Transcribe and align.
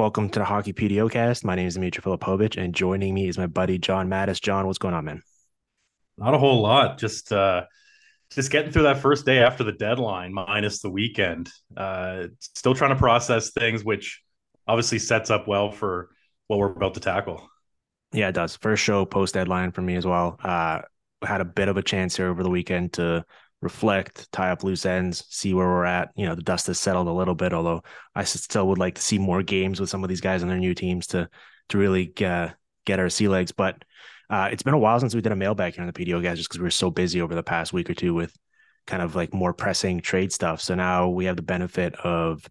Welcome 0.00 0.30
to 0.30 0.38
the 0.38 0.46
Hockey 0.46 0.72
PDOcast. 0.72 1.44
My 1.44 1.54
name 1.54 1.66
is 1.66 1.74
Dimitri 1.74 2.02
Filipovic, 2.02 2.56
and 2.56 2.74
joining 2.74 3.12
me 3.12 3.28
is 3.28 3.36
my 3.36 3.46
buddy 3.46 3.76
John 3.76 4.08
Matisz. 4.08 4.40
John, 4.40 4.66
what's 4.66 4.78
going 4.78 4.94
on, 4.94 5.04
man? 5.04 5.22
Not 6.16 6.32
a 6.32 6.38
whole 6.38 6.62
lot. 6.62 6.96
Just 6.96 7.30
uh 7.34 7.66
just 8.30 8.50
getting 8.50 8.72
through 8.72 8.84
that 8.84 9.02
first 9.02 9.26
day 9.26 9.40
after 9.42 9.62
the 9.62 9.72
deadline, 9.72 10.32
minus 10.32 10.80
the 10.80 10.88
weekend. 10.88 11.50
Uh 11.76 12.28
still 12.38 12.74
trying 12.74 12.92
to 12.92 12.96
process 12.96 13.50
things, 13.50 13.84
which 13.84 14.22
obviously 14.66 14.98
sets 14.98 15.28
up 15.28 15.46
well 15.46 15.70
for 15.70 16.08
what 16.46 16.58
we're 16.58 16.72
about 16.72 16.94
to 16.94 17.00
tackle. 17.00 17.46
Yeah, 18.12 18.28
it 18.28 18.34
does. 18.34 18.56
First 18.56 18.82
show 18.82 19.04
post 19.04 19.34
deadline 19.34 19.70
for 19.70 19.82
me 19.82 19.96
as 19.96 20.06
well. 20.06 20.38
Uh 20.42 20.80
had 21.22 21.42
a 21.42 21.44
bit 21.44 21.68
of 21.68 21.76
a 21.76 21.82
chance 21.82 22.16
here 22.16 22.30
over 22.30 22.42
the 22.42 22.48
weekend 22.48 22.94
to 22.94 23.22
reflect, 23.62 24.30
tie 24.32 24.50
up 24.50 24.64
loose 24.64 24.86
ends, 24.86 25.24
see 25.28 25.54
where 25.54 25.66
we're 25.66 25.84
at. 25.84 26.10
You 26.16 26.26
know, 26.26 26.34
the 26.34 26.42
dust 26.42 26.66
has 26.68 26.78
settled 26.78 27.08
a 27.08 27.12
little 27.12 27.34
bit, 27.34 27.52
although 27.52 27.82
I 28.14 28.24
still 28.24 28.68
would 28.68 28.78
like 28.78 28.94
to 28.94 29.02
see 29.02 29.18
more 29.18 29.42
games 29.42 29.80
with 29.80 29.90
some 29.90 30.02
of 30.02 30.08
these 30.08 30.20
guys 30.20 30.42
on 30.42 30.48
their 30.48 30.58
new 30.58 30.74
teams 30.74 31.08
to 31.08 31.28
to 31.70 31.78
really 31.78 32.12
uh, 32.24 32.48
get 32.84 32.98
our 32.98 33.08
sea 33.08 33.28
legs. 33.28 33.52
But 33.52 33.84
uh, 34.28 34.48
it's 34.50 34.62
been 34.62 34.74
a 34.74 34.78
while 34.78 34.98
since 35.00 35.14
we 35.14 35.20
did 35.20 35.32
a 35.32 35.36
mailbag 35.36 35.74
here 35.74 35.82
on 35.82 35.90
the 35.90 35.92
PDO 35.92 36.22
guys, 36.22 36.38
just 36.38 36.48
because 36.48 36.60
we 36.60 36.64
were 36.64 36.70
so 36.70 36.90
busy 36.90 37.20
over 37.20 37.34
the 37.34 37.42
past 37.42 37.72
week 37.72 37.90
or 37.90 37.94
two 37.94 38.14
with 38.14 38.34
kind 38.86 39.02
of 39.02 39.14
like 39.14 39.34
more 39.34 39.52
pressing 39.52 40.00
trade 40.00 40.32
stuff. 40.32 40.60
So 40.60 40.74
now 40.74 41.08
we 41.08 41.26
have 41.26 41.36
the 41.36 41.42
benefit 41.42 41.94
of 41.96 42.48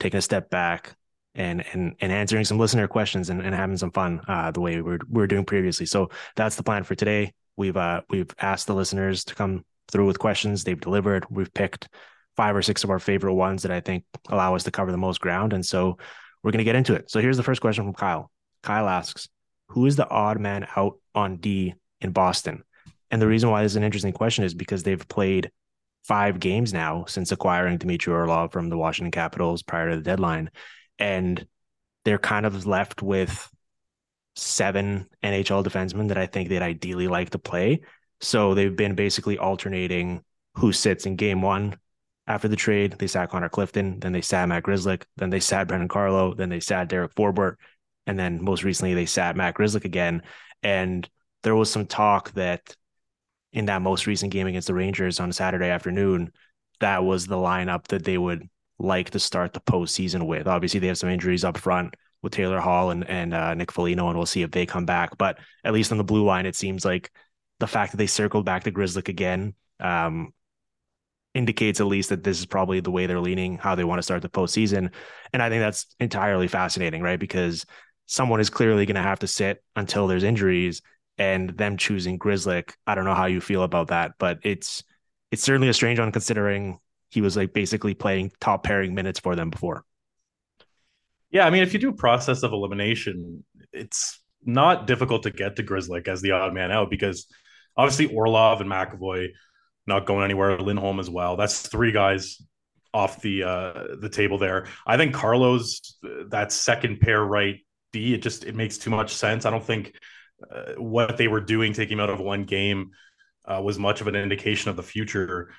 taking 0.00 0.18
a 0.18 0.22
step 0.22 0.50
back 0.50 0.96
and 1.34 1.64
and 1.72 1.94
and 2.00 2.12
answering 2.12 2.44
some 2.44 2.58
listener 2.58 2.88
questions 2.88 3.28
and, 3.28 3.42
and 3.42 3.54
having 3.54 3.76
some 3.76 3.92
fun 3.92 4.20
uh, 4.26 4.50
the 4.50 4.60
way 4.60 4.76
we 4.76 4.82
were, 4.82 4.98
we 5.08 5.20
were 5.20 5.26
doing 5.26 5.44
previously. 5.44 5.86
So 5.86 6.10
that's 6.34 6.56
the 6.56 6.62
plan 6.62 6.84
for 6.84 6.94
today. 6.94 7.34
We've 7.56 7.76
uh 7.76 8.02
we've 8.08 8.30
asked 8.38 8.66
the 8.66 8.74
listeners 8.74 9.24
to 9.24 9.34
come 9.34 9.64
through 9.90 10.06
with 10.06 10.18
questions. 10.18 10.64
They've 10.64 10.80
delivered. 10.80 11.26
We've 11.30 11.52
picked 11.52 11.88
five 12.36 12.54
or 12.54 12.62
six 12.62 12.84
of 12.84 12.90
our 12.90 12.98
favorite 12.98 13.34
ones 13.34 13.62
that 13.62 13.72
I 13.72 13.80
think 13.80 14.04
allow 14.28 14.54
us 14.54 14.64
to 14.64 14.70
cover 14.70 14.92
the 14.92 14.98
most 14.98 15.20
ground. 15.20 15.52
And 15.52 15.64
so 15.64 15.98
we're 16.42 16.52
going 16.52 16.58
to 16.58 16.64
get 16.64 16.76
into 16.76 16.94
it. 16.94 17.10
So 17.10 17.20
here's 17.20 17.36
the 17.36 17.42
first 17.42 17.60
question 17.60 17.84
from 17.84 17.94
Kyle. 17.94 18.30
Kyle 18.62 18.88
asks, 18.88 19.28
"Who 19.68 19.86
is 19.86 19.96
the 19.96 20.08
odd 20.08 20.38
man 20.38 20.66
out 20.76 20.98
on 21.14 21.36
D 21.36 21.74
in 22.00 22.12
Boston?" 22.12 22.62
And 23.10 23.22
the 23.22 23.28
reason 23.28 23.50
why 23.50 23.62
this 23.62 23.72
is 23.72 23.76
an 23.76 23.84
interesting 23.84 24.12
question 24.12 24.44
is 24.44 24.54
because 24.54 24.82
they've 24.82 25.08
played 25.08 25.50
five 26.04 26.38
games 26.38 26.72
now 26.72 27.04
since 27.06 27.32
acquiring 27.32 27.78
Dmitry 27.78 28.12
Orlov 28.12 28.52
from 28.52 28.68
the 28.68 28.78
Washington 28.78 29.10
Capitals 29.10 29.62
prior 29.62 29.90
to 29.90 29.96
the 29.96 30.02
deadline, 30.02 30.50
and 30.98 31.46
they're 32.04 32.18
kind 32.18 32.46
of 32.46 32.66
left 32.66 33.02
with 33.02 33.50
seven 34.36 35.08
NHL 35.24 35.64
defensemen 35.64 36.08
that 36.08 36.18
I 36.18 36.26
think 36.26 36.48
they'd 36.48 36.62
ideally 36.62 37.08
like 37.08 37.30
to 37.30 37.38
play. 37.38 37.80
So 38.20 38.54
they've 38.54 38.74
been 38.74 38.94
basically 38.94 39.38
alternating 39.38 40.22
who 40.54 40.72
sits 40.72 41.06
in 41.06 41.16
game 41.16 41.42
one 41.42 41.76
after 42.26 42.48
the 42.48 42.56
trade. 42.56 42.92
They 42.92 43.06
sat 43.06 43.30
Connor 43.30 43.48
Clifton, 43.48 44.00
then 44.00 44.12
they 44.12 44.22
sat 44.22 44.48
Matt 44.48 44.64
Grzelcyk, 44.64 45.04
then 45.16 45.30
they 45.30 45.40
sat 45.40 45.68
Brandon 45.68 45.88
Carlo, 45.88 46.34
then 46.34 46.48
they 46.48 46.60
sat 46.60 46.88
Derek 46.88 47.14
Forbort, 47.14 47.56
and 48.06 48.18
then 48.18 48.42
most 48.42 48.64
recently 48.64 48.94
they 48.94 49.06
sat 49.06 49.36
Matt 49.36 49.54
Grzelcyk 49.54 49.84
again. 49.84 50.22
And 50.62 51.08
there 51.42 51.54
was 51.54 51.70
some 51.70 51.86
talk 51.86 52.32
that 52.32 52.74
in 53.52 53.66
that 53.66 53.82
most 53.82 54.06
recent 54.06 54.32
game 54.32 54.46
against 54.46 54.66
the 54.66 54.74
Rangers 54.74 55.20
on 55.20 55.32
Saturday 55.32 55.68
afternoon, 55.68 56.32
that 56.80 57.04
was 57.04 57.26
the 57.26 57.36
lineup 57.36 57.86
that 57.88 58.04
they 58.04 58.18
would 58.18 58.48
like 58.78 59.10
to 59.10 59.18
start 59.18 59.52
the 59.52 59.60
postseason 59.60 60.26
with. 60.26 60.46
Obviously, 60.46 60.80
they 60.80 60.88
have 60.88 60.98
some 60.98 61.08
injuries 61.08 61.44
up 61.44 61.56
front 61.56 61.94
with 62.22 62.32
Taylor 62.32 62.60
Hall 62.60 62.90
and 62.90 63.08
and 63.08 63.32
uh, 63.32 63.54
Nick 63.54 63.72
Foligno, 63.72 64.08
and 64.08 64.16
we'll 64.16 64.26
see 64.26 64.42
if 64.42 64.50
they 64.50 64.66
come 64.66 64.84
back. 64.84 65.16
But 65.16 65.38
at 65.64 65.72
least 65.72 65.92
on 65.92 65.98
the 65.98 66.04
blue 66.04 66.24
line, 66.24 66.46
it 66.46 66.56
seems 66.56 66.84
like 66.84 67.10
the 67.58 67.66
fact 67.66 67.92
that 67.92 67.98
they 67.98 68.06
circled 68.06 68.44
back 68.44 68.64
to 68.64 68.72
Grzelcyk 68.72 69.08
again 69.08 69.54
um, 69.80 70.32
indicates 71.34 71.80
at 71.80 71.86
least 71.86 72.10
that 72.10 72.24
this 72.24 72.38
is 72.38 72.46
probably 72.46 72.80
the 72.80 72.90
way 72.90 73.06
they're 73.06 73.20
leaning, 73.20 73.58
how 73.58 73.74
they 73.74 73.84
want 73.84 73.98
to 73.98 74.02
start 74.02 74.22
the 74.22 74.28
postseason. 74.28 74.90
And 75.32 75.42
I 75.42 75.48
think 75.48 75.60
that's 75.60 75.86
entirely 76.00 76.48
fascinating, 76.48 77.02
right? 77.02 77.20
Because 77.20 77.64
someone 78.06 78.40
is 78.40 78.50
clearly 78.50 78.86
going 78.86 78.96
to 78.96 79.02
have 79.02 79.20
to 79.20 79.26
sit 79.26 79.62
until 79.74 80.06
there's 80.06 80.24
injuries, 80.24 80.82
and 81.18 81.50
them 81.50 81.76
choosing 81.76 82.18
Grzelcyk. 82.18 82.72
I 82.86 82.94
don't 82.94 83.04
know 83.04 83.14
how 83.14 83.26
you 83.26 83.40
feel 83.40 83.62
about 83.62 83.88
that, 83.88 84.12
but 84.18 84.38
it's 84.42 84.84
it's 85.30 85.42
certainly 85.42 85.68
a 85.68 85.74
strange 85.74 85.98
one 85.98 86.12
considering 86.12 86.78
he 87.08 87.20
was 87.20 87.36
like 87.36 87.52
basically 87.52 87.94
playing 87.94 88.32
top 88.40 88.62
pairing 88.62 88.94
minutes 88.94 89.18
for 89.18 89.34
them 89.34 89.50
before. 89.50 89.84
Yeah, 91.30 91.46
I 91.46 91.50
mean, 91.50 91.62
if 91.62 91.72
you 91.72 91.78
do 91.78 91.90
a 91.90 91.94
process 91.94 92.42
of 92.42 92.52
elimination, 92.52 93.44
it's 93.72 94.20
not 94.44 94.86
difficult 94.86 95.24
to 95.24 95.30
get 95.30 95.56
to 95.56 95.62
Grzelcyk 95.62 96.08
as 96.08 96.22
the 96.22 96.32
odd 96.32 96.54
man 96.54 96.70
out 96.70 96.90
because 96.90 97.26
obviously 97.76 98.14
Orlov 98.14 98.60
and 98.60 98.70
McAvoy 98.70 99.28
not 99.86 100.06
going 100.06 100.24
anywhere. 100.24 100.58
Lindholm 100.58 100.98
as 101.00 101.08
well. 101.08 101.36
That's 101.36 101.60
three 101.60 101.92
guys 101.92 102.42
off 102.92 103.20
the 103.20 103.42
uh, 103.42 103.96
the 104.00 104.08
table 104.08 104.38
there. 104.38 104.66
I 104.86 104.96
think 104.96 105.14
Carlo's 105.14 105.96
that 106.28 106.52
second 106.52 107.00
pair 107.00 107.22
right 107.22 107.56
D. 107.92 108.14
It 108.14 108.22
just 108.22 108.44
it 108.44 108.54
makes 108.54 108.78
too 108.78 108.90
much 108.90 109.14
sense. 109.14 109.44
I 109.44 109.50
don't 109.50 109.64
think 109.64 109.94
uh, 110.50 110.72
what 110.76 111.16
they 111.16 111.28
were 111.28 111.40
doing 111.40 111.72
taking 111.72 111.98
him 111.98 112.00
out 112.00 112.10
of 112.10 112.20
one 112.20 112.44
game 112.44 112.90
uh, 113.44 113.60
was 113.62 113.78
much 113.78 114.00
of 114.00 114.06
an 114.06 114.16
indication 114.16 114.70
of 114.70 114.76
the 114.76 114.82
future 114.82 115.50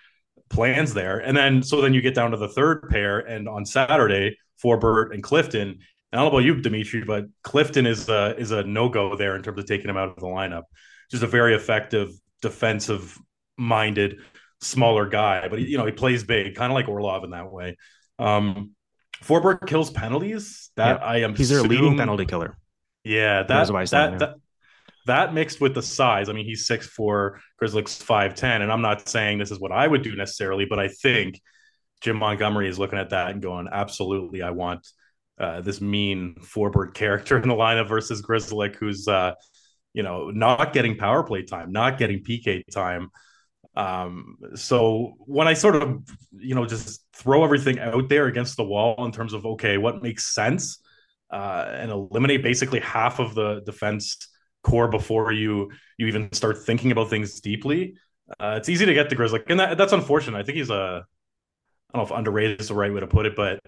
plans 0.49 0.93
there. 0.93 1.19
And 1.19 1.35
then 1.35 1.63
so 1.63 1.81
then 1.81 1.93
you 1.93 2.01
get 2.01 2.15
down 2.15 2.31
to 2.31 2.37
the 2.37 2.49
third 2.49 2.89
pair, 2.89 3.19
and 3.19 3.47
on 3.47 3.65
Saturday, 3.65 4.37
Forbort 4.63 5.13
and 5.13 5.23
Clifton. 5.23 5.79
And 6.11 6.21
I 6.21 6.23
don't 6.23 6.31
know 6.31 6.37
about 6.39 6.45
you, 6.45 6.61
Dimitri, 6.61 7.03
but 7.03 7.25
Clifton 7.43 7.85
is 7.85 8.09
a 8.09 8.35
is 8.37 8.51
a 8.51 8.63
no 8.63 8.89
go 8.89 9.15
there 9.15 9.35
in 9.35 9.43
terms 9.43 9.59
of 9.59 9.65
taking 9.65 9.89
him 9.89 9.97
out 9.97 10.09
of 10.09 10.15
the 10.15 10.27
lineup. 10.27 10.63
Just 11.09 11.23
a 11.23 11.27
very 11.27 11.55
effective 11.55 12.11
defensive 12.41 13.17
minded 13.57 14.19
smaller 14.61 15.07
guy, 15.07 15.47
but 15.47 15.59
he, 15.59 15.65
you 15.65 15.77
know 15.77 15.85
he 15.85 15.91
plays 15.91 16.23
big, 16.23 16.55
kind 16.55 16.71
of 16.71 16.75
like 16.75 16.87
Orlov 16.87 17.23
in 17.23 17.31
that 17.31 17.51
way. 17.51 17.77
Um, 18.19 18.71
Forbort 19.23 19.67
kills 19.67 19.89
penalties. 19.89 20.69
That 20.75 20.99
yeah. 20.99 21.05
I 21.05 21.17
am. 21.17 21.35
He's 21.35 21.49
their 21.49 21.63
leading 21.63 21.97
penalty 21.97 22.25
killer. 22.25 22.57
Yeah, 23.03 23.43
that 23.43 23.67
that, 23.67 24.19
that, 24.19 24.35
that 25.05 25.33
mixed 25.33 25.61
with 25.61 25.73
the 25.73 25.81
size. 25.81 26.29
I 26.29 26.33
mean, 26.33 26.45
he's 26.45 26.67
six 26.67 26.87
four. 26.87 27.39
Grzelcyk's 27.61 28.01
five 28.01 28.35
ten, 28.35 28.61
and 28.61 28.71
I'm 28.71 28.81
not 28.81 29.07
saying 29.07 29.37
this 29.37 29.51
is 29.51 29.59
what 29.59 29.71
I 29.71 29.87
would 29.87 30.03
do 30.03 30.15
necessarily, 30.15 30.65
but 30.65 30.79
I 30.79 30.89
think 30.89 31.41
Jim 32.01 32.17
Montgomery 32.17 32.67
is 32.67 32.77
looking 32.77 32.99
at 32.99 33.09
that 33.09 33.31
and 33.31 33.41
going, 33.41 33.67
absolutely, 33.71 34.41
I 34.41 34.51
want 34.51 34.87
uh, 35.39 35.61
this 35.61 35.81
mean 35.81 36.35
Forbort 36.41 36.93
character 36.93 37.37
in 37.37 37.47
the 37.47 37.55
lineup 37.55 37.87
versus 37.87 38.21
Grzelcyk, 38.21 38.75
who's 38.75 39.07
uh, 39.07 39.33
you 39.97 40.03
know 40.03 40.29
not 40.29 40.73
getting 40.73 40.95
power 40.95 41.23
play 41.23 41.41
time, 41.41 41.71
not 41.71 41.97
getting 41.97 42.23
PK 42.23 42.63
time. 42.71 43.09
Um, 43.75 44.37
so 44.55 45.15
when 45.19 45.47
I 45.47 45.53
sort 45.53 45.75
of, 45.75 46.07
you 46.31 46.53
know, 46.53 46.67
just 46.67 47.03
throw 47.13 47.43
everything 47.43 47.79
out 47.79 48.07
there 48.07 48.27
against 48.27 48.57
the 48.57 48.63
wall 48.63 49.03
in 49.05 49.11
terms 49.11 49.33
of 49.33 49.43
okay, 49.53 49.79
what 49.79 50.03
makes 50.03 50.31
sense, 50.35 50.79
uh, 51.31 51.65
and 51.69 51.89
eliminate 51.89 52.43
basically 52.43 52.79
half 52.79 53.19
of 53.19 53.33
the 53.33 53.61
defense 53.65 54.17
core 54.61 54.87
before 54.87 55.31
you 55.31 55.71
you 55.97 56.05
even 56.05 56.31
start 56.31 56.59
thinking 56.59 56.91
about 56.91 57.09
things 57.09 57.41
deeply. 57.41 57.95
Uh, 58.39 58.53
it's 58.57 58.69
easy 58.69 58.85
to 58.85 58.93
get 58.93 59.09
to 59.09 59.15
Grizzly, 59.15 59.41
and 59.47 59.59
that, 59.59 59.79
that's 59.79 59.93
unfortunate. 59.93 60.37
I 60.37 60.43
think 60.43 60.59
he's 60.59 60.69
a, 60.69 61.05
I 61.91 61.97
don't 61.97 62.07
know 62.07 62.13
if 62.13 62.19
underrated 62.19 62.61
is 62.61 62.67
the 62.67 62.75
right 62.75 62.93
way 62.93 62.99
to 62.99 63.07
put 63.07 63.25
it, 63.25 63.35
but 63.35 63.61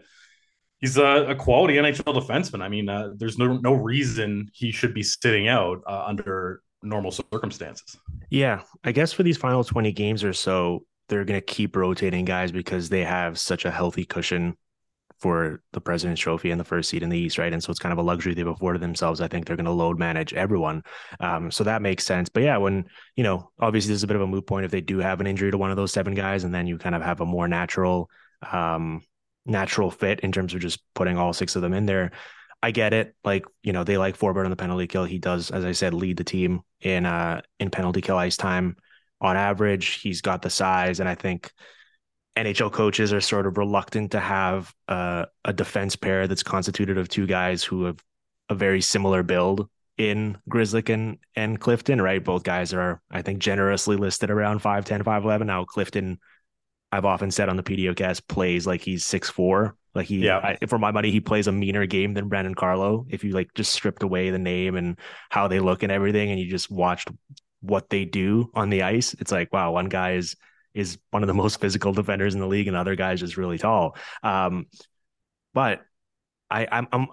he's 0.79 0.97
a, 0.97 1.28
a 1.29 1.35
quality 1.35 1.75
NHL 1.75 2.13
defenseman. 2.13 2.62
I 2.62 2.69
mean, 2.69 2.90
uh, 2.90 3.12
there's 3.16 3.38
no 3.38 3.57
no 3.57 3.73
reason 3.73 4.50
he 4.53 4.72
should 4.72 4.94
be 4.94 5.03
sitting 5.03 5.47
out 5.47 5.81
uh, 5.88 6.03
under 6.06 6.62
normal 6.81 7.12
circumstances. 7.12 7.97
Yeah, 8.29 8.62
I 8.84 8.91
guess 8.91 9.13
for 9.13 9.23
these 9.23 9.38
final 9.38 9.63
20 9.63 9.91
games 9.91 10.23
or 10.23 10.34
so, 10.34 10.85
they're 11.09 11.25
going 11.25 11.40
to 11.40 11.46
keep 11.46 11.76
rotating 11.76 12.26
guys 12.26 12.52
because 12.52 12.90
they 12.90 13.03
have 13.03 13.40
such 13.40 13.66
a 13.66 13.72
healthy 13.72 14.05
cushion 14.05 14.55
for 15.20 15.61
the 15.73 15.81
President's 15.81 16.22
Trophy 16.22 16.52
and 16.52 16.59
the 16.59 16.66
first 16.66 16.90
seed 16.90 17.03
in 17.03 17.09
the 17.09 17.17
East, 17.17 17.37
right? 17.37 17.52
And 17.52 17.61
so 17.61 17.72
it's 17.72 17.79
kind 17.79 17.91
of 17.91 17.99
a 17.99 18.03
luxury 18.03 18.34
they've 18.34 18.47
afforded 18.47 18.81
themselves. 18.81 19.20
I 19.20 19.28
think 19.28 19.46
they're 19.46 19.58
going 19.58 19.66
to 19.66 19.72
load 19.72 19.99
manage 19.99 20.34
everyone. 20.34 20.81
Um, 21.20 21.52
so 21.52 21.66
that 21.66 21.81
makes 21.81 22.05
sense. 22.05 22.29
But 22.29 22.43
yeah, 22.43 22.55
when, 22.58 22.85
you 23.17 23.23
know, 23.23 23.52
obviously 23.59 23.90
there's 23.90 24.03
a 24.03 24.08
bit 24.08 24.16
of 24.16 24.22
a 24.22 24.28
moot 24.28 24.47
point 24.47 24.64
if 24.64 24.72
they 24.72 24.79
do 24.79 24.99
have 24.99 25.20
an 25.20 25.28
injury 25.28 25.52
to 25.52 25.58
one 25.58 25.72
of 25.72 25.78
those 25.78 25.91
seven 25.91 26.14
guys, 26.14 26.46
and 26.46 26.53
then 26.53 26.67
you 26.67 26.78
kind 26.78 26.96
of 26.96 27.02
have 27.02 27.20
a 27.20 27.26
more 27.26 27.49
natural, 27.49 28.09
um, 28.49 29.02
natural 29.46 29.91
fit 29.91 30.22
in 30.22 30.32
terms 30.32 30.53
of 30.53 30.62
just 30.62 30.82
putting 30.94 31.18
all 31.18 31.34
six 31.34 31.56
of 31.56 31.62
them 31.62 31.74
in 31.74 31.86
there. 31.86 32.12
I 32.62 32.72
get 32.72 32.94
it. 32.94 33.16
Like, 33.24 33.46
you 33.64 33.72
know, 33.72 33.84
they 33.84 33.97
like 33.97 34.18
Forbort 34.18 34.44
on 34.44 34.50
the 34.50 34.58
penalty 34.58 34.88
kill. 34.88 35.06
He 35.06 35.18
does, 35.18 35.50
as 35.50 35.64
I 35.64 35.72
said, 35.72 35.94
lead 35.94 36.18
the 36.18 36.24
team 36.24 36.62
in 36.82 37.06
uh 37.06 37.41
in 37.59 37.70
penalty 37.70 38.02
kill 38.02 38.18
ice 38.18 38.38
time 38.38 38.76
on 39.22 39.38
average. 39.38 40.02
He's 40.02 40.22
got 40.22 40.41
the 40.41 40.50
size, 40.50 41.00
and 41.00 41.08
I 41.08 41.16
think 41.16 41.52
NHL 42.40 42.72
coaches 42.72 43.12
are 43.12 43.22
sort 43.22 43.47
of 43.47 43.58
reluctant 43.58 44.12
to 44.12 44.20
have 44.20 44.74
uh, 44.88 45.26
a 45.44 45.52
defense 45.52 45.96
pair 45.96 46.28
that's 46.28 46.44
constituted 46.44 46.97
of 46.97 47.09
two 47.09 47.28
guys 47.28 47.64
who 47.64 47.84
have 47.86 48.02
a 48.50 48.56
very 48.56 48.82
similar 48.82 49.24
build 49.24 49.70
in 49.97 50.38
Grzelcyk 50.50 50.90
and, 50.94 51.18
and 51.36 51.59
Clifton, 51.59 52.02
right? 52.02 52.24
Both 52.24 52.44
guys 52.44 52.74
are, 52.74 53.02
I 53.12 53.22
think, 53.22 53.40
generously 53.40 53.97
listed 53.97 54.30
around 54.32 54.62
5'10, 54.62 55.03
5'11. 55.03 55.46
Now, 55.46 55.66
Clifton, 55.66 56.20
I've 56.91 57.06
often 57.06 57.32
said 57.32 57.50
on 57.50 57.58
the 57.58 57.64
PDOcast, 57.64 58.28
plays 58.28 58.66
like 58.66 58.82
he's 58.82 59.06
six 59.06 59.30
four. 59.30 59.76
Like 59.96 60.08
he, 60.08 60.18
yeah. 60.18 60.56
I, 60.62 60.66
for 60.66 60.78
my 60.78 60.91
money, 60.91 61.12
he 61.12 61.20
plays 61.20 61.47
a 61.47 61.52
meaner 61.52 61.86
game 61.86 62.14
than 62.14 62.30
Brandon 62.30 62.56
Carlo. 62.56 63.06
If 63.09 63.24
you 63.24 63.32
like 63.32 63.53
just 63.56 63.74
stripped 63.74 64.03
away 64.03 64.30
the 64.30 64.40
name 64.40 64.76
and 64.76 64.97
how 65.30 65.47
they 65.47 65.59
look 65.59 65.84
and 65.84 65.91
everything, 65.91 66.30
and 66.30 66.40
you 66.40 66.50
just 66.50 66.70
watched 66.70 67.09
what 67.62 67.90
they 67.90 68.06
do 68.06 68.50
on 68.53 68.70
the 68.70 68.84
ice, 68.84 69.14
it's 69.16 69.32
like, 69.32 69.52
wow, 69.52 69.72
one 69.72 69.90
guy 69.90 70.14
is 70.14 70.36
is 70.74 70.97
one 71.12 71.24
of 71.24 71.28
the 71.28 71.34
most 71.44 71.59
physical 71.59 71.91
defenders 71.91 72.34
in 72.34 72.40
the 72.40 72.47
league, 72.47 72.68
and 72.68 72.76
the 72.76 72.80
other 72.80 72.96
guy's 72.96 73.20
just 73.20 73.38
really 73.38 73.58
tall. 73.58 73.96
Um, 74.24 74.68
but 75.53 75.82
I, 76.50 76.68
I'm, 76.72 76.88
I'm 76.91 77.08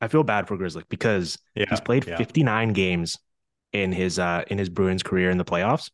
I 0.00 0.08
feel 0.08 0.22
bad 0.22 0.46
for 0.46 0.56
Grizzly 0.56 0.84
because 0.88 1.38
yeah, 1.54 1.66
he's 1.68 1.80
played 1.80 2.06
yeah. 2.06 2.16
59 2.16 2.72
games 2.72 3.18
in 3.72 3.92
his 3.92 4.18
uh 4.18 4.44
in 4.48 4.58
his 4.58 4.68
Bruins 4.68 5.02
career 5.02 5.30
in 5.30 5.38
the 5.38 5.44
playoffs. 5.44 5.90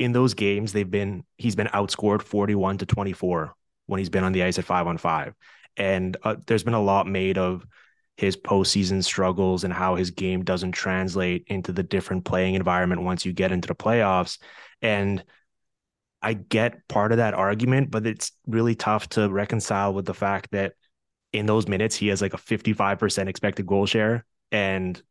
In 0.00 0.12
those 0.12 0.34
games, 0.34 0.72
they've 0.72 0.90
been 0.90 1.24
he's 1.36 1.54
been 1.54 1.68
outscored 1.68 2.22
41 2.22 2.78
to 2.78 2.86
24 2.86 3.54
when 3.86 3.98
he's 3.98 4.08
been 4.08 4.24
on 4.24 4.32
the 4.32 4.42
ice 4.42 4.58
at 4.58 4.64
five 4.64 4.86
on 4.86 4.98
five, 4.98 5.34
and 5.76 6.16
uh, 6.22 6.36
there's 6.46 6.64
been 6.64 6.74
a 6.74 6.82
lot 6.82 7.06
made 7.06 7.38
of 7.38 7.66
his 8.16 8.36
postseason 8.36 9.04
struggles 9.04 9.62
and 9.62 9.72
how 9.72 9.96
his 9.96 10.10
game 10.10 10.42
doesn't 10.42 10.72
translate 10.72 11.44
into 11.46 11.72
the 11.72 11.82
different 11.82 12.24
playing 12.24 12.54
environment 12.54 13.02
once 13.02 13.24
you 13.24 13.32
get 13.32 13.52
into 13.52 13.68
the 13.68 13.74
playoffs. 13.74 14.38
And 14.82 15.22
I 16.22 16.34
get 16.34 16.86
part 16.88 17.12
of 17.12 17.18
that 17.18 17.34
argument, 17.34 17.90
but 17.90 18.06
it's 18.06 18.32
really 18.46 18.74
tough 18.74 19.08
to 19.10 19.30
reconcile 19.30 19.94
with 19.94 20.04
the 20.04 20.14
fact 20.14 20.50
that 20.52 20.74
in 21.32 21.46
those 21.46 21.68
minutes 21.68 21.96
he 21.96 22.08
has 22.08 22.20
like 22.20 22.34
a 22.34 22.38
55% 22.38 23.28
expected 23.28 23.66
goal 23.66 23.86
share 23.86 24.24
and 24.50 25.02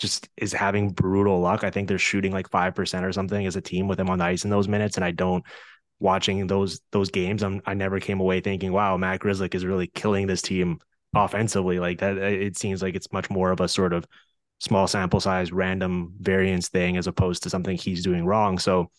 just 0.00 0.28
is 0.36 0.52
having 0.52 0.90
brutal 0.90 1.40
luck. 1.40 1.64
I 1.64 1.70
think 1.70 1.88
they're 1.88 1.98
shooting 1.98 2.32
like 2.32 2.50
5% 2.50 3.02
or 3.04 3.12
something 3.12 3.46
as 3.46 3.56
a 3.56 3.60
team 3.60 3.86
with 3.86 4.00
him 4.00 4.10
on 4.10 4.18
the 4.18 4.24
ice 4.24 4.44
in 4.44 4.50
those 4.50 4.68
minutes 4.68 4.96
and 4.96 5.04
I 5.04 5.10
don't 5.12 5.44
watching 5.98 6.46
those 6.46 6.80
those 6.92 7.10
games 7.10 7.42
I'm, 7.42 7.60
I 7.66 7.74
never 7.74 8.00
came 8.00 8.20
away 8.20 8.40
thinking 8.40 8.72
wow 8.72 8.96
Matt 8.96 9.20
Grzelcyk 9.20 9.54
is 9.54 9.66
really 9.66 9.86
killing 9.86 10.26
this 10.26 10.40
team 10.40 10.78
offensively 11.14 11.78
like 11.78 11.98
that 11.98 12.16
uh, 12.16 12.22
it 12.22 12.56
seems 12.56 12.82
like 12.82 12.94
it's 12.94 13.12
much 13.12 13.28
more 13.28 13.50
of 13.52 13.60
a 13.60 13.68
sort 13.68 13.92
of 13.92 14.06
small 14.60 14.86
sample 14.86 15.20
size 15.20 15.52
random 15.52 16.14
variance 16.18 16.70
thing 16.70 16.96
as 16.96 17.06
opposed 17.06 17.42
to 17.42 17.50
something 17.50 17.76
he's 17.76 18.02
doing 18.02 18.24
wrong 18.24 18.58
so 18.58 18.90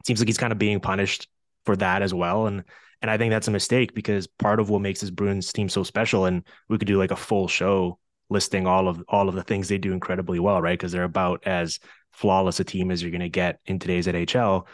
it 0.00 0.06
seems 0.06 0.20
like 0.20 0.28
he's 0.28 0.36
kind 0.36 0.52
of 0.52 0.58
being 0.58 0.80
punished 0.80 1.28
for 1.68 1.76
that 1.76 2.02
as 2.02 2.14
well. 2.14 2.46
And 2.46 2.64
and 3.00 3.10
I 3.10 3.18
think 3.18 3.30
that's 3.30 3.46
a 3.46 3.52
mistake 3.52 3.94
because 3.94 4.26
part 4.26 4.58
of 4.58 4.70
what 4.70 4.80
makes 4.80 5.00
this 5.00 5.10
Bruins 5.10 5.52
team 5.52 5.68
so 5.68 5.84
special, 5.84 6.24
and 6.24 6.42
we 6.68 6.78
could 6.78 6.88
do 6.88 6.98
like 6.98 7.12
a 7.12 7.16
full 7.16 7.46
show 7.46 7.98
listing 8.30 8.66
all 8.66 8.88
of 8.88 9.02
all 9.08 9.28
of 9.28 9.34
the 9.34 9.42
things 9.42 9.68
they 9.68 9.78
do 9.78 9.92
incredibly 9.92 10.38
well, 10.38 10.60
right? 10.60 10.78
Because 10.78 10.92
they're 10.92 11.04
about 11.04 11.46
as 11.46 11.78
flawless 12.12 12.60
a 12.60 12.64
team 12.64 12.90
as 12.90 13.02
you're 13.02 13.10
going 13.10 13.20
to 13.20 13.28
get 13.28 13.60
in 13.66 13.78
today's 13.78 14.06
NHL. 14.06 14.66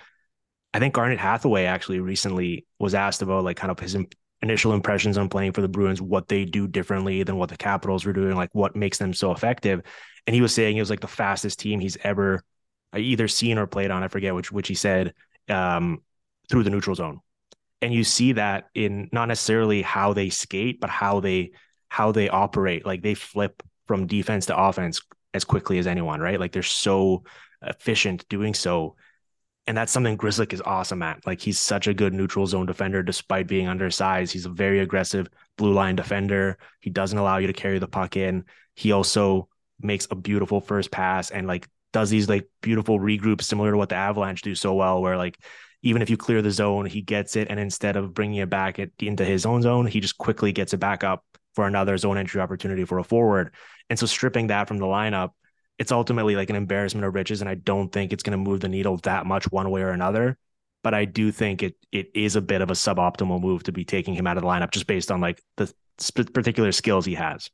I 0.72 0.78
think 0.80 0.94
Garnet 0.94 1.20
Hathaway 1.20 1.64
actually 1.64 2.00
recently 2.00 2.66
was 2.78 2.94
asked 2.94 3.22
about 3.22 3.44
like 3.44 3.56
kind 3.56 3.70
of 3.70 3.78
his 3.78 3.96
initial 4.42 4.72
impressions 4.72 5.16
on 5.16 5.28
playing 5.28 5.52
for 5.52 5.60
the 5.60 5.68
Bruins, 5.68 6.02
what 6.02 6.28
they 6.28 6.44
do 6.44 6.66
differently 6.66 7.22
than 7.22 7.36
what 7.36 7.48
the 7.48 7.56
Capitals 7.56 8.04
were 8.04 8.12
doing, 8.12 8.36
like 8.36 8.50
what 8.52 8.74
makes 8.74 8.98
them 8.98 9.14
so 9.14 9.32
effective. 9.32 9.82
And 10.26 10.34
he 10.34 10.42
was 10.42 10.52
saying 10.54 10.76
it 10.76 10.80
was 10.82 10.90
like 10.90 11.00
the 11.00 11.06
fastest 11.06 11.60
team 11.60 11.80
he's 11.80 11.96
ever 12.02 12.42
either 12.96 13.28
seen 13.28 13.58
or 13.58 13.66
played 13.66 13.90
on. 13.90 14.02
I 14.02 14.08
forget 14.08 14.34
which 14.34 14.50
which 14.50 14.68
he 14.68 14.74
said 14.74 15.14
um, 15.48 16.02
through 16.48 16.64
the 16.64 16.70
neutral 16.70 16.96
zone, 16.96 17.20
and 17.82 17.92
you 17.92 18.04
see 18.04 18.32
that 18.32 18.68
in 18.74 19.08
not 19.12 19.28
necessarily 19.28 19.82
how 19.82 20.12
they 20.12 20.30
skate, 20.30 20.80
but 20.80 20.90
how 20.90 21.20
they 21.20 21.52
how 21.94 22.10
they 22.10 22.28
operate. 22.28 22.84
Like 22.84 23.02
they 23.02 23.14
flip 23.14 23.62
from 23.86 24.08
defense 24.08 24.46
to 24.46 24.60
offense 24.60 25.00
as 25.32 25.44
quickly 25.44 25.78
as 25.78 25.86
anyone, 25.86 26.20
right? 26.20 26.40
Like 26.40 26.50
they're 26.50 26.64
so 26.64 27.22
efficient 27.62 28.28
doing 28.28 28.52
so. 28.52 28.96
And 29.68 29.76
that's 29.76 29.92
something 29.92 30.18
Grzelcyk 30.18 30.52
is 30.52 30.60
awesome 30.60 31.04
at. 31.04 31.24
Like 31.24 31.40
he's 31.40 31.60
such 31.60 31.86
a 31.86 31.94
good 31.94 32.12
neutral 32.12 32.48
zone 32.48 32.66
defender 32.66 33.04
despite 33.04 33.46
being 33.46 33.68
undersized. 33.68 34.32
He's 34.32 34.44
a 34.44 34.50
very 34.50 34.80
aggressive 34.80 35.28
blue 35.56 35.72
line 35.72 35.94
defender. 35.94 36.58
He 36.80 36.90
doesn't 36.90 37.16
allow 37.16 37.38
you 37.38 37.46
to 37.46 37.52
carry 37.52 37.78
the 37.78 37.86
puck 37.86 38.16
in. 38.16 38.44
He 38.74 38.90
also 38.90 39.48
makes 39.80 40.08
a 40.10 40.16
beautiful 40.16 40.60
first 40.60 40.90
pass 40.90 41.30
and 41.30 41.46
like 41.46 41.68
does 41.92 42.10
these 42.10 42.28
like 42.28 42.48
beautiful 42.60 42.98
regroups 42.98 43.42
similar 43.42 43.70
to 43.70 43.76
what 43.76 43.90
the 43.90 43.94
Avalanche 43.94 44.42
do 44.42 44.56
so 44.56 44.74
well, 44.74 45.00
where 45.00 45.16
like 45.16 45.38
even 45.82 46.02
if 46.02 46.10
you 46.10 46.16
clear 46.16 46.42
the 46.42 46.50
zone, 46.50 46.86
he 46.86 47.02
gets 47.02 47.36
it, 47.36 47.46
and 47.50 47.60
instead 47.60 47.94
of 47.94 48.14
bringing 48.14 48.38
it 48.38 48.50
back 48.50 48.80
into 48.98 49.24
his 49.24 49.46
own 49.46 49.62
zone, 49.62 49.86
he 49.86 50.00
just 50.00 50.18
quickly 50.18 50.50
gets 50.50 50.74
it 50.74 50.78
back 50.78 51.04
up 51.04 51.24
for 51.54 51.66
another 51.66 51.96
zone 51.96 52.18
entry 52.18 52.40
opportunity 52.40 52.84
for 52.84 52.98
a 52.98 53.04
forward. 53.04 53.54
And 53.90 53.98
so 53.98 54.06
stripping 54.06 54.48
that 54.48 54.68
from 54.68 54.78
the 54.78 54.86
lineup, 54.86 55.30
it's 55.78 55.92
ultimately 55.92 56.36
like 56.36 56.50
an 56.50 56.56
embarrassment 56.56 57.04
of 57.04 57.14
riches, 57.14 57.40
and 57.40 57.50
I 57.50 57.54
don't 57.54 57.90
think 57.90 58.12
it's 58.12 58.22
going 58.22 58.38
to 58.38 58.50
move 58.50 58.60
the 58.60 58.68
needle 58.68 58.96
that 58.98 59.26
much 59.26 59.50
one 59.50 59.70
way 59.70 59.82
or 59.82 59.90
another. 59.90 60.38
But 60.82 60.94
I 60.94 61.04
do 61.04 61.32
think 61.32 61.62
it 61.62 61.76
it 61.90 62.10
is 62.14 62.36
a 62.36 62.42
bit 62.42 62.60
of 62.60 62.70
a 62.70 62.74
suboptimal 62.74 63.40
move 63.40 63.64
to 63.64 63.72
be 63.72 63.84
taking 63.84 64.14
him 64.14 64.26
out 64.26 64.36
of 64.36 64.42
the 64.42 64.48
lineup 64.48 64.70
just 64.70 64.86
based 64.86 65.10
on 65.10 65.20
like 65.20 65.42
the 65.56 65.72
particular 66.32 66.72
skills 66.72 67.06
he 67.06 67.14
has. 67.14 67.50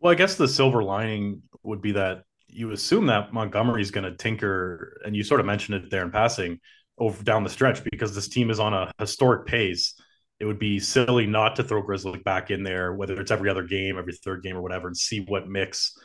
Well, 0.00 0.12
I 0.12 0.16
guess 0.16 0.36
the 0.36 0.48
silver 0.48 0.82
lining 0.82 1.42
would 1.62 1.82
be 1.82 1.92
that 1.92 2.24
you 2.48 2.70
assume 2.72 3.06
that 3.06 3.32
Montgomery's 3.32 3.90
going 3.90 4.10
to 4.10 4.16
tinker, 4.16 5.00
and 5.04 5.14
you 5.14 5.22
sort 5.22 5.40
of 5.40 5.46
mentioned 5.46 5.84
it 5.84 5.90
there 5.90 6.02
in 6.02 6.10
passing 6.10 6.58
over 6.98 7.22
down 7.22 7.44
the 7.44 7.50
stretch 7.50 7.84
because 7.84 8.14
this 8.14 8.28
team 8.28 8.50
is 8.50 8.58
on 8.58 8.74
a 8.74 8.92
historic 8.98 9.46
pace. 9.46 9.94
It 10.40 10.46
would 10.46 10.58
be 10.58 10.80
silly 10.80 11.26
not 11.26 11.56
to 11.56 11.62
throw 11.62 11.82
Grizzly 11.82 12.18
back 12.18 12.50
in 12.50 12.62
there, 12.62 12.94
whether 12.94 13.20
it's 13.20 13.30
every 13.30 13.50
other 13.50 13.62
game, 13.62 13.98
every 13.98 14.14
third 14.14 14.42
game, 14.42 14.56
or 14.56 14.62
whatever, 14.62 14.88
and 14.88 14.96
see 14.96 15.20
what 15.20 15.48
mix 15.48 15.96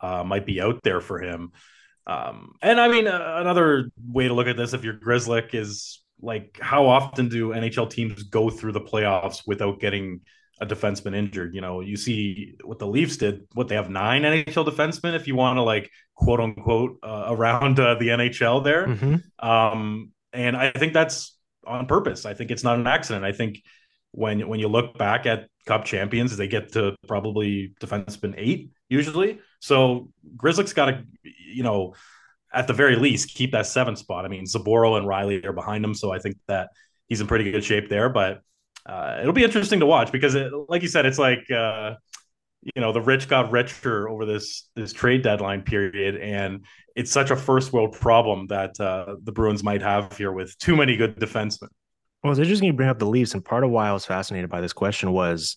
uh, 0.00 0.24
might 0.24 0.44
be 0.44 0.60
out 0.60 0.80
there 0.82 1.00
for 1.00 1.20
him. 1.20 1.52
Um, 2.06 2.54
and 2.62 2.80
I 2.80 2.88
mean, 2.88 3.06
uh, 3.06 3.36
another 3.38 3.90
way 4.06 4.28
to 4.28 4.34
look 4.34 4.46
at 4.46 4.56
this, 4.56 4.72
if 4.72 4.84
you're 4.84 4.94
Grizzly, 4.94 5.42
is 5.52 6.02
like 6.20 6.58
how 6.60 6.86
often 6.86 7.28
do 7.28 7.50
NHL 7.50 7.90
teams 7.90 8.22
go 8.24 8.50
through 8.50 8.72
the 8.72 8.80
playoffs 8.80 9.42
without 9.46 9.80
getting 9.80 10.20
a 10.60 10.66
defenseman 10.66 11.14
injured. 11.14 11.54
You 11.54 11.60
know, 11.60 11.80
you 11.80 11.96
see 11.96 12.54
what 12.64 12.78
the 12.78 12.86
Leafs 12.86 13.16
did. 13.16 13.46
What 13.54 13.68
they 13.68 13.74
have 13.74 13.90
nine 13.90 14.22
NHL 14.22 14.66
defensemen, 14.66 15.14
if 15.14 15.26
you 15.26 15.34
want 15.34 15.58
to 15.58 15.62
like 15.62 15.90
quote 16.14 16.40
unquote 16.40 16.98
uh, 17.02 17.26
around 17.28 17.78
uh, 17.78 17.94
the 17.96 18.08
NHL 18.08 18.64
there. 18.64 18.86
Mm-hmm. 18.86 19.48
Um, 19.48 20.12
and 20.32 20.56
I 20.56 20.70
think 20.70 20.92
that's 20.92 21.35
on 21.66 21.86
purpose. 21.86 22.24
I 22.24 22.34
think 22.34 22.50
it's 22.50 22.64
not 22.64 22.78
an 22.78 22.86
accident. 22.86 23.24
I 23.24 23.32
think 23.32 23.62
when 24.12 24.48
when 24.48 24.60
you 24.60 24.68
look 24.68 24.96
back 24.96 25.26
at 25.26 25.48
Cup 25.66 25.84
champions, 25.84 26.36
they 26.36 26.48
get 26.48 26.72
to 26.72 26.96
probably 27.06 27.74
defenseman 27.80 28.34
eight 28.36 28.70
usually. 28.88 29.40
So 29.60 30.10
Grzelcyk's 30.36 30.72
got 30.72 30.86
to, 30.86 31.04
you 31.22 31.62
know, 31.62 31.94
at 32.52 32.66
the 32.66 32.72
very 32.72 32.96
least 32.96 33.34
keep 33.34 33.52
that 33.52 33.66
seventh 33.66 33.98
spot. 33.98 34.24
I 34.24 34.28
mean, 34.28 34.44
Zboril 34.44 34.96
and 34.96 35.06
Reilly 35.06 35.44
are 35.44 35.52
behind 35.52 35.84
him, 35.84 35.94
so 35.94 36.12
I 36.12 36.18
think 36.18 36.36
that 36.46 36.70
he's 37.08 37.20
in 37.20 37.26
pretty 37.26 37.50
good 37.50 37.64
shape 37.64 37.88
there. 37.88 38.08
But 38.08 38.40
uh, 38.86 39.18
it'll 39.20 39.32
be 39.32 39.44
interesting 39.44 39.80
to 39.80 39.86
watch 39.86 40.12
because, 40.12 40.34
it, 40.36 40.52
like 40.68 40.82
you 40.82 40.88
said, 40.88 41.04
it's 41.04 41.18
like 41.18 41.50
uh, 41.50 41.96
you 42.74 42.82
know 42.82 42.92
the 42.92 43.00
rich 43.00 43.28
got 43.28 43.50
richer 43.52 44.08
over 44.08 44.24
this 44.26 44.68
this 44.74 44.92
trade 44.92 45.22
deadline 45.22 45.62
period, 45.62 46.16
and 46.16 46.64
it's 46.96 47.12
such 47.12 47.30
a 47.30 47.36
first 47.36 47.72
world 47.72 47.92
problem 47.92 48.46
that 48.48 48.78
uh, 48.80 49.16
the 49.22 49.32
Bruins 49.32 49.62
might 49.62 49.82
have 49.82 50.16
here 50.16 50.32
with 50.32 50.56
too 50.58 50.74
many 50.74 50.96
good 50.96 51.16
defensemen. 51.16 51.68
Well, 52.22 52.32
it's 52.32 52.40
interesting 52.40 52.66
you 52.66 52.72
bring 52.72 52.88
up 52.88 52.98
the 52.98 53.06
Leafs, 53.06 53.34
and 53.34 53.44
part 53.44 53.62
of 53.62 53.70
why 53.70 53.88
I 53.88 53.92
was 53.92 54.04
fascinated 54.04 54.50
by 54.50 54.60
this 54.60 54.72
question 54.72 55.12
was, 55.12 55.56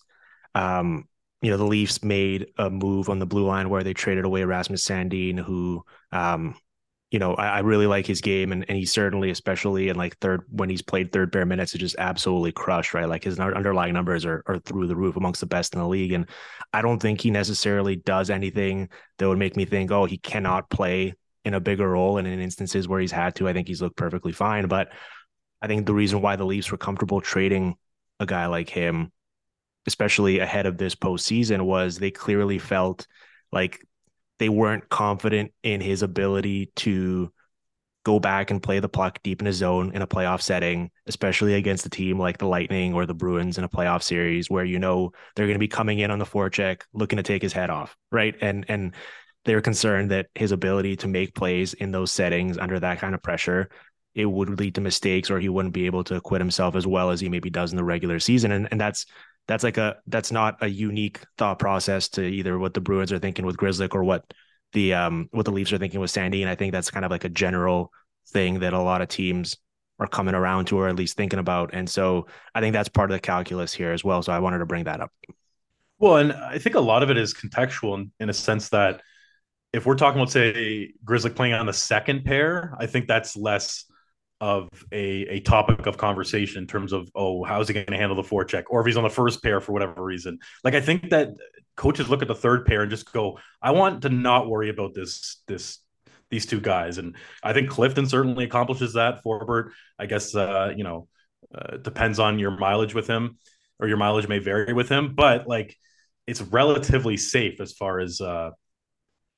um, 0.54 1.08
you 1.42 1.50
know, 1.50 1.56
the 1.56 1.64
Leafs 1.64 2.04
made 2.04 2.46
a 2.58 2.70
move 2.70 3.08
on 3.08 3.18
the 3.18 3.26
blue 3.26 3.44
line 3.44 3.70
where 3.70 3.82
they 3.82 3.94
traded 3.94 4.24
away 4.24 4.44
Rasmus 4.44 4.84
Sandin, 4.84 5.38
who 5.38 5.82
um, 6.12 6.54
you 7.10 7.18
know, 7.18 7.34
I, 7.34 7.46
I, 7.48 7.58
really 7.60 7.88
like 7.88 8.06
his 8.06 8.20
game, 8.20 8.52
and, 8.52 8.64
and 8.68 8.78
he 8.78 8.86
certainly, 8.86 9.30
especially 9.30 9.88
in 9.88 9.96
like 9.96 10.16
third 10.18 10.44
when 10.50 10.70
he's 10.70 10.82
played 10.82 11.10
third 11.10 11.32
pair 11.32 11.44
minutes, 11.44 11.74
is 11.74 11.80
just 11.80 11.96
absolutely 11.98 12.52
crushed, 12.52 12.94
right? 12.94 13.08
Like 13.08 13.24
his 13.24 13.40
underlying 13.40 13.94
numbers 13.94 14.24
are, 14.24 14.44
are 14.46 14.58
through 14.58 14.86
the 14.86 14.94
roof 14.94 15.16
amongst 15.16 15.40
the 15.40 15.46
best 15.46 15.74
in 15.74 15.80
the 15.80 15.88
league, 15.88 16.12
and 16.12 16.26
I 16.72 16.82
don't 16.82 17.00
think 17.00 17.20
he 17.20 17.30
necessarily 17.30 17.96
does 17.96 18.30
anything 18.30 18.88
that 19.18 19.28
would 19.28 19.38
make 19.38 19.56
me 19.56 19.64
think, 19.64 19.90
oh, 19.90 20.04
he 20.04 20.18
cannot 20.18 20.70
play 20.70 21.14
in 21.44 21.54
a 21.54 21.60
bigger 21.60 21.88
role. 21.88 22.18
And 22.18 22.28
in 22.28 22.40
instances 22.40 22.86
where 22.86 23.00
he's 23.00 23.12
had 23.12 23.34
to, 23.36 23.48
I 23.48 23.52
think 23.52 23.68
he's 23.68 23.82
looked 23.82 23.96
perfectly 23.96 24.32
fine. 24.32 24.66
But 24.68 24.92
I 25.62 25.66
think 25.66 25.86
the 25.86 25.94
reason 25.94 26.20
why 26.20 26.36
the 26.36 26.44
Leafs 26.44 26.70
were 26.70 26.78
comfortable 26.78 27.20
trading 27.20 27.76
a 28.18 28.26
guy 28.26 28.46
like 28.46 28.68
him, 28.68 29.12
especially 29.86 30.38
ahead 30.38 30.66
of 30.66 30.78
this 30.78 30.94
postseason, 30.94 31.62
was 31.62 31.98
they 31.98 32.10
clearly 32.10 32.58
felt 32.58 33.06
like 33.52 33.84
they 34.40 34.48
weren't 34.48 34.88
confident 34.88 35.52
in 35.62 35.82
his 35.82 36.02
ability 36.02 36.72
to 36.74 37.30
go 38.04 38.18
back 38.18 38.50
and 38.50 38.62
play 38.62 38.80
the 38.80 38.88
puck 38.88 39.20
deep 39.22 39.42
in 39.42 39.46
his 39.46 39.56
zone 39.56 39.92
in 39.94 40.00
a 40.00 40.06
playoff 40.06 40.40
setting, 40.40 40.90
especially 41.06 41.54
against 41.54 41.84
a 41.84 41.90
team 41.90 42.18
like 42.18 42.38
the 42.38 42.46
Lightning 42.46 42.94
or 42.94 43.04
the 43.04 43.14
Bruins 43.14 43.58
in 43.58 43.64
a 43.64 43.68
playoff 43.68 44.02
series 44.02 44.48
where 44.48 44.64
you 44.64 44.78
know 44.78 45.12
they're 45.36 45.46
going 45.46 45.56
to 45.56 45.60
be 45.60 45.68
coming 45.68 45.98
in 45.98 46.10
on 46.10 46.18
the 46.18 46.24
forecheck 46.24 46.80
looking 46.94 47.18
to 47.18 47.22
take 47.22 47.42
his 47.42 47.52
head 47.52 47.68
off, 47.68 47.94
right? 48.10 48.34
And 48.40 48.64
and 48.68 48.94
they're 49.44 49.60
concerned 49.60 50.10
that 50.10 50.28
his 50.34 50.52
ability 50.52 50.96
to 50.96 51.08
make 51.08 51.34
plays 51.34 51.74
in 51.74 51.92
those 51.92 52.10
settings 52.10 52.56
under 52.56 52.80
that 52.80 52.98
kind 52.98 53.14
of 53.14 53.22
pressure 53.22 53.68
it 54.12 54.24
would 54.24 54.58
lead 54.58 54.74
to 54.74 54.80
mistakes 54.80 55.30
or 55.30 55.38
he 55.38 55.48
wouldn't 55.48 55.72
be 55.72 55.86
able 55.86 56.02
to 56.02 56.16
acquit 56.16 56.40
himself 56.40 56.74
as 56.74 56.84
well 56.84 57.10
as 57.10 57.20
he 57.20 57.28
maybe 57.28 57.48
does 57.48 57.70
in 57.70 57.76
the 57.76 57.84
regular 57.84 58.18
season 58.18 58.50
and 58.50 58.68
and 58.70 58.80
that's 58.80 59.06
that's 59.50 59.64
like 59.64 59.78
a 59.78 59.96
that's 60.06 60.30
not 60.30 60.58
a 60.60 60.68
unique 60.68 61.20
thought 61.36 61.58
process 61.58 62.08
to 62.10 62.22
either 62.22 62.56
what 62.56 62.72
the 62.72 62.80
Bruins 62.80 63.12
are 63.12 63.18
thinking 63.18 63.44
with 63.44 63.56
Grzelcyk 63.56 63.94
or 63.94 64.04
what 64.04 64.24
the 64.72 64.94
um 64.94 65.28
what 65.32 65.44
the 65.44 65.50
Leafs 65.50 65.72
are 65.72 65.78
thinking 65.78 65.98
with 65.98 66.12
Sandin. 66.12 66.42
And 66.42 66.48
I 66.48 66.54
think 66.54 66.72
that's 66.72 66.90
kind 66.90 67.04
of 67.04 67.10
like 67.10 67.24
a 67.24 67.28
general 67.28 67.90
thing 68.28 68.60
that 68.60 68.74
a 68.74 68.80
lot 68.80 69.02
of 69.02 69.08
teams 69.08 69.56
are 69.98 70.06
coming 70.06 70.34
around 70.34 70.66
to 70.66 70.78
or 70.78 70.88
at 70.88 70.94
least 70.94 71.16
thinking 71.16 71.40
about. 71.40 71.70
And 71.72 71.90
so 71.90 72.28
I 72.54 72.60
think 72.60 72.74
that's 72.74 72.88
part 72.88 73.10
of 73.10 73.16
the 73.16 73.20
calculus 73.20 73.74
here 73.74 73.90
as 73.90 74.04
well. 74.04 74.22
So 74.22 74.32
I 74.32 74.38
wanted 74.38 74.58
to 74.58 74.66
bring 74.66 74.84
that 74.84 75.00
up. 75.00 75.10
Well, 75.98 76.18
and 76.18 76.32
I 76.32 76.58
think 76.58 76.76
a 76.76 76.80
lot 76.80 77.02
of 77.02 77.10
it 77.10 77.18
is 77.18 77.34
contextual 77.34 77.96
in, 77.96 78.12
in 78.20 78.30
a 78.30 78.32
sense 78.32 78.68
that 78.68 79.02
if 79.72 79.84
we're 79.84 79.96
talking 79.96 80.20
about 80.20 80.30
say 80.30 80.92
Grizzly 81.04 81.30
playing 81.30 81.54
on 81.54 81.66
the 81.66 81.72
second 81.72 82.24
pair, 82.24 82.74
I 82.78 82.86
think 82.86 83.08
that's 83.08 83.36
less 83.36 83.84
of 84.40 84.68
a, 84.90 85.26
a 85.26 85.40
topic 85.40 85.86
of 85.86 85.98
conversation 85.98 86.62
in 86.62 86.66
terms 86.66 86.92
of 86.92 87.10
oh 87.14 87.44
how's 87.44 87.68
he 87.68 87.74
going 87.74 87.86
to 87.86 87.96
handle 87.96 88.16
the 88.16 88.22
four 88.22 88.44
forecheck? 88.44 88.64
Or 88.70 88.80
if 88.80 88.86
he's 88.86 88.96
on 88.96 89.02
the 89.02 89.10
first 89.10 89.42
pair 89.42 89.60
for 89.60 89.72
whatever 89.72 90.02
reason. 90.02 90.38
Like 90.64 90.74
i 90.74 90.80
think 90.80 91.10
that 91.10 91.30
coaches 91.76 92.08
look 92.08 92.22
at 92.22 92.28
the 92.28 92.34
third 92.34 92.66
pair 92.66 92.82
and 92.82 92.90
just 92.90 93.10
go 93.12 93.38
i 93.62 93.70
want 93.70 94.02
to 94.02 94.08
not 94.08 94.48
worry 94.48 94.68
about 94.68 94.94
this 94.94 95.42
this 95.46 95.78
these 96.30 96.46
two 96.46 96.60
guys. 96.60 96.98
And 96.98 97.16
i 97.42 97.52
think 97.52 97.68
clifton 97.68 98.06
certainly 98.06 98.44
accomplishes 98.44 98.94
that. 98.94 99.22
Forbort 99.24 99.70
i 99.98 100.06
guess 100.06 100.34
uh 100.34 100.72
you 100.76 100.84
know 100.84 101.08
uh, 101.54 101.76
depends 101.78 102.18
on 102.18 102.38
your 102.38 102.52
mileage 102.52 102.94
with 102.94 103.08
him 103.08 103.38
or 103.78 103.88
your 103.88 103.96
mileage 103.96 104.28
may 104.28 104.38
vary 104.38 104.72
with 104.72 104.88
him. 104.88 105.14
But 105.14 105.46
like 105.46 105.76
it's 106.26 106.40
relatively 106.40 107.16
safe 107.16 107.60
as 107.60 107.72
far 107.72 108.00
as 108.00 108.20
uh 108.20 108.50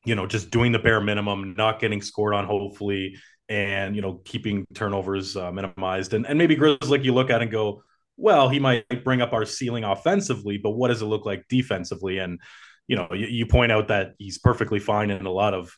you 0.05 0.15
know 0.15 0.27
just 0.27 0.51
doing 0.51 0.73
the 0.73 0.79
bare 0.79 1.01
minimum 1.01 1.55
not 1.57 1.81
getting 1.81 2.03
scored 2.03 2.35
on 2.35 2.45
hopefully 2.45 3.17
and 3.49 3.97
you 3.97 4.03
know 4.03 4.21
keeping 4.25 4.67
turnovers 4.75 5.37
uh, 5.37 5.51
minimized 5.51 6.15
and 6.15 6.27
and 6.27 6.39
maybe 6.39 6.57
Grizz 6.57 6.89
like 6.89 7.05
you 7.05 7.13
look 7.13 7.31
at 7.31 7.43
and 7.43 7.51
go 7.51 7.83
well 8.17 8.49
he 8.49 8.59
might 8.59 9.05
bring 9.05 9.21
up 9.21 9.33
our 9.33 9.45
ceiling 9.45 9.85
offensively 9.85 10.59
but 10.59 10.71
what 10.71 10.89
does 10.89 11.03
it 11.03 11.07
look 11.07 11.27
like 11.27 11.45
defensively 11.49 12.19
and 12.19 12.41
you 12.87 12.97
know 12.97 13.09
you, 13.13 13.27
you 13.27 13.47
point 13.47 13.73
out 13.73 13.89
that 13.89 14.13
he's 14.19 14.39
perfectly 14.39 14.79
fine 14.79 15.11
in 15.11 15.27
a 15.27 15.33
lot 15.33 15.55
of 15.55 15.77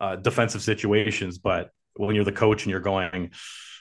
uh, 0.00 0.16
defensive 0.16 0.62
situations 0.62 1.38
but 1.38 1.70
when 1.96 2.14
you're 2.14 2.24
the 2.24 2.32
coach 2.32 2.64
and 2.64 2.70
you're 2.70 2.80
going 2.80 3.30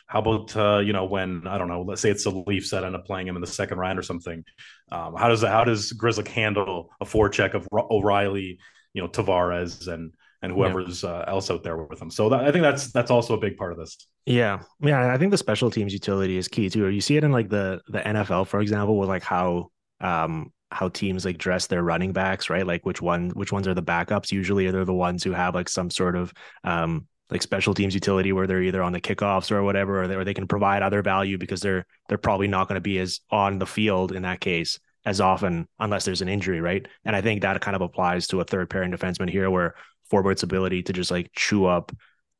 how 0.08 0.20
about 0.20 0.56
uh, 0.56 0.80
you 0.80 0.94
know 0.94 1.06
when 1.06 1.48
I 1.48 1.58
don't 1.58 1.68
know, 1.68 1.82
let's 1.82 2.01
say 2.01 2.12
it's 2.12 2.25
the 2.25 2.44
Leafs 2.46 2.70
that 2.72 2.84
end 2.84 2.96
up 2.96 3.06
playing 3.06 3.27
him 3.27 3.36
in 3.36 3.42
the 3.42 3.48
second 3.48 3.80
round 3.80 3.98
or 3.98 4.04
something. 4.04 4.44
Um, 4.92 5.15
how 5.15 5.30
does 5.30 5.42
how 5.42 5.63
does 5.63 5.92
Grizzly 5.94 6.30
handle 6.30 6.92
a 7.01 7.06
forecheck 7.06 7.54
of 7.54 7.68
O'Reilly, 7.74 8.60
you 8.94 9.01
know, 9.01 9.08
Tavares 9.08 9.88
and 9.88 10.13
and 10.46 10.54
whoever's 10.54 11.04
yeah. 11.04 11.10
uh, 11.10 11.25
else 11.28 11.50
out 11.50 11.64
there 11.64 11.75
with 11.78 12.00
them. 12.00 12.10
So 12.10 12.30
that, 12.30 12.46
I 12.46 12.52
think 12.52 12.62
that's 12.62 12.92
that's 12.92 13.12
also 13.12 13.34
a 13.34 13.38
big 13.38 13.58
part 13.58 13.72
of 13.72 13.78
this. 13.78 13.98
Yeah, 14.25 14.62
yeah, 14.80 15.14
I 15.14 15.18
think 15.18 15.32
the 15.32 15.38
special 15.38 15.70
teams 15.70 15.92
utility 15.92 16.38
is 16.38 16.48
key 16.48 16.70
too. 16.70 16.88
You 16.88 17.02
see 17.02 17.18
it 17.18 17.24
in 17.24 17.32
like 17.32 17.50
the 17.50 17.82
the 17.88 18.00
NFL, 18.00 18.48
for 18.48 18.62
example, 18.62 18.98
with 18.98 19.10
like 19.10 19.24
how 19.24 19.72
um 20.02 20.52
how 20.72 20.90
teams 20.90 21.25
like 21.25 21.38
dress 21.38 21.68
their 21.68 21.84
running 21.84 22.14
backs, 22.14 22.50
right? 22.50 22.66
Like 22.66 22.86
which 22.86 23.02
one 23.02 23.32
which 23.32 23.52
ones 23.52 23.68
are 23.68 23.74
the 23.74 23.84
backups? 23.84 24.32
Usually 24.32 24.70
they're 24.70 24.86
the 24.86 24.94
ones 24.94 25.24
who 25.24 25.32
have 25.32 25.56
like 25.56 25.70
some 25.70 25.90
sort 25.90 26.16
of 26.16 26.34
um 26.64 27.08
like 27.32 27.42
special 27.42 27.74
teams 27.74 27.96
utility 27.96 28.32
where 28.32 28.46
they're 28.46 28.62
either 28.62 28.84
on 28.84 28.94
the 28.94 29.02
kickoffs 29.02 29.52
or 29.52 29.64
whatever, 29.64 30.04
or 30.04 30.08
they, 30.08 30.16
or 30.16 30.24
they 30.24 30.34
can 30.34 30.48
provide 30.48 30.84
other 30.84 31.02
value 31.02 31.38
because 31.40 31.60
they're 31.60 31.86
they're 32.08 32.20
probably 32.20 32.48
not 32.48 32.68
going 32.68 32.75
to 32.75 32.82
be 32.82 33.00
as 33.00 33.20
on 33.32 33.58
the 33.58 33.66
field 33.66 34.12
in 34.12 34.22
that 34.22 34.40
case 34.40 34.80
as 35.06 35.22
often 35.22 35.68
unless 35.80 36.04
there's 36.06 36.22
an 36.22 36.30
injury, 36.30 36.62
right? 36.62 36.88
And 37.06 37.16
I 37.16 37.22
think 37.22 37.42
that 37.42 37.62
kind 37.62 37.75
of 37.75 37.82
applies 37.82 38.28
to 38.28 38.42
a 38.42 38.44
third 38.44 38.70
pairing 38.70 38.92
defenseman 38.92 39.30
here, 39.30 39.50
where 39.50 39.75
Forbort's 40.12 40.44
ability 40.44 40.84
to 40.84 40.94
just 40.94 41.12
like 41.12 41.32
chew 41.36 41.66
up 41.66 41.92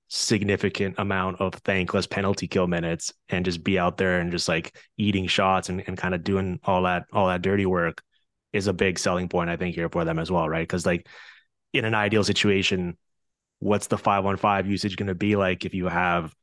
significant 0.08 0.96
amount 1.00 1.42
of 1.42 1.54
thankless 1.66 2.06
penalty 2.06 2.48
kill 2.48 2.68
minutes 2.68 3.12
and 3.30 3.44
just 3.44 3.64
be 3.64 3.80
out 3.80 3.98
there 3.98 4.20
and 4.20 4.32
just 4.32 4.48
like 4.48 4.78
eating 4.98 5.26
shots 5.28 5.70
and, 5.70 5.84
and 5.88 5.98
kind 5.98 6.14
of 6.14 6.24
doing 6.24 6.60
all 6.64 6.84
that 6.84 7.06
all 7.12 7.28
that 7.28 7.42
dirty 7.42 7.66
work 7.66 8.02
is 8.54 8.68
a 8.68 8.74
big 8.74 9.00
selling 9.00 9.28
point 9.28 9.50
I 9.50 9.58
think 9.58 9.76
here 9.76 9.90
for 9.90 10.06
them 10.06 10.20
as 10.20 10.32
well, 10.32 10.48
right? 10.48 10.62
Because 10.62 10.86
like 10.86 11.08
in 11.74 11.86
an 11.86 11.96
ideal 11.96 12.24
situation, 12.24 12.98
what's 13.60 13.88
the 13.88 13.98
five 13.98 14.26
on 14.26 14.38
five 14.38 14.68
usage 14.68 14.96
going 14.96 15.08
to 15.08 15.16
be 15.16 15.36
like 15.36 15.66
if 15.66 15.74
you 15.74 15.88
have 15.88 16.34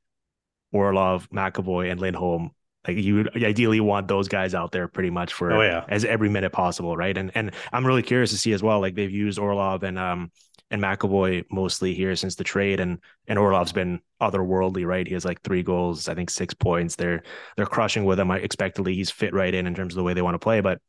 Orlov, 0.73 1.29
McAvoy, 1.31 1.91
and 1.91 2.01
Lindholm? 2.01 2.51
Like 2.87 2.97
you 2.97 3.15
would 3.15 3.45
ideally 3.45 3.81
want 3.81 4.09
those 4.09 4.27
guys 4.27 4.55
out 4.55 4.73
there 4.73 4.89
pretty 4.89 5.11
much 5.11 5.33
for 5.33 5.53
oh, 5.53 5.63
yeah. 5.63 5.85
as 5.89 6.05
every 6.05 6.29
minute 6.29 6.53
possible, 6.53 6.97
right? 6.97 7.17
And 7.17 7.31
and 7.37 7.53
I'm 7.73 7.87
really 7.87 8.03
curious 8.03 8.31
to 8.31 8.37
see 8.37 8.53
as 8.53 8.63
well. 8.63 8.81
Like 8.81 8.97
they've 8.97 9.11
used 9.11 9.39
Orlov 9.39 9.85
and 9.85 9.99
um 9.99 10.33
and 10.73 10.83
McAvoy 10.83 11.45
mostly 11.51 11.95
here 11.95 12.17
since 12.17 12.35
the 12.35 12.43
trade, 12.45 12.81
and 12.81 12.99
and 13.29 13.39
Orlov's 13.39 13.73
been 13.73 14.01
otherworldly, 14.21 14.85
right? 14.85 15.07
He 15.07 15.15
has 15.15 15.25
like 15.25 15.43
three 15.43 15.63
goals, 15.63 16.09
I 16.09 16.15
think 16.15 16.31
six 16.31 16.55
points. 16.55 16.97
They're 16.97 17.23
they're 17.57 17.67
crushing 17.67 18.05
with 18.05 18.19
him. 18.19 18.31
I 18.31 18.39
expectedly 18.39 18.95
he's 18.95 19.11
fit 19.11 19.35
right 19.35 19.55
in 19.55 19.67
in 19.67 19.75
terms 19.75 19.93
of 19.95 19.99
the 19.99 20.03
way 20.03 20.15
they 20.15 20.23
want 20.23 20.35
to 20.35 20.41
play, 20.41 20.61
but 20.61 20.81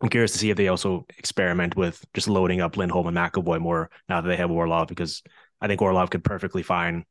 I'm 0.00 0.08
curious 0.08 0.32
to 0.32 0.38
see 0.38 0.50
if 0.50 0.56
they 0.56 0.68
also 0.68 1.04
experiment 1.18 1.76
with 1.76 2.04
just 2.14 2.28
loading 2.28 2.60
up 2.60 2.76
Lindholm 2.76 3.06
and 3.08 3.16
McAvoy 3.16 3.60
more 3.60 3.90
now 4.08 4.20
that 4.20 4.28
they 4.28 4.36
have 4.36 4.50
Orlov, 4.50 4.88
because 4.88 5.22
I 5.60 5.66
think 5.66 5.82
Orlov 5.82 6.10
could 6.10 6.24
perfectly 6.24 6.62
fine 6.62 7.04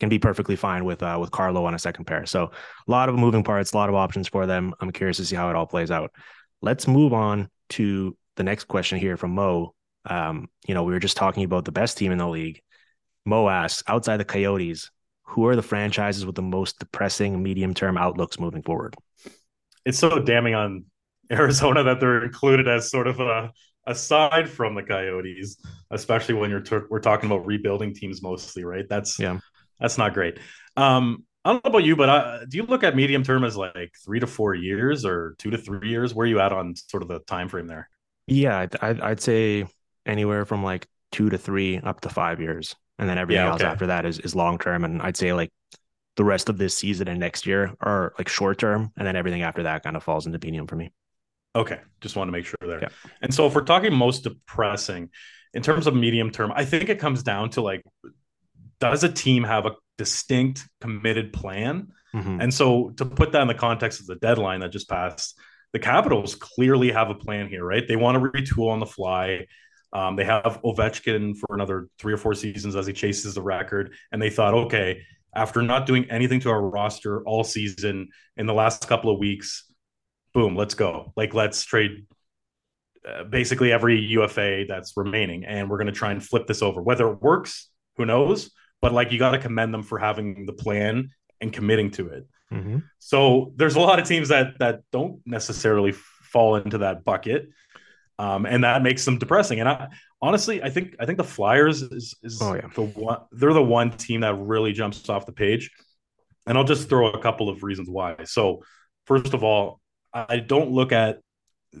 can 0.00 0.08
be 0.08 0.18
perfectly 0.18 0.56
fine 0.56 0.84
with 0.84 1.02
uh, 1.02 1.18
with 1.20 1.30
Carlo 1.30 1.64
on 1.66 1.74
a 1.74 1.78
second 1.78 2.06
pair. 2.06 2.24
So 2.24 2.44
a 2.44 2.90
lot 2.90 3.08
of 3.08 3.16
moving 3.16 3.44
parts, 3.44 3.72
a 3.72 3.76
lot 3.76 3.88
of 3.88 3.94
options 3.94 4.28
for 4.28 4.46
them. 4.46 4.74
I'm 4.80 4.92
curious 4.92 5.18
to 5.18 5.24
see 5.24 5.36
how 5.36 5.50
it 5.50 5.56
all 5.56 5.66
plays 5.66 5.90
out. 5.90 6.12
Let's 6.62 6.86
move 6.88 7.12
on 7.12 7.50
to 7.70 8.16
the 8.36 8.44
next 8.44 8.64
question 8.64 8.98
here 8.98 9.16
from 9.16 9.32
Mo. 9.32 9.74
Um, 10.08 10.48
you 10.66 10.74
know, 10.74 10.82
we 10.82 10.92
were 10.92 10.98
just 10.98 11.16
talking 11.16 11.44
about 11.44 11.64
the 11.64 11.72
best 11.72 11.98
team 11.98 12.12
in 12.12 12.18
the 12.18 12.28
league. 12.28 12.62
Mo 13.24 13.48
asks, 13.48 13.82
outside 13.86 14.16
the 14.16 14.24
Coyotes, 14.24 14.90
who 15.22 15.46
are 15.46 15.56
the 15.56 15.62
franchises 15.62 16.24
with 16.24 16.34
the 16.34 16.42
most 16.42 16.78
depressing 16.78 17.42
medium 17.42 17.74
term 17.74 17.98
outlooks 17.98 18.40
moving 18.40 18.62
forward? 18.62 18.96
It's 19.84 19.98
so 19.98 20.18
damning 20.18 20.54
on 20.54 20.86
Arizona 21.32 21.82
that 21.84 22.00
they're 22.00 22.24
included 22.24 22.66
as 22.68 22.90
sort 22.90 23.06
of 23.06 23.20
a 23.20 23.52
aside 23.86 24.48
from 24.48 24.74
the 24.74 24.82
Coyotes, 24.82 25.60
especially 25.90 26.34
when 26.34 26.50
you're 26.50 26.60
t- 26.60 26.76
we're 26.90 27.00
talking 27.00 27.30
about 27.30 27.46
rebuilding 27.46 27.94
teams 27.94 28.22
mostly, 28.22 28.64
right? 28.64 28.84
That's 28.88 29.18
yeah, 29.18 29.38
that's 29.80 29.98
not 29.98 30.14
great. 30.14 30.38
Um, 30.76 31.24
I 31.44 31.52
don't 31.52 31.64
know 31.64 31.70
about 31.70 31.84
you, 31.84 31.96
but 31.96 32.08
I, 32.08 32.40
do 32.48 32.56
you 32.56 32.64
look 32.64 32.84
at 32.84 32.96
medium 32.96 33.22
term 33.22 33.44
as 33.44 33.56
like 33.56 33.92
three 34.04 34.20
to 34.20 34.26
four 34.26 34.54
years 34.54 35.04
or 35.04 35.34
two 35.38 35.50
to 35.50 35.58
three 35.58 35.88
years? 35.88 36.14
Where 36.14 36.24
are 36.24 36.28
you 36.28 36.40
at 36.40 36.52
on 36.52 36.74
sort 36.76 37.02
of 37.02 37.08
the 37.08 37.20
time 37.20 37.48
frame 37.48 37.66
there? 37.66 37.88
Yeah, 38.26 38.66
I'd, 38.82 39.00
I'd 39.00 39.20
say 39.20 39.66
anywhere 40.08 40.44
from 40.44 40.62
like 40.62 40.86
two 41.12 41.30
to 41.30 41.38
three 41.38 41.78
up 41.78 42.00
to 42.00 42.08
five 42.08 42.40
years. 42.40 42.74
And 42.98 43.08
then 43.08 43.18
everything 43.18 43.44
yeah, 43.44 43.54
okay. 43.54 43.64
else 43.64 43.72
after 43.72 43.86
that 43.86 44.04
is, 44.04 44.18
is 44.18 44.34
long 44.34 44.58
term. 44.58 44.84
And 44.84 45.00
I'd 45.00 45.16
say 45.16 45.32
like 45.32 45.50
the 46.16 46.24
rest 46.24 46.48
of 46.48 46.58
this 46.58 46.76
season 46.76 47.06
and 47.06 47.20
next 47.20 47.46
year 47.46 47.72
are 47.80 48.12
like 48.18 48.28
short 48.28 48.58
term. 48.58 48.92
And 48.96 49.06
then 49.06 49.14
everything 49.14 49.42
after 49.42 49.62
that 49.62 49.84
kind 49.84 49.96
of 49.96 50.02
falls 50.02 50.26
into 50.26 50.40
medium 50.44 50.66
for 50.66 50.74
me. 50.74 50.90
Okay. 51.54 51.78
Just 52.00 52.16
want 52.16 52.28
to 52.28 52.32
make 52.32 52.44
sure 52.44 52.58
there. 52.60 52.80
Yeah. 52.80 52.88
And 53.22 53.32
so 53.32 53.46
if 53.46 53.54
we're 53.54 53.62
talking 53.62 53.94
most 53.94 54.24
depressing 54.24 55.10
in 55.54 55.62
terms 55.62 55.86
of 55.86 55.94
medium 55.94 56.30
term, 56.30 56.52
I 56.54 56.64
think 56.64 56.88
it 56.88 56.98
comes 56.98 57.22
down 57.22 57.50
to 57.50 57.60
like, 57.60 57.82
does 58.80 59.04
a 59.04 59.08
team 59.08 59.44
have 59.44 59.66
a 59.66 59.72
distinct 59.96 60.68
committed 60.80 61.32
plan? 61.32 61.88
Mm-hmm. 62.14 62.40
And 62.40 62.54
so 62.54 62.90
to 62.96 63.04
put 63.04 63.32
that 63.32 63.42
in 63.42 63.48
the 63.48 63.54
context 63.54 64.00
of 64.00 64.06
the 64.06 64.16
deadline 64.16 64.60
that 64.60 64.72
just 64.72 64.88
passed, 64.88 65.38
the 65.72 65.78
Capitals 65.78 66.34
clearly 66.34 66.90
have 66.90 67.10
a 67.10 67.14
plan 67.14 67.48
here, 67.48 67.64
right? 67.64 67.86
They 67.86 67.96
want 67.96 68.16
to 68.16 68.30
retool 68.30 68.70
on 68.70 68.80
the 68.80 68.86
fly. 68.86 69.46
Um, 69.92 70.16
they 70.16 70.24
have 70.24 70.60
Ovechkin 70.64 71.36
for 71.36 71.54
another 71.54 71.88
three 71.98 72.12
or 72.12 72.18
four 72.18 72.34
seasons 72.34 72.76
as 72.76 72.86
he 72.86 72.92
chases 72.92 73.34
the 73.34 73.42
record. 73.42 73.94
And 74.12 74.20
they 74.20 74.30
thought, 74.30 74.54
okay, 74.54 75.02
after 75.34 75.62
not 75.62 75.86
doing 75.86 76.10
anything 76.10 76.40
to 76.40 76.50
our 76.50 76.60
roster 76.60 77.22
all 77.24 77.44
season 77.44 78.08
in 78.36 78.46
the 78.46 78.54
last 78.54 78.86
couple 78.86 79.10
of 79.10 79.18
weeks, 79.18 79.64
boom, 80.34 80.56
let's 80.56 80.74
go. 80.74 81.12
Like, 81.16 81.34
let's 81.34 81.64
trade 81.64 82.06
uh, 83.08 83.24
basically 83.24 83.72
every 83.72 83.98
UFA 83.98 84.64
that's 84.68 84.96
remaining. 84.96 85.44
And 85.44 85.70
we're 85.70 85.78
going 85.78 85.86
to 85.86 85.92
try 85.92 86.12
and 86.12 86.24
flip 86.24 86.46
this 86.46 86.62
over. 86.62 86.82
Whether 86.82 87.08
it 87.10 87.22
works, 87.22 87.70
who 87.96 88.04
knows? 88.04 88.50
But 88.80 88.92
like, 88.92 89.10
you 89.10 89.18
got 89.18 89.30
to 89.30 89.38
commend 89.38 89.72
them 89.72 89.82
for 89.82 89.98
having 89.98 90.44
the 90.46 90.52
plan 90.52 91.10
and 91.40 91.52
committing 91.52 91.90
to 91.92 92.08
it. 92.08 92.26
Mm-hmm. 92.52 92.78
So 92.98 93.52
there's 93.56 93.76
a 93.76 93.80
lot 93.80 93.98
of 93.98 94.06
teams 94.06 94.28
that 94.28 94.58
that 94.58 94.80
don't 94.90 95.20
necessarily 95.26 95.92
fall 95.92 96.56
into 96.56 96.78
that 96.78 97.04
bucket 97.04 97.48
um, 98.18 98.46
and 98.46 98.64
that 98.64 98.82
makes 98.82 99.04
them 99.04 99.18
depressing. 99.18 99.60
And 99.60 99.68
I 99.68 99.88
honestly, 100.20 100.62
I 100.62 100.70
think 100.70 100.96
I 100.98 101.06
think 101.06 101.18
the 101.18 101.24
Flyers 101.24 101.82
is, 101.82 102.14
is 102.22 102.40
oh, 102.42 102.54
yeah. 102.54 102.68
the 102.74 102.82
one. 102.82 103.20
They're 103.32 103.52
the 103.52 103.62
one 103.62 103.90
team 103.90 104.22
that 104.22 104.34
really 104.34 104.72
jumps 104.72 105.08
off 105.08 105.26
the 105.26 105.32
page, 105.32 105.70
and 106.46 106.58
I'll 106.58 106.64
just 106.64 106.88
throw 106.88 107.10
a 107.10 107.20
couple 107.20 107.48
of 107.48 107.62
reasons 107.62 107.88
why. 107.88 108.16
So, 108.24 108.62
first 109.06 109.34
of 109.34 109.44
all, 109.44 109.80
I 110.12 110.38
don't 110.38 110.70
look 110.70 110.92
at 110.92 111.20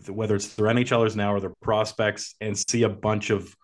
whether 0.06 0.36
it's 0.36 0.54
their 0.54 0.66
NHLers 0.66 1.16
now 1.16 1.32
or 1.32 1.40
their 1.40 1.54
prospects 1.62 2.34
and 2.40 2.56
see 2.56 2.82
a 2.82 2.88
bunch 2.88 3.30
of 3.30 3.54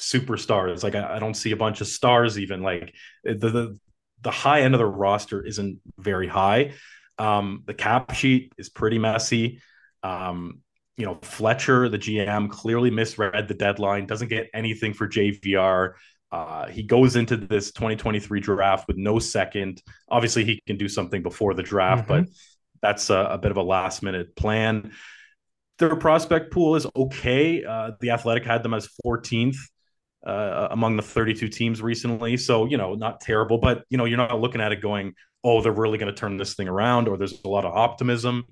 superstars. 0.00 0.82
Like 0.82 0.94
I, 0.94 1.16
I 1.16 1.18
don't 1.18 1.34
see 1.34 1.52
a 1.52 1.56
bunch 1.56 1.80
of 1.80 1.86
stars 1.86 2.38
even. 2.38 2.62
Like 2.62 2.94
the, 3.22 3.34
the 3.34 3.78
the 4.22 4.30
high 4.30 4.62
end 4.62 4.74
of 4.74 4.78
the 4.78 4.86
roster 4.86 5.44
isn't 5.44 5.80
very 5.98 6.26
high. 6.26 6.72
Um, 7.18 7.62
the 7.66 7.74
cap 7.74 8.14
sheet 8.14 8.52
is 8.58 8.68
pretty 8.70 8.98
messy. 8.98 9.60
Um, 10.02 10.60
you 10.96 11.04
know, 11.04 11.18
Fletcher, 11.22 11.88
the 11.88 11.98
GM, 11.98 12.50
clearly 12.50 12.90
misread 12.90 13.48
the 13.48 13.54
deadline, 13.54 14.06
doesn't 14.06 14.28
get 14.28 14.48
anything 14.54 14.92
for 14.94 15.08
JVR. 15.08 15.94
Uh, 16.30 16.66
he 16.68 16.82
goes 16.82 17.16
into 17.16 17.36
this 17.36 17.72
2023 17.72 18.40
draft 18.40 18.88
with 18.88 18.96
no 18.96 19.18
second. 19.18 19.82
Obviously, 20.08 20.44
he 20.44 20.60
can 20.66 20.76
do 20.76 20.88
something 20.88 21.22
before 21.22 21.54
the 21.54 21.62
draft, 21.62 22.08
mm-hmm. 22.08 22.24
but 22.24 22.32
that's 22.82 23.10
a, 23.10 23.28
a, 23.30 23.38
bit 23.38 23.50
of 23.50 23.56
a 23.56 23.62
last 23.62 24.02
minute 24.02 24.34
plan. 24.36 24.92
Their 25.78 25.96
prospect 25.96 26.52
pool 26.52 26.76
is 26.76 26.86
okay. 26.94 27.64
Uh, 27.64 27.92
the 28.00 28.10
Athletic 28.10 28.44
had 28.44 28.62
them 28.62 28.74
as 28.74 28.88
14th 29.04 29.56
uh, 30.26 30.68
among 30.70 30.96
the 30.96 31.02
32 31.02 31.48
teams 31.48 31.82
recently. 31.82 32.36
So, 32.36 32.66
you 32.66 32.76
know, 32.76 32.94
not 32.94 33.20
terrible, 33.20 33.58
but, 33.58 33.84
you 33.88 33.98
know, 33.98 34.04
you're 34.04 34.18
not 34.18 34.38
looking 34.40 34.60
at 34.60 34.72
it 34.72 34.80
going, 34.80 35.14
oh, 35.42 35.60
they're 35.60 35.72
really 35.72 35.98
going 35.98 36.12
to 36.12 36.18
turn 36.18 36.36
this 36.36 36.54
thing 36.54 36.68
around 36.68 37.08
or 37.08 37.16
there's 37.16 37.42
a 37.44 37.48
lot 37.48 37.64
of 37.64 37.74
optimism. 37.74 38.44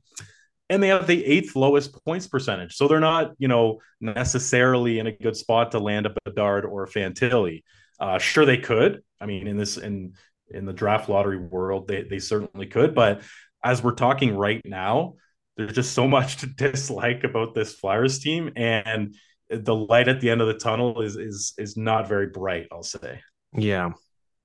And 0.72 0.82
they 0.82 0.88
have 0.88 1.06
the 1.06 1.22
eighth 1.26 1.54
lowest 1.54 2.02
points 2.06 2.26
percentage. 2.26 2.76
So 2.76 2.88
they're 2.88 2.98
not, 2.98 3.32
you 3.36 3.46
know, 3.46 3.80
necessarily 4.00 5.00
in 5.00 5.06
a 5.06 5.12
good 5.12 5.36
spot 5.36 5.72
to 5.72 5.78
land 5.78 6.06
a 6.06 6.14
Bedard 6.24 6.64
or 6.64 6.84
a 6.84 6.88
Fantilli. 6.88 7.62
Uh, 8.00 8.18
sure, 8.18 8.46
they 8.46 8.56
could. 8.56 9.02
I 9.20 9.26
mean, 9.26 9.46
in 9.46 9.58
this 9.58 9.76
in 9.76 10.14
in 10.48 10.64
the 10.64 10.72
draft 10.72 11.10
lottery 11.10 11.36
world, 11.36 11.88
they 11.88 12.04
they 12.04 12.18
certainly 12.18 12.66
could. 12.66 12.94
But 12.94 13.20
as 13.62 13.82
we're 13.82 13.94
talking 13.94 14.34
right 14.34 14.62
now, 14.64 15.16
there's 15.58 15.74
just 15.74 15.92
so 15.92 16.08
much 16.16 16.38
to 16.38 16.46
dislike 16.46 17.22
about 17.22 17.54
this 17.54 17.74
Flyers 17.74 18.18
team, 18.20 18.50
and 18.56 19.14
the 19.50 19.74
light 19.74 20.08
at 20.08 20.22
the 20.22 20.30
end 20.30 20.40
of 20.40 20.46
the 20.46 20.58
tunnel 20.58 21.02
is 21.02 21.16
is 21.16 21.52
is 21.58 21.76
not 21.76 22.08
very 22.08 22.28
bright. 22.28 22.68
I'll 22.72 22.82
say. 22.82 23.20
Yeah, 23.54 23.90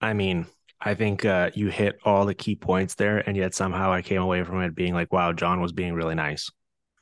I 0.02 0.12
mean, 0.12 0.46
I 0.80 0.94
think 0.94 1.26
uh, 1.26 1.52
you 1.54 1.70
hit 1.70 2.00
all 2.04 2.26
the 2.26 2.34
key 2.34 2.56
points 2.56 2.96
there, 2.96 3.18
and 3.28 3.36
yet 3.36 3.56
somehow 3.56 3.92
I 3.92 4.02
came 4.02 4.22
away 4.22 4.44
from 4.44 4.62
it 4.62 4.76
being 4.76 4.94
like, 4.94 5.12
"Wow, 5.12 5.34
John 5.34 5.62
was 5.62 5.72
being 5.72 5.94
really 5.94 6.16
nice," 6.16 6.50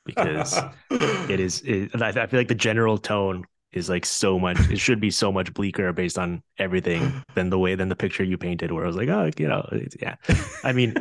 because 0.06 0.58
it 0.92 1.40
is. 1.40 1.62
It, 1.62 2.02
I 2.02 2.28
feel 2.28 2.40
like 2.40 2.48
the 2.48 2.56
general 2.56 2.98
tone 2.98 3.44
is 3.74 3.90
like 3.90 4.06
so 4.06 4.40
much. 4.40 4.58
It 4.70 4.80
should 4.80 5.02
be 5.02 5.12
so 5.12 5.32
much 5.32 5.54
bleaker 5.54 5.92
based 5.92 6.18
on 6.18 6.42
everything 6.58 7.24
than 7.36 7.50
the 7.50 7.60
way 7.60 7.76
than 7.76 7.90
the 7.90 7.96
picture 7.96 8.24
you 8.24 8.38
painted, 8.38 8.72
where 8.72 8.86
I 8.86 8.88
was 8.88 8.96
like, 8.96 9.10
"Oh, 9.10 9.30
you 9.38 9.48
know, 9.48 9.68
yeah." 10.00 10.16
I 10.64 10.72
mean, 10.72 10.96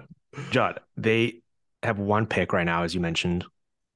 John, 0.50 0.74
they 0.96 1.40
have 1.82 1.98
one 1.98 2.26
pick 2.26 2.52
right 2.52 2.64
now, 2.64 2.82
as 2.82 2.94
you 2.94 3.00
mentioned, 3.00 3.46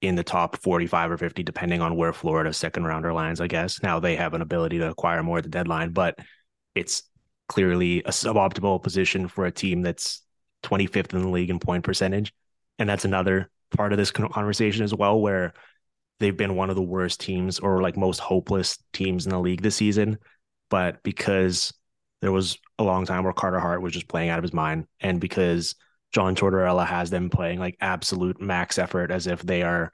in 0.01 0.15
the 0.15 0.25
top 0.25 0.57
45 0.57 1.13
or 1.13 1.19
50, 1.19 1.43
depending 1.43 1.81
on 1.81 1.97
where 1.97 2.13
Florida 2.13 2.53
second 2.53 2.85
rounder 2.85 3.13
lands, 3.13 3.41
I 3.41 3.47
guess. 3.47 3.83
Now 3.83 4.01
they 4.01 4.17
have 4.17 4.35
an 4.35 4.43
ability 4.43 4.79
to 4.79 4.89
acquire 4.89 5.23
more 5.23 5.39
at 5.39 5.45
the 5.45 5.51
deadline, 5.51 5.93
but 5.93 6.19
it's 6.75 7.05
clearly 7.49 8.01
a 8.01 8.11
suboptimal 8.11 8.83
position 8.83 9.29
for 9.29 9.47
a 9.47 9.53
team 9.53 9.83
that's 9.83 10.23
25th 10.63 11.13
in 11.15 11.23
the 11.23 11.29
league 11.29 11.51
in 11.51 11.59
point 11.59 11.85
percentage. 11.85 12.33
And 12.79 12.89
that's 12.89 13.05
another 13.05 13.51
part 13.77 13.93
of 13.93 13.99
this 13.99 14.11
conversation 14.11 14.85
as 14.85 14.95
well, 14.95 15.21
where 15.21 15.53
they've 16.21 16.37
been 16.37 16.57
one 16.57 16.71
of 16.71 16.77
the 16.77 16.83
worst 16.83 17.21
teams 17.21 17.59
or 17.59 17.83
like 17.83 17.97
most 17.97 18.21
hopeless 18.21 18.79
teams 18.93 19.27
in 19.27 19.31
the 19.31 19.39
league 19.39 19.63
this 19.63 19.77
season. 19.77 20.19
But 20.71 21.03
because 21.03 21.73
there 22.21 22.33
was 22.33 22.59
a 22.79 22.85
long 22.85 23.05
time 23.05 23.25
where 23.25 23.33
Carter 23.33 23.61
Hart 23.61 23.83
was 23.83 23.93
just 23.93 24.09
playing 24.09 24.31
out 24.31 24.39
of 24.39 24.45
his 24.45 24.53
mind, 24.53 24.87
and 25.01 25.21
because 25.21 25.75
John 26.13 26.35
Tortorella 26.37 26.87
has 26.87 27.11
them 27.11 27.31
playing 27.31 27.59
like 27.59 27.77
absolute 27.81 28.41
max 28.41 28.79
effort 28.79 29.11
as 29.11 29.27
if 29.27 29.43
they 29.43 29.63
are 29.63 29.93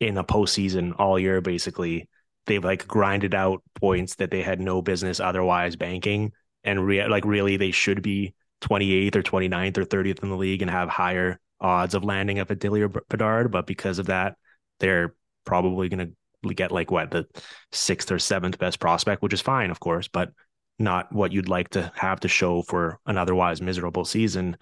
in 0.00 0.18
a 0.18 0.24
postseason 0.24 0.92
all 0.98 1.18
year, 1.18 1.40
basically, 1.40 2.08
they've 2.46 2.64
like 2.64 2.86
grinded 2.86 3.34
out 3.34 3.62
points 3.74 4.16
that 4.16 4.30
they 4.30 4.42
had 4.42 4.60
no 4.60 4.82
business 4.82 5.20
otherwise 5.20 5.76
banking 5.76 6.32
and 6.64 6.84
re- 6.86 7.06
like 7.08 7.24
really 7.24 7.56
they 7.56 7.70
should 7.70 8.02
be 8.02 8.34
28th 8.62 9.16
or 9.16 9.22
29th 9.22 9.78
or 9.78 9.84
30th 9.84 10.22
in 10.22 10.30
the 10.30 10.36
league 10.36 10.62
and 10.62 10.70
have 10.70 10.88
higher 10.88 11.40
odds 11.60 11.94
of 11.94 12.04
landing 12.04 12.38
up 12.38 12.50
a 12.50 12.56
Fantilli 12.56 12.80
or 12.82 13.02
Bedard, 13.08 13.50
but 13.50 13.66
because 13.66 13.98
of 13.98 14.06
that, 14.06 14.36
they're 14.80 15.14
probably 15.44 15.88
going 15.88 16.14
to 16.44 16.54
get 16.54 16.72
like 16.72 16.90
what 16.90 17.10
the 17.10 17.26
sixth 17.70 18.10
or 18.10 18.18
seventh 18.18 18.58
best 18.58 18.80
prospect, 18.80 19.22
which 19.22 19.32
is 19.32 19.40
fine, 19.40 19.70
of 19.70 19.80
course, 19.80 20.08
but 20.08 20.30
not 20.78 21.12
what 21.12 21.32
you'd 21.32 21.48
like 21.48 21.70
to 21.70 21.92
have 21.94 22.20
to 22.20 22.28
show 22.28 22.62
for 22.62 22.98
an 23.06 23.16
otherwise 23.16 23.62
miserable 23.62 24.04
season. 24.04 24.56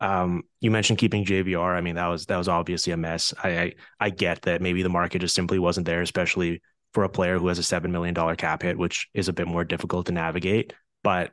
Um, 0.00 0.42
you 0.60 0.70
mentioned 0.70 0.98
keeping 0.98 1.24
JVR. 1.24 1.74
I 1.74 1.80
mean, 1.80 1.94
that 1.94 2.08
was 2.08 2.26
that 2.26 2.36
was 2.36 2.48
obviously 2.48 2.92
a 2.92 2.96
mess. 2.96 3.32
I, 3.42 3.48
I 3.50 3.72
I 4.00 4.10
get 4.10 4.42
that 4.42 4.60
maybe 4.60 4.82
the 4.82 4.88
market 4.88 5.20
just 5.20 5.34
simply 5.34 5.58
wasn't 5.58 5.86
there, 5.86 6.02
especially 6.02 6.60
for 6.92 7.04
a 7.04 7.08
player 7.08 7.38
who 7.38 7.48
has 7.48 7.58
a 7.58 7.62
seven 7.62 7.92
million 7.92 8.12
dollar 8.12 8.36
cap 8.36 8.62
hit, 8.62 8.76
which 8.76 9.08
is 9.14 9.28
a 9.28 9.32
bit 9.32 9.46
more 9.46 9.64
difficult 9.64 10.06
to 10.06 10.12
navigate. 10.12 10.74
But 11.02 11.32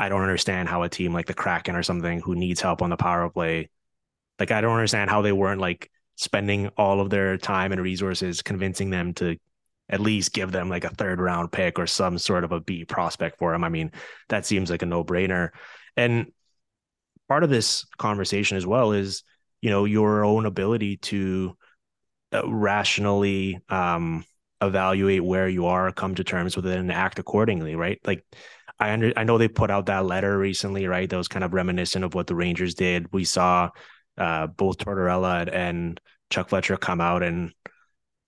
I 0.00 0.08
don't 0.08 0.22
understand 0.22 0.66
how 0.66 0.82
a 0.82 0.88
team 0.88 1.12
like 1.12 1.26
the 1.26 1.34
Kraken 1.34 1.76
or 1.76 1.82
something 1.82 2.20
who 2.20 2.34
needs 2.34 2.62
help 2.62 2.80
on 2.80 2.88
the 2.88 2.96
power 2.96 3.28
play, 3.28 3.68
like 4.38 4.50
I 4.50 4.62
don't 4.62 4.72
understand 4.72 5.10
how 5.10 5.20
they 5.20 5.30
weren't 5.30 5.60
like 5.60 5.90
spending 6.16 6.68
all 6.78 7.00
of 7.00 7.10
their 7.10 7.36
time 7.36 7.70
and 7.70 7.82
resources 7.82 8.40
convincing 8.40 8.88
them 8.88 9.12
to 9.14 9.36
at 9.90 10.00
least 10.00 10.32
give 10.32 10.52
them 10.52 10.70
like 10.70 10.84
a 10.84 10.88
third 10.88 11.20
round 11.20 11.52
pick 11.52 11.78
or 11.78 11.86
some 11.86 12.16
sort 12.16 12.44
of 12.44 12.52
a 12.52 12.60
B 12.60 12.86
prospect 12.86 13.38
for 13.38 13.52
him. 13.52 13.62
I 13.62 13.68
mean, 13.68 13.92
that 14.30 14.46
seems 14.46 14.70
like 14.70 14.80
a 14.80 14.86
no 14.86 15.04
brainer. 15.04 15.50
And 15.98 16.32
part 17.28 17.44
of 17.44 17.50
this 17.50 17.84
conversation 17.98 18.56
as 18.56 18.66
well 18.66 18.92
is, 18.92 19.22
you 19.60 19.68
know, 19.68 19.84
your 19.84 20.24
own 20.24 20.46
ability 20.46 20.96
to 20.96 21.58
uh, 22.32 22.50
rationally 22.50 23.58
um, 23.68 24.24
evaluate 24.62 25.24
where 25.24 25.48
you 25.48 25.66
are, 25.66 25.92
come 25.92 26.14
to 26.14 26.24
terms 26.24 26.56
with 26.56 26.66
it, 26.66 26.78
and 26.78 26.90
act 26.90 27.18
accordingly, 27.18 27.74
right? 27.74 28.00
Like 28.06 28.24
I 28.80 28.92
under 28.92 29.12
I 29.16 29.24
know 29.24 29.38
they 29.38 29.48
put 29.48 29.70
out 29.70 29.86
that 29.86 30.06
letter 30.06 30.38
recently, 30.38 30.86
right? 30.86 31.08
That 31.08 31.16
was 31.16 31.28
kind 31.28 31.44
of 31.44 31.52
reminiscent 31.52 32.04
of 32.04 32.14
what 32.14 32.26
the 32.26 32.34
Rangers 32.34 32.74
did. 32.74 33.12
We 33.12 33.24
saw 33.24 33.70
uh, 34.16 34.46
both 34.48 34.78
Tortorella 34.78 35.52
and 35.52 36.00
Chuck 36.30 36.48
Fletcher 36.48 36.76
come 36.78 37.00
out 37.00 37.22
and 37.22 37.52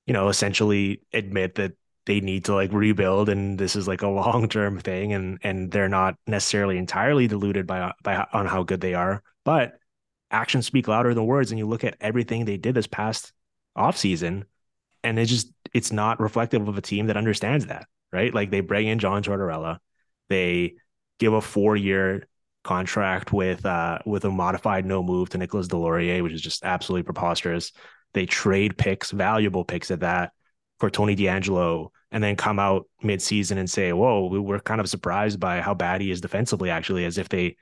you 0.06 0.12
know 0.12 0.28
essentially 0.28 1.02
admit 1.12 1.54
that 1.56 1.72
they 2.04 2.20
need 2.20 2.44
to 2.46 2.54
like 2.54 2.72
rebuild 2.72 3.28
and 3.28 3.58
this 3.58 3.76
is 3.76 3.88
like 3.88 4.02
a 4.02 4.08
long 4.22 4.48
term 4.48 4.78
thing 4.78 5.14
and 5.14 5.38
and 5.42 5.70
they're 5.70 5.88
not 5.88 6.16
necessarily 6.26 6.76
entirely 6.76 7.26
deluded 7.26 7.66
by 7.66 7.92
by 8.02 8.26
on 8.32 8.46
how 8.46 8.62
good 8.62 8.80
they 8.82 8.94
are, 8.94 9.22
but 9.44 9.78
actions 10.30 10.66
speak 10.66 10.86
louder 10.88 11.14
than 11.14 11.26
words. 11.26 11.50
And 11.50 11.58
you 11.58 11.66
look 11.66 11.84
at 11.84 11.96
everything 12.00 12.44
they 12.44 12.58
did 12.58 12.74
this 12.74 12.86
past 12.86 13.32
offseason, 13.76 14.44
and 15.02 15.18
it 15.18 15.26
just 15.26 15.50
it's 15.72 15.92
not 15.92 16.20
reflective 16.20 16.68
of 16.68 16.76
a 16.76 16.82
team 16.82 17.06
that 17.06 17.16
understands 17.16 17.66
that, 17.66 17.86
right? 18.12 18.34
Like 18.34 18.50
they 18.50 18.60
bring 18.60 18.86
in 18.88 18.98
John 18.98 19.22
Tortorella 19.22 19.78
they 20.32 20.74
give 21.18 21.32
a 21.32 21.40
four 21.40 21.76
year 21.76 22.26
contract 22.64 23.32
with 23.32 23.66
uh 23.66 23.98
with 24.06 24.24
a 24.24 24.30
modified 24.30 24.86
no 24.86 25.02
move 25.02 25.28
to 25.30 25.38
Nicolas 25.38 25.68
Deslauriers, 25.68 26.22
which 26.22 26.32
is 26.32 26.40
just 26.40 26.64
absolutely 26.64 27.02
preposterous. 27.02 27.72
They 28.14 28.26
trade 28.26 28.76
picks, 28.76 29.10
valuable 29.10 29.64
picks 29.64 29.90
at 29.90 30.00
that, 30.00 30.32
for 30.78 30.90
Tony 30.90 31.16
DeAngelo, 31.16 31.88
and 32.10 32.22
then 32.22 32.36
come 32.36 32.58
out 32.58 32.88
mid-season 33.02 33.58
and 33.58 33.70
say, 33.70 33.92
"Whoa, 33.92 34.26
we 34.26 34.38
were 34.38 34.60
kind 34.60 34.80
of 34.80 34.88
surprised 34.88 35.40
by 35.40 35.60
how 35.60 35.74
bad 35.74 36.00
he 36.00 36.10
is 36.10 36.20
defensively." 36.20 36.70
Actually, 36.70 37.04
as 37.04 37.18
if 37.18 37.28
they 37.28 37.56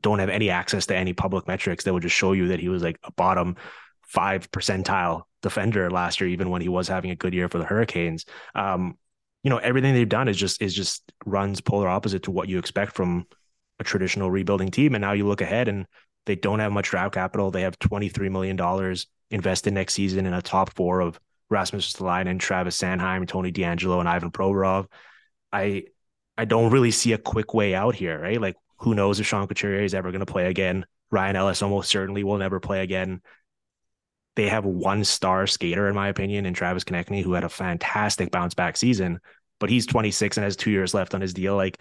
don't 0.00 0.18
have 0.18 0.28
any 0.28 0.50
access 0.50 0.86
to 0.86 0.96
any 0.96 1.12
public 1.12 1.46
metrics 1.46 1.84
that 1.84 1.92
would 1.92 2.02
just 2.02 2.16
show 2.16 2.32
you 2.32 2.48
that 2.48 2.60
he 2.60 2.68
was 2.68 2.82
like 2.82 2.98
a 3.04 3.12
bottom 3.12 3.56
five 4.02 4.50
percentile 4.50 5.22
defender 5.42 5.90
last 5.90 6.20
year, 6.20 6.28
even 6.28 6.50
when 6.50 6.62
he 6.62 6.68
was 6.68 6.88
having 6.88 7.10
a 7.10 7.16
good 7.16 7.34
year 7.34 7.48
for 7.48 7.58
the 7.58 7.64
Hurricanes. 7.64 8.24
Um, 8.54 8.98
you 9.44 9.50
know 9.50 9.58
everything 9.58 9.94
they've 9.94 10.08
done 10.08 10.26
is 10.26 10.36
just 10.36 10.60
is 10.60 10.74
just 10.74 11.12
runs 11.24 11.60
polar 11.60 11.88
opposite 11.88 12.24
to 12.24 12.32
what 12.32 12.48
you 12.48 12.58
expect 12.58 12.92
from 12.92 13.24
a 13.78 13.84
traditional 13.84 14.30
rebuilding 14.30 14.70
team 14.70 14.94
and 14.94 15.02
now 15.02 15.12
you 15.12 15.26
look 15.26 15.40
ahead 15.40 15.68
and 15.68 15.86
they 16.26 16.34
don't 16.34 16.58
have 16.58 16.72
much 16.72 16.90
draft 16.90 17.14
capital 17.14 17.52
they 17.52 17.62
have 17.62 17.78
23 17.78 18.28
million 18.28 18.56
dollars 18.56 19.06
invested 19.30 19.72
next 19.72 19.94
season 19.94 20.26
in 20.26 20.34
a 20.34 20.42
top 20.42 20.74
four 20.74 21.00
of 21.00 21.20
Rasmus 21.50 22.00
and 22.00 22.40
Travis 22.40 22.78
Sanheim, 22.78 23.26
Tony 23.26 23.52
DeAngelo, 23.52 24.00
and 24.00 24.08
Ivan 24.08 24.30
Provorov. 24.30 24.86
I 25.52 25.84
I 26.36 26.44
don't 26.44 26.72
really 26.72 26.90
see 26.90 27.12
a 27.12 27.18
quick 27.18 27.54
way 27.54 27.74
out 27.74 27.94
here, 27.94 28.20
right? 28.20 28.40
Like 28.40 28.56
who 28.78 28.94
knows 28.94 29.20
if 29.20 29.26
Sean 29.26 29.46
Couturier 29.46 29.82
is 29.82 29.94
ever 29.94 30.10
going 30.10 30.20
to 30.20 30.32
play 30.32 30.46
again? 30.46 30.84
Ryan 31.10 31.36
Ellis 31.36 31.62
almost 31.62 31.90
certainly 31.90 32.24
will 32.24 32.38
never 32.38 32.60
play 32.60 32.82
again 32.82 33.20
they 34.36 34.48
have 34.48 34.64
one 34.64 35.04
star 35.04 35.46
skater, 35.46 35.88
in 35.88 35.94
my 35.94 36.08
opinion, 36.08 36.46
in 36.46 36.54
Travis 36.54 36.84
Konecny, 36.84 37.22
who 37.22 37.34
had 37.34 37.44
a 37.44 37.48
fantastic 37.48 38.30
bounce 38.30 38.54
back 38.54 38.76
season, 38.76 39.20
but 39.60 39.70
he's 39.70 39.86
26 39.86 40.36
and 40.36 40.44
has 40.44 40.56
two 40.56 40.70
years 40.70 40.94
left 40.94 41.14
on 41.14 41.20
his 41.20 41.34
deal. 41.34 41.56
Like 41.56 41.80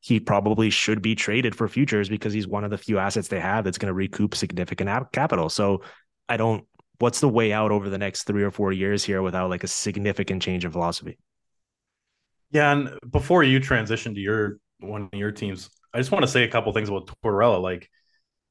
he 0.00 0.20
probably 0.20 0.70
should 0.70 1.00
be 1.00 1.14
traded 1.14 1.54
for 1.54 1.68
futures 1.68 2.08
because 2.08 2.32
he's 2.32 2.46
one 2.46 2.64
of 2.64 2.70
the 2.70 2.78
few 2.78 2.98
assets 2.98 3.28
they 3.28 3.40
have 3.40 3.64
that's 3.64 3.78
going 3.78 3.88
to 3.88 3.94
recoup 3.94 4.34
significant 4.34 4.90
capital. 5.12 5.48
So 5.48 5.82
I 6.28 6.36
don't, 6.36 6.66
what's 6.98 7.20
the 7.20 7.28
way 7.28 7.52
out 7.52 7.72
over 7.72 7.88
the 7.88 7.98
next 7.98 8.24
three 8.24 8.42
or 8.42 8.50
four 8.50 8.72
years 8.72 9.02
here 9.02 9.22
without 9.22 9.50
like 9.50 9.64
a 9.64 9.68
significant 9.68 10.42
change 10.42 10.64
in 10.64 10.70
philosophy? 10.70 11.18
Yeah. 12.50 12.72
And 12.72 12.98
before 13.10 13.42
you 13.42 13.58
transition 13.58 14.14
to 14.14 14.20
your 14.20 14.58
one 14.80 15.08
of 15.12 15.18
your 15.18 15.32
teams, 15.32 15.70
I 15.92 15.98
just 15.98 16.12
want 16.12 16.24
to 16.24 16.30
say 16.30 16.44
a 16.44 16.48
couple 16.48 16.72
things 16.72 16.90
about 16.90 17.10
Tortorella. 17.24 17.60
Like, 17.60 17.90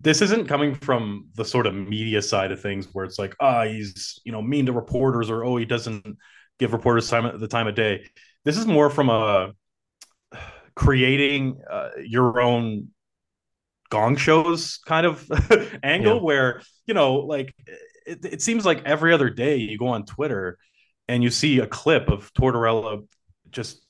this 0.02 0.22
isn't 0.22 0.48
coming 0.48 0.76
from 0.76 1.28
the 1.36 1.46
sort 1.46 1.68
of 1.68 1.74
media 1.74 2.22
side 2.22 2.52
of 2.52 2.62
things 2.62 2.88
where 2.94 3.06
it's 3.06 3.18
like, 3.18 3.36
ah, 3.40 3.62
oh, 3.62 3.68
he's 3.68 4.20
you 4.24 4.32
know 4.32 4.42
mean 4.42 4.66
to 4.66 4.74
reporters 4.74 5.30
or 5.30 5.44
oh 5.44 5.58
he 5.58 5.66
doesn't 5.66 6.18
give 6.60 6.74
reporters 6.74 7.10
time 7.10 7.26
at 7.26 7.40
the 7.40 7.48
time 7.48 7.68
of 7.68 7.76
day. 7.76 8.06
This 8.44 8.58
is 8.58 8.66
more 8.66 8.90
from 8.90 9.10
a 9.10 9.54
creating 10.76 11.62
uh, 11.70 11.90
your 12.06 12.42
own 12.42 12.90
gong 13.90 14.16
shows 14.16 14.80
kind 14.86 15.06
of 15.06 15.30
angle 15.84 16.16
yeah. 16.16 16.22
where 16.22 16.62
you 16.86 16.94
know 16.94 17.16
like 17.16 17.54
it, 18.06 18.26
it 18.26 18.42
seems 18.42 18.66
like 18.66 18.84
every 18.86 19.14
other 19.14 19.30
day 19.30 19.58
you 19.58 19.78
go 19.78 19.88
on 19.88 20.06
Twitter 20.06 20.58
and 21.08 21.24
you 21.24 21.30
see 21.30 21.60
a 21.60 21.68
clip 21.68 22.10
of 22.10 22.34
Tortorella 22.34 23.06
just 23.52 23.85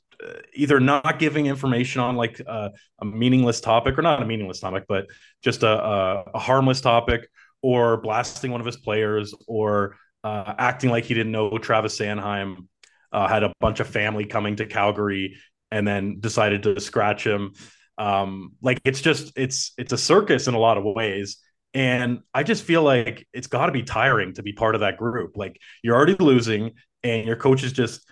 either 0.54 0.80
not 0.80 1.20
giving 1.20 1.48
information 1.48 2.02
on 2.02 2.16
like 2.16 2.42
uh, 2.46 2.70
a 3.00 3.06
meaningless 3.06 3.62
topic 3.62 3.98
or 3.98 4.02
not 4.02 4.22
a 4.22 4.26
meaningless 4.26 4.60
topic, 4.60 4.86
but 4.88 5.08
just 5.44 5.64
a, 5.64 5.68
a, 5.68 6.24
a 6.36 6.40
harmless 6.40 6.82
topic, 6.82 7.28
or 7.62 7.98
blasting 7.98 8.52
one 8.52 8.62
of 8.62 8.66
his 8.66 8.78
players, 8.78 9.34
or 9.48 9.96
uh, 10.24 10.54
acting 10.58 10.90
like 10.90 11.06
he 11.06 11.14
didn't 11.14 11.32
know 11.32 11.58
Travis 11.58 11.98
Sanheim 12.00 12.68
uh, 13.12 13.28
had 13.28 13.44
a 13.44 13.54
bunch 13.60 13.80
of 13.80 13.88
family 13.88 14.26
coming 14.26 14.56
to 14.58 14.66
Calgary 14.66 15.38
and 15.72 15.88
then 15.88 16.20
decided 16.20 16.64
to 16.64 16.80
scratch 16.80 17.26
him. 17.26 17.54
Um, 17.98 18.54
like 18.62 18.80
it's 18.84 19.02
just 19.02 19.34
it's 19.38 19.72
it's 19.78 19.94
a 19.94 19.98
circus 19.98 20.48
in 20.48 20.54
a 20.54 20.60
lot 20.60 20.78
of 20.78 20.84
ways, 20.84 21.38
And 21.76 22.20
I 22.34 22.44
just 22.44 22.64
feel 22.64 22.84
like 22.84 23.28
it's 23.34 23.48
got 23.48 23.66
to 23.66 23.74
be 23.74 23.84
tiring 23.84 24.34
to 24.36 24.44
be 24.44 24.54
part 24.54 24.76
of 24.76 24.82
that 24.82 24.96
group. 24.98 25.36
Like 25.36 25.60
you're 25.84 25.94
already 25.94 26.16
losing, 26.16 26.72
and 27.04 27.28
your 27.28 27.36
coach 27.36 27.64
is 27.64 27.74
just 27.74 28.10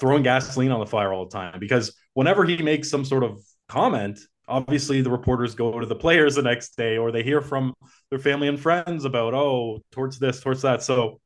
throwing 0.00 0.22
gasoline 0.22 0.72
on 0.72 0.80
the 0.80 0.86
fire 0.86 1.12
all 1.12 1.26
the 1.26 1.30
time. 1.30 1.60
Because 1.60 1.94
whenever 2.14 2.44
he 2.44 2.56
makes 2.56 2.90
some 2.90 3.04
sort 3.04 3.22
of 3.22 3.40
comment, 3.68 4.18
obviously 4.48 5.02
the 5.02 5.10
reporters 5.10 5.54
go 5.54 5.78
to 5.78 5.86
the 5.86 5.94
players 5.94 6.34
the 6.34 6.42
next 6.42 6.76
day, 6.76 6.96
or 6.96 7.12
they 7.12 7.22
hear 7.22 7.40
from 7.40 7.74
their 8.10 8.18
family 8.18 8.48
and 8.48 8.58
friends 8.58 9.04
about, 9.04 9.34
oh, 9.34 9.80
Torts 9.92 10.18
this, 10.18 10.40
Torts 10.40 10.62
that. 10.62 10.82
So 10.82 11.20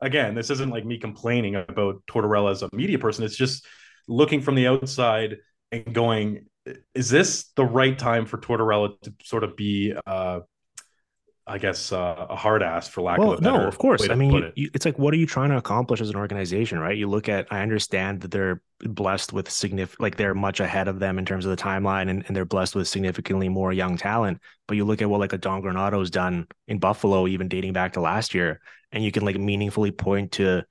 again, 0.00 0.34
this 0.34 0.50
isn't 0.50 0.70
like 0.70 0.84
me 0.84 0.98
complaining 0.98 1.56
about 1.56 2.02
Tortorella 2.06 2.52
as 2.52 2.62
a 2.62 2.68
media 2.72 2.98
person. 2.98 3.24
It's 3.24 3.36
just 3.36 3.66
looking 4.06 4.40
from 4.40 4.54
the 4.54 4.68
outside 4.68 5.38
and 5.72 5.92
going, 5.92 6.46
is 6.94 7.08
this 7.08 7.50
the 7.56 7.64
right 7.64 7.98
time 7.98 8.26
for 8.26 8.38
Tortorella 8.38 9.00
to 9.00 9.14
sort 9.24 9.42
of 9.42 9.56
be, 9.56 9.94
uh, 10.06 10.40
I 11.48 11.58
guess, 11.58 11.92
uh, 11.92 12.26
a 12.28 12.34
hard 12.34 12.62
ass 12.62 12.88
for 12.88 13.02
lack 13.02 13.18
well, 13.18 13.32
of 13.32 13.38
a 13.38 13.42
better 13.42 13.54
word. 13.54 13.62
no, 13.62 13.68
of 13.68 13.78
course. 13.78 14.08
I 14.08 14.16
mean, 14.16 14.42
it. 14.42 14.52
you, 14.56 14.70
it's 14.74 14.84
like, 14.84 14.98
what 14.98 15.14
are 15.14 15.16
you 15.16 15.26
trying 15.26 15.50
to 15.50 15.56
accomplish 15.56 16.00
as 16.00 16.10
an 16.10 16.16
organization, 16.16 16.80
right? 16.80 16.96
You 16.96 17.08
look 17.08 17.28
at, 17.28 17.46
I 17.52 17.62
understand 17.62 18.22
that 18.22 18.32
they're 18.32 18.60
blessed 18.80 19.32
with 19.32 19.48
significant, 19.48 20.00
like 20.00 20.16
they're 20.16 20.34
much 20.34 20.58
ahead 20.58 20.88
of 20.88 20.98
them 20.98 21.20
in 21.20 21.24
terms 21.24 21.46
of 21.46 21.56
the 21.56 21.62
timeline, 21.62 22.10
and, 22.10 22.24
and 22.26 22.36
they're 22.36 22.44
blessed 22.44 22.74
with 22.74 22.88
significantly 22.88 23.48
more 23.48 23.72
young 23.72 23.96
talent. 23.96 24.40
But 24.66 24.76
you 24.76 24.84
look 24.84 25.00
at 25.02 25.08
what 25.08 25.20
like 25.20 25.32
a 25.32 25.38
Don 25.38 25.62
Granato's 25.62 26.10
done 26.10 26.48
in 26.66 26.80
Buffalo, 26.80 27.28
even 27.28 27.46
dating 27.46 27.74
back 27.74 27.92
to 27.92 28.00
last 28.00 28.34
year, 28.34 28.60
and 28.90 29.04
you 29.04 29.12
can 29.12 29.24
like 29.24 29.38
meaningfully 29.38 29.92
point 29.92 30.32
to 30.32 30.64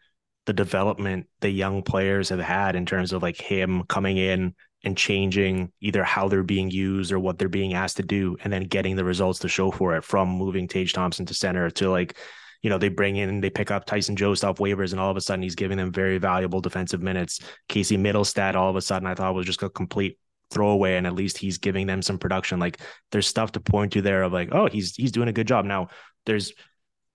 the 0.45 0.53
development 0.53 1.27
the 1.39 1.49
young 1.49 1.83
players 1.83 2.29
have 2.29 2.39
had 2.39 2.75
in 2.75 2.85
terms 2.85 3.13
of 3.13 3.21
like 3.21 3.39
him 3.39 3.83
coming 3.83 4.17
in 4.17 4.55
and 4.85 4.95
changing 4.95 5.71
either 5.81 6.03
how 6.03 6.27
they're 6.29 6.43
being 6.43 6.69
used 6.69 7.11
or 7.11 7.19
what 7.19 7.37
they're 7.37 7.49
being 7.49 7.73
asked 7.73 7.97
to 7.97 8.03
do, 8.03 8.37
and 8.43 8.53
then 8.53 8.63
getting 8.63 8.95
the 8.95 9.03
results 9.03 9.39
to 9.39 9.47
show 9.47 9.71
for 9.71 9.97
it 9.97 10.03
from 10.03 10.29
moving 10.29 10.67
Tage 10.67 10.93
Thompson 10.93 11.25
to 11.25 11.33
center 11.33 11.69
to 11.71 11.89
like, 11.89 12.17
you 12.61 12.69
know, 12.69 12.77
they 12.77 12.89
bring 12.89 13.15
in, 13.15 13.41
they 13.41 13.49
pick 13.49 13.71
up 13.71 13.85
Tyson 13.85 14.15
Jost 14.15 14.45
off 14.45 14.59
waivers, 14.59 14.91
and 14.91 14.99
all 15.01 15.11
of 15.11 15.17
a 15.17 15.21
sudden 15.21 15.43
he's 15.43 15.55
giving 15.55 15.77
them 15.77 15.91
very 15.91 16.19
valuable 16.19 16.61
defensive 16.61 17.01
minutes. 17.01 17.39
Casey 17.67 17.97
Mittelstadt, 17.97 18.55
all 18.55 18.69
of 18.69 18.75
a 18.75 18.81
sudden, 18.81 19.07
I 19.07 19.15
thought 19.15 19.35
was 19.35 19.45
just 19.45 19.63
a 19.63 19.69
complete 19.69 20.17
throwaway, 20.51 20.95
and 20.95 21.07
at 21.07 21.13
least 21.13 21.37
he's 21.37 21.57
giving 21.57 21.87
them 21.87 22.01
some 22.01 22.17
production. 22.17 22.59
Like 22.59 22.79
there's 23.11 23.27
stuff 23.27 23.51
to 23.53 23.59
point 23.59 23.93
to 23.93 24.01
there 24.01 24.23
of 24.23 24.33
like, 24.33 24.49
oh, 24.51 24.67
he's 24.67 24.95
he's 24.95 25.11
doing 25.11 25.27
a 25.27 25.33
good 25.33 25.47
job. 25.47 25.65
Now 25.65 25.89
there's 26.25 26.53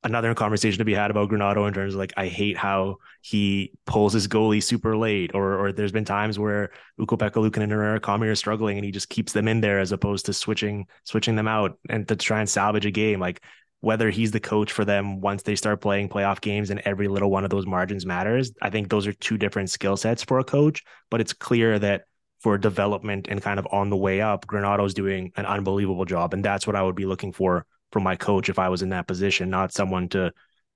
another 0.03 0.35
conversation 0.35 0.79
to 0.79 0.85
be 0.85 0.95
had 0.95 1.11
about 1.11 1.29
Granato 1.29 1.67
in 1.69 1.75
terms 1.75 1.95
of 1.95 1.99
like 1.99 2.13
I 2.17 2.27
hate 2.27 2.57
how 2.57 2.97
he 3.21 3.73
pulls 3.87 4.13
his 4.13 4.29
goalie 4.29 4.63
super 4.63 4.97
late, 4.97 5.33
or 5.35 5.59
or 5.59 5.73
there's 5.73 5.93
been 5.93 6.05
times 6.05 6.39
where 6.39 6.71
Ukko-Pekka 6.99 7.57
and 7.57 7.73
Eric 7.73 8.03
Comrie 8.03 8.31
are 8.31 8.35
struggling 8.35 8.79
and 8.79 8.85
he 8.85 8.91
just 8.91 9.09
keeps 9.09 9.33
them 9.33 9.49
in 9.49 9.61
there 9.61 9.79
as 9.79 9.93
opposed 9.93 10.27
to 10.27 10.33
switching 10.33 10.87
switching 11.05 11.37
them 11.37 11.49
out 11.49 11.79
and 11.89 12.09
to 12.09 12.17
try 12.17 12.41
and 12.41 12.49
salvage 12.49 12.87
a 12.87 12.91
game. 12.91 13.21
Like 13.21 13.43
whether 13.81 14.11
he's 14.11 14.31
the 14.31 14.41
coach 14.41 14.73
for 14.73 14.85
them 14.85 15.21
once 15.21 15.43
they 15.43 15.57
start 15.57 15.81
playing 15.81 16.09
playoff 16.09 16.41
games 16.41 16.71
and 16.71 16.81
every 16.85 17.09
little 17.09 17.31
one 17.31 17.45
of 17.45 17.51
those 17.51 17.67
margins 17.67 18.05
matters. 18.05 18.53
I 18.61 18.69
think 18.71 18.89
those 18.91 19.07
are 19.07 19.13
two 19.15 19.39
different 19.39 19.71
skill 19.71 19.97
sets 19.97 20.23
for 20.23 20.39
a 20.39 20.45
coach, 20.45 20.83
but 21.11 21.21
it's 21.21 21.33
clear 21.33 21.79
that 21.79 22.03
for 22.41 22.59
development 22.59 23.27
and 23.29 23.43
kind 23.43 23.59
of 23.59 23.67
on 23.71 23.91
the 23.91 23.97
way 23.97 24.21
up, 24.21 24.47
Granato's 24.47 24.95
doing 24.95 25.33
an 25.37 25.47
unbelievable 25.47 26.05
job. 26.05 26.35
And 26.35 26.45
that's 26.45 26.67
what 26.67 26.77
I 26.77 26.83
would 26.83 26.95
be 26.95 27.07
looking 27.07 27.33
for 27.33 27.67
from 27.93 28.03
my 28.03 28.17
coach 28.17 28.49
if 28.49 28.59
I 28.59 28.69
was 28.69 28.83
in 28.83 28.91
that 28.91 29.07
position, 29.07 29.51
not 29.51 29.73
someone 29.73 30.09
to 30.11 30.33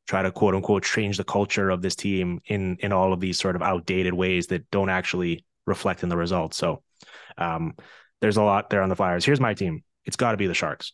try 0.07 0.23
to 0.23 0.31
quote 0.31 0.55
unquote 0.55 0.85
change 0.85 1.17
the 1.17 1.25
culture 1.25 1.71
of 1.71 1.83
this 1.83 1.97
team 1.97 2.41
in 2.47 2.77
in 2.81 2.93
all 2.93 3.13
of 3.13 3.21
these 3.21 3.39
sort 3.39 3.57
of 3.57 3.63
outdated 3.63 4.15
ways 4.15 4.49
that 4.49 4.71
don't 4.71 4.91
actually 4.91 5.45
reflect 5.67 6.03
in 6.03 6.09
the 6.09 6.17
results. 6.17 6.57
So 6.57 6.83
um, 7.39 7.75
there's 8.21 8.37
a 8.37 8.43
lot 8.43 8.71
there 8.71 8.83
on 8.83 8.89
the 8.89 8.97
Flyers. 8.97 9.25
Here's 9.25 9.41
my 9.41 9.55
team. 9.55 9.83
It's 10.05 10.17
got 10.17 10.33
to 10.33 10.37
be 10.37 10.47
the 10.47 10.55
Sharks. 10.55 10.93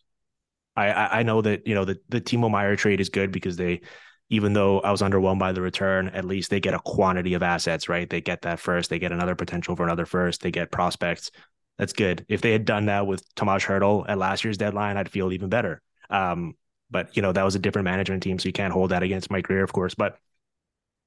I, 0.75 1.19
I, 1.19 1.23
know 1.23 1.41
that 1.41 1.67
you 1.67 1.75
know 1.75 1.83
the 1.83 1.99
the 2.07 2.21
Timo 2.21 2.49
Meier 2.49 2.77
trade 2.77 3.01
is 3.01 3.09
good 3.09 3.31
because 3.33 3.57
they 3.57 3.81
even 4.29 4.53
though 4.53 4.79
I 4.79 4.91
was 4.91 5.01
underwhelmed 5.01 5.39
by 5.39 5.51
the 5.51 5.61
return, 5.61 6.07
at 6.07 6.23
least 6.23 6.49
they 6.49 6.61
get 6.61 6.73
a 6.73 6.79
quantity 6.79 7.33
of 7.33 7.43
assets, 7.43 7.89
right? 7.89 8.09
They 8.09 8.21
get 8.21 8.43
that 8.43 8.61
first, 8.61 8.89
they 8.89 8.97
get 8.97 9.11
another 9.11 9.35
potential 9.35 9.75
for 9.75 9.83
another 9.83 10.05
first, 10.05 10.41
they 10.41 10.51
get 10.51 10.71
prospects. 10.71 11.31
That's 11.77 11.91
good. 11.91 12.25
If 12.29 12.41
they 12.41 12.53
had 12.53 12.63
done 12.63 12.85
that 12.85 13.05
with 13.05 13.23
Tomas 13.35 13.65
Hertl 13.65 14.05
at 14.07 14.17
last 14.17 14.45
year's 14.45 14.57
deadline, 14.57 14.95
I'd 14.95 15.11
feel 15.11 15.33
even 15.33 15.49
better. 15.49 15.81
Um, 16.11 16.55
but 16.89 17.15
you 17.15 17.21
know 17.21 17.31
that 17.31 17.45
was 17.45 17.55
a 17.55 17.59
different 17.59 17.85
management 17.85 18.21
team, 18.21 18.37
so 18.37 18.47
you 18.49 18.53
can't 18.53 18.73
hold 18.73 18.91
that 18.91 19.01
against 19.01 19.31
Mike 19.31 19.45
Grier, 19.45 19.63
of 19.63 19.73
course. 19.73 19.95
But 19.95 20.17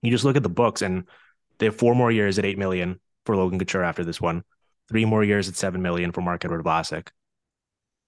you 0.03 0.11
just 0.11 0.25
look 0.25 0.37
at 0.37 0.43
the 0.43 0.49
books, 0.49 0.83
and 0.83 1.05
they 1.59 1.67
have 1.67 1.77
four 1.77 1.95
more 1.95 2.11
years 2.11 2.38
at 2.38 2.45
eight 2.45 2.59
million 2.59 3.01
for 3.27 3.37
Logan 3.37 3.59
Couture 3.59 3.85
after 3.85 4.05
this 4.05 4.21
one, 4.21 4.45
three 4.88 5.05
more 5.05 5.23
years 5.23 5.49
at 5.49 5.57
seven 5.57 5.83
million 5.83 6.12
for 6.12 6.23
Marc-Edouard 6.23 6.64
Vlasic, 6.64 7.09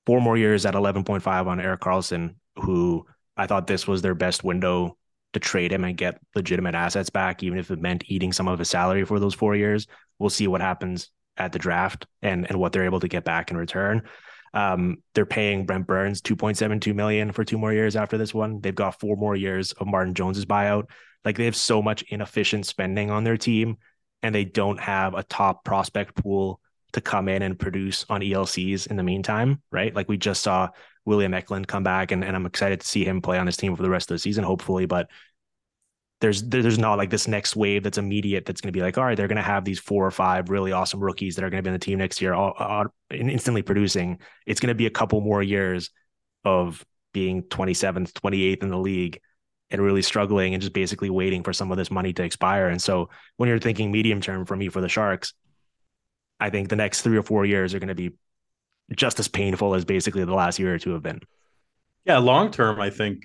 four 0.06 0.20
more 0.20 0.36
years 0.36 0.66
at 0.66 0.74
eleven 0.74 1.04
point 1.04 1.22
five 1.22 1.46
on 1.46 1.60
Erik 1.60 1.80
Karlsson, 1.80 2.36
who 2.56 3.06
I 3.36 3.46
thought 3.46 3.66
this 3.66 3.86
was 3.86 4.02
their 4.02 4.14
best 4.14 4.42
window 4.42 4.96
to 5.34 5.40
trade 5.40 5.70
him 5.70 5.84
and 5.84 5.96
get 5.96 6.18
legitimate 6.34 6.74
assets 6.74 7.10
back, 7.10 7.42
even 7.42 7.58
if 7.58 7.70
it 7.70 7.78
meant 7.78 8.04
eating 8.06 8.32
some 8.32 8.48
of 8.48 8.58
his 8.58 8.70
salary 8.70 9.04
for 9.04 9.20
those 9.20 9.34
four 9.34 9.54
years. 9.54 9.86
We'll 10.18 10.30
see 10.30 10.46
what 10.48 10.62
happens 10.62 11.10
at 11.36 11.52
the 11.52 11.58
draft 11.58 12.06
and 12.22 12.46
and 12.48 12.58
what 12.58 12.72
they're 12.72 12.86
able 12.86 13.00
to 13.00 13.08
get 13.08 13.24
back 13.24 13.50
in 13.50 13.58
return. 13.58 14.02
Um, 14.56 15.02
they're 15.14 15.26
paying 15.26 15.66
Brent 15.66 15.86
Burns 15.86 16.22
2.72 16.22 16.94
million 16.94 17.30
for 17.30 17.44
two 17.44 17.58
more 17.58 17.74
years 17.74 17.94
after 17.94 18.16
this 18.16 18.32
one. 18.32 18.62
They've 18.62 18.74
got 18.74 18.98
four 18.98 19.14
more 19.14 19.36
years 19.36 19.72
of 19.72 19.86
Martin 19.86 20.14
Jones's 20.14 20.46
buyout. 20.46 20.84
Like 21.26 21.36
they 21.36 21.44
have 21.44 21.54
so 21.54 21.82
much 21.82 22.00
inefficient 22.08 22.64
spending 22.64 23.10
on 23.10 23.22
their 23.22 23.36
team, 23.36 23.76
and 24.22 24.34
they 24.34 24.46
don't 24.46 24.80
have 24.80 25.12
a 25.12 25.24
top 25.24 25.62
prospect 25.62 26.14
pool 26.14 26.58
to 26.94 27.02
come 27.02 27.28
in 27.28 27.42
and 27.42 27.58
produce 27.58 28.06
on 28.08 28.22
ELCs 28.22 28.86
in 28.86 28.96
the 28.96 29.02
meantime, 29.02 29.60
right? 29.70 29.94
Like 29.94 30.08
we 30.08 30.16
just 30.16 30.40
saw 30.40 30.70
William 31.04 31.34
Eklund 31.34 31.68
come 31.68 31.82
back, 31.82 32.10
and, 32.10 32.24
and 32.24 32.34
I'm 32.34 32.46
excited 32.46 32.80
to 32.80 32.86
see 32.86 33.04
him 33.04 33.20
play 33.20 33.36
on 33.36 33.44
this 33.44 33.58
team 33.58 33.76
for 33.76 33.82
the 33.82 33.90
rest 33.90 34.10
of 34.10 34.14
the 34.14 34.20
season, 34.20 34.42
hopefully. 34.42 34.86
But 34.86 35.10
there's 36.20 36.42
there's 36.44 36.78
not 36.78 36.96
like 36.96 37.10
this 37.10 37.28
next 37.28 37.56
wave 37.56 37.82
that's 37.82 37.98
immediate 37.98 38.46
that's 38.46 38.60
going 38.60 38.72
to 38.72 38.76
be 38.76 38.82
like 38.82 38.96
all 38.96 39.04
right 39.04 39.16
they're 39.16 39.28
going 39.28 39.36
to 39.36 39.42
have 39.42 39.64
these 39.64 39.78
four 39.78 40.06
or 40.06 40.10
five 40.10 40.48
really 40.48 40.72
awesome 40.72 41.00
rookies 41.00 41.36
that 41.36 41.44
are 41.44 41.50
going 41.50 41.58
to 41.58 41.62
be 41.62 41.68
in 41.68 41.74
the 41.74 41.78
team 41.78 41.98
next 41.98 42.22
year 42.22 42.32
all, 42.32 42.52
all 42.52 42.86
instantly 43.10 43.62
producing. 43.62 44.18
It's 44.46 44.60
going 44.60 44.68
to 44.68 44.74
be 44.74 44.86
a 44.86 44.90
couple 44.90 45.20
more 45.20 45.42
years 45.42 45.90
of 46.44 46.84
being 47.12 47.42
27th 47.42 48.12
28th 48.12 48.62
in 48.62 48.70
the 48.70 48.78
league 48.78 49.20
and 49.70 49.80
really 49.80 50.02
struggling 50.02 50.54
and 50.54 50.62
just 50.62 50.72
basically 50.72 51.10
waiting 51.10 51.42
for 51.42 51.52
some 51.52 51.70
of 51.72 51.78
this 51.78 51.90
money 51.90 52.12
to 52.12 52.22
expire. 52.22 52.68
And 52.68 52.80
so 52.80 53.10
when 53.36 53.48
you're 53.48 53.58
thinking 53.58 53.90
medium 53.90 54.20
term 54.20 54.46
for 54.46 54.56
me 54.56 54.68
for 54.68 54.80
the 54.80 54.88
sharks 54.88 55.34
i 56.40 56.50
think 56.50 56.68
the 56.68 56.76
next 56.76 57.02
three 57.02 57.16
or 57.16 57.22
four 57.22 57.44
years 57.44 57.74
are 57.74 57.78
going 57.78 57.88
to 57.88 57.94
be 57.94 58.10
just 58.94 59.18
as 59.18 59.28
painful 59.28 59.74
as 59.74 59.84
basically 59.84 60.24
the 60.24 60.34
last 60.34 60.58
year 60.58 60.74
or 60.74 60.78
two 60.78 60.92
have 60.92 61.02
been. 61.02 61.20
Yeah 62.04 62.18
long 62.18 62.50
term 62.50 62.80
i 62.80 62.90
think 62.90 63.24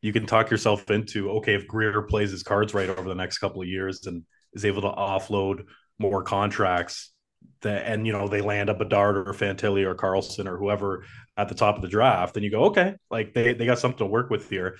you 0.00 0.12
can 0.12 0.26
talk 0.26 0.50
yourself 0.50 0.90
into 0.90 1.30
okay 1.30 1.54
if 1.54 1.66
Grier 1.66 2.02
plays 2.02 2.30
his 2.30 2.42
cards 2.42 2.74
right 2.74 2.88
over 2.88 3.08
the 3.08 3.14
next 3.14 3.38
couple 3.38 3.62
of 3.62 3.68
years 3.68 4.06
and 4.06 4.22
is 4.52 4.64
able 4.64 4.82
to 4.82 4.88
offload 4.88 5.64
more 5.98 6.22
contracts 6.22 7.12
that 7.62 7.86
and 7.86 8.06
you 8.06 8.12
know 8.12 8.28
they 8.28 8.40
land 8.40 8.68
a 8.68 8.74
Bedard 8.74 9.16
or 9.16 9.32
Fantilli 9.32 9.84
or 9.84 9.94
Carlsson 9.94 10.46
or 10.46 10.56
whoever 10.56 11.04
at 11.36 11.48
the 11.48 11.54
top 11.54 11.76
of 11.76 11.82
the 11.82 11.88
draft, 11.88 12.36
and 12.36 12.44
you 12.44 12.50
go 12.50 12.64
okay, 12.64 12.94
like 13.10 13.34
they 13.34 13.54
they 13.54 13.66
got 13.66 13.78
something 13.78 13.98
to 13.98 14.06
work 14.06 14.30
with 14.30 14.48
here. 14.48 14.76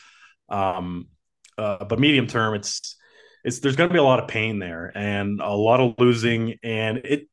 Um, 0.48 1.08
uh, 1.58 1.84
but 1.84 1.98
medium 1.98 2.26
term, 2.26 2.54
it's 2.54 2.96
it's 3.44 3.60
there's 3.60 3.76
going 3.76 3.88
to 3.88 3.92
be 3.92 3.98
a 3.98 4.04
lot 4.04 4.20
of 4.20 4.28
pain 4.28 4.58
there 4.58 4.92
and 4.94 5.40
a 5.40 5.52
lot 5.52 5.80
of 5.80 5.94
losing, 5.98 6.56
and 6.62 6.98
it 6.98 7.28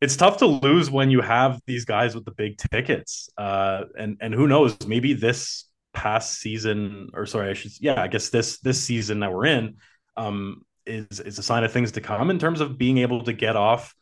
it's 0.00 0.16
tough 0.16 0.38
to 0.38 0.46
lose 0.46 0.90
when 0.90 1.10
you 1.10 1.20
have 1.20 1.60
these 1.66 1.84
guys 1.84 2.14
with 2.14 2.24
the 2.24 2.32
big 2.32 2.56
tickets. 2.58 3.28
Uh, 3.36 3.84
and 3.98 4.18
and 4.20 4.34
who 4.34 4.46
knows, 4.46 4.76
maybe 4.86 5.14
this 5.14 5.64
past 5.94 6.40
season, 6.40 7.10
or 7.14 7.26
sorry, 7.26 7.50
I 7.50 7.54
should, 7.54 7.72
yeah, 7.80 8.00
I 8.00 8.08
guess 8.08 8.28
this 8.30 8.60
this 8.60 8.82
season 8.82 9.20
that 9.20 9.32
we're 9.32 9.46
in, 9.46 9.76
um, 10.16 10.62
is 10.86 11.20
is 11.20 11.38
a 11.38 11.42
sign 11.42 11.64
of 11.64 11.72
things 11.72 11.92
to 11.92 12.00
come 12.00 12.30
in 12.30 12.38
terms 12.38 12.60
of 12.60 12.76
being 12.76 12.98
able 12.98 13.24
to 13.24 13.32
get 13.32 13.56
off 13.56 13.94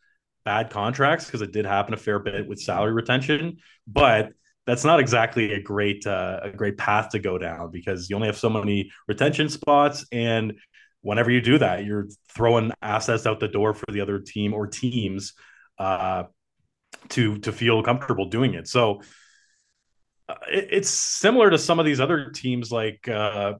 bad 0.45 0.69
contracts 0.69 1.25
because 1.25 1.41
it 1.41 1.53
did 1.53 1.65
happen 1.65 1.93
a 1.93 1.97
fair 1.97 2.19
bit 2.19 2.47
with 2.47 2.59
salary 2.59 2.91
retention, 2.91 3.57
but 3.87 4.29
that's 4.65 4.83
not 4.83 4.99
exactly 4.99 5.53
a 5.53 5.61
great 5.61 6.05
uh, 6.07 6.39
a 6.43 6.49
great 6.51 6.77
path 6.77 7.09
to 7.09 7.19
go 7.19 7.37
down 7.37 7.71
because 7.71 8.09
you 8.09 8.15
only 8.15 8.27
have 8.27 8.37
so 8.37 8.49
many 8.49 8.91
retention 9.07 9.49
spots 9.49 10.05
and 10.11 10.53
whenever 11.01 11.29
you 11.29 11.41
do 11.41 11.57
that 11.57 11.83
you're 11.83 12.07
throwing 12.29 12.71
assets 12.81 13.25
out 13.25 13.41
the 13.41 13.47
door 13.47 13.73
for 13.73 13.91
the 13.91 13.99
other 13.99 14.19
team 14.19 14.53
or 14.53 14.67
teams 14.67 15.33
uh, 15.79 16.23
to 17.09 17.37
to 17.39 17.51
feel 17.51 17.83
comfortable 17.83 18.25
doing 18.25 18.53
it. 18.53 18.67
So 18.67 19.01
it's 20.47 20.89
similar 20.89 21.49
to 21.49 21.57
some 21.57 21.79
of 21.79 21.85
these 21.85 21.99
other 21.99 22.29
teams 22.31 22.71
like 22.71 23.07
uh, 23.07 23.53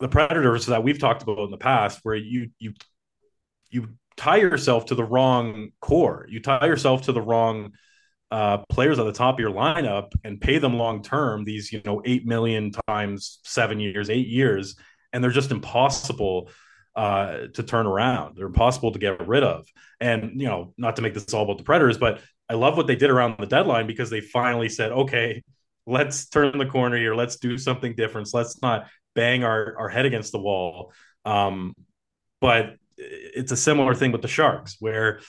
the 0.00 0.08
Predators 0.08 0.66
that 0.66 0.82
we've 0.82 0.98
talked 0.98 1.22
about 1.22 1.38
in 1.40 1.50
the 1.50 1.58
past, 1.58 2.00
where 2.02 2.14
you 2.14 2.50
you 2.58 2.74
you 3.70 3.88
tie 4.16 4.36
yourself 4.36 4.86
to 4.86 4.94
the 4.94 5.04
wrong 5.04 5.70
core, 5.80 6.26
you 6.28 6.40
tie 6.40 6.66
yourself 6.66 7.02
to 7.02 7.12
the 7.12 7.20
wrong 7.20 7.72
uh, 8.30 8.58
players 8.68 8.98
at 8.98 9.04
the 9.04 9.12
top 9.12 9.36
of 9.36 9.40
your 9.40 9.52
lineup 9.52 10.12
and 10.24 10.40
pay 10.40 10.58
them 10.58 10.76
long 10.76 11.02
term. 11.02 11.44
These 11.44 11.72
you 11.72 11.82
know 11.84 12.02
eight 12.04 12.26
million 12.26 12.72
times 12.88 13.38
seven 13.44 13.80
years, 13.80 14.10
eight 14.10 14.28
years, 14.28 14.76
and 15.12 15.22
they're 15.22 15.30
just 15.30 15.50
impossible. 15.50 16.50
Uh, 16.96 17.46
to 17.54 17.62
turn 17.62 17.86
around, 17.86 18.36
they're 18.36 18.46
impossible 18.46 18.90
to 18.90 18.98
get 18.98 19.28
rid 19.28 19.44
of. 19.44 19.68
And 20.00 20.40
you 20.40 20.48
know, 20.48 20.74
not 20.76 20.96
to 20.96 21.02
make 21.02 21.14
this 21.14 21.32
all 21.32 21.44
about 21.44 21.58
the 21.58 21.62
Predators, 21.62 21.96
but 21.96 22.20
I 22.48 22.54
love 22.54 22.76
what 22.76 22.88
they 22.88 22.96
did 22.96 23.08
around 23.08 23.36
the 23.38 23.46
deadline 23.46 23.86
because 23.86 24.10
they 24.10 24.20
finally 24.20 24.68
said, 24.68 24.90
"Okay, 24.90 25.44
let's 25.88 26.28
turn 26.28 26.56
the 26.58 26.66
corner 26.66 26.96
here. 26.96 27.14
Let's 27.14 27.36
do 27.36 27.56
something 27.56 27.94
different. 27.96 28.28
Let's 28.32 28.60
not 28.60 28.86
bang 29.14 29.42
our, 29.42 29.74
our 29.78 29.88
head 29.88 30.04
against 30.04 30.32
the 30.32 30.38
wall. 30.38 30.92
Um, 31.24 31.74
but 32.40 32.76
it's 32.96 33.52
a 33.52 33.56
similar 33.56 33.94
thing 33.94 34.12
with 34.12 34.22
the 34.22 34.28
Sharks, 34.28 34.76
where 34.80 35.20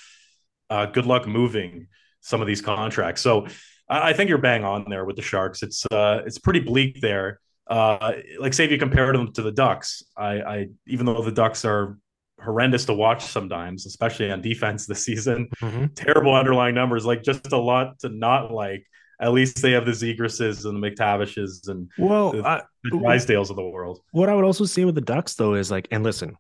uh, 0.70 0.88
good 0.88 1.06
luck 1.06 1.28
moving 1.28 1.88
some 2.22 2.42
of 2.42 2.48
these 2.48 2.62
contracts. 2.62 3.22
So 3.22 3.48
I, 3.90 4.10
I, 4.10 4.14
think 4.14 4.30
you're 4.30 4.38
bang 4.38 4.64
on 4.64 4.86
there 4.90 5.06
with 5.06 5.16
the 5.16 5.22
Sharks. 5.22 5.64
It's 5.64 5.86
uh, 5.86 6.22
it's 6.26 6.38
pretty 6.38 6.60
bleak 6.60 7.00
there. 7.02 7.40
Uh, 7.68 8.14
like 8.40 8.54
say 8.54 8.66
if 8.66 8.72
you 8.72 8.78
compare 8.78 9.12
them 9.14 9.32
to 9.34 9.42
the 9.42 9.52
Ducks, 9.52 10.04
I, 10.18 10.42
I 10.42 10.68
even 10.88 11.06
though 11.06 11.22
the 11.22 11.32
Ducks 11.32 11.64
are 11.66 11.98
horrendous 12.42 12.86
to 12.86 12.94
watch 12.94 13.24
sometimes, 13.26 13.86
especially 13.86 14.32
on 14.32 14.42
defense 14.42 14.86
this 14.86 15.06
season, 15.06 15.50
mm-hmm. 15.62 15.86
terrible 15.96 16.34
underlying 16.36 16.76
numbers, 16.76 17.06
like 17.06 17.24
just 17.24 17.52
a 17.52 17.58
lot 17.58 18.00
to 18.00 18.10
not 18.10 18.52
like 18.52 18.86
at 19.20 19.34
least 19.34 19.62
they 19.62 19.72
have 19.72 19.86
the 19.86 19.92
Zegrases 19.92 20.66
and 20.66 20.82
the 20.82 20.90
McTavishes 20.90 21.68
and 21.68 21.90
well, 21.98 22.32
the, 22.32 22.46
I, 22.46 22.62
the 22.84 22.92
Drysdales 22.92 23.50
of 23.50 23.58
the 23.58 23.68
world. 23.68 24.00
What 24.12 24.30
I 24.30 24.36
would 24.36 24.46
also 24.46 24.66
say 24.66 24.86
with 24.86 24.96
the 24.96 25.02
Ducks 25.02 25.34
though 25.36 25.56
is 25.56 25.70
like, 25.70 25.88
and 25.92 26.04
listen, 26.04 26.38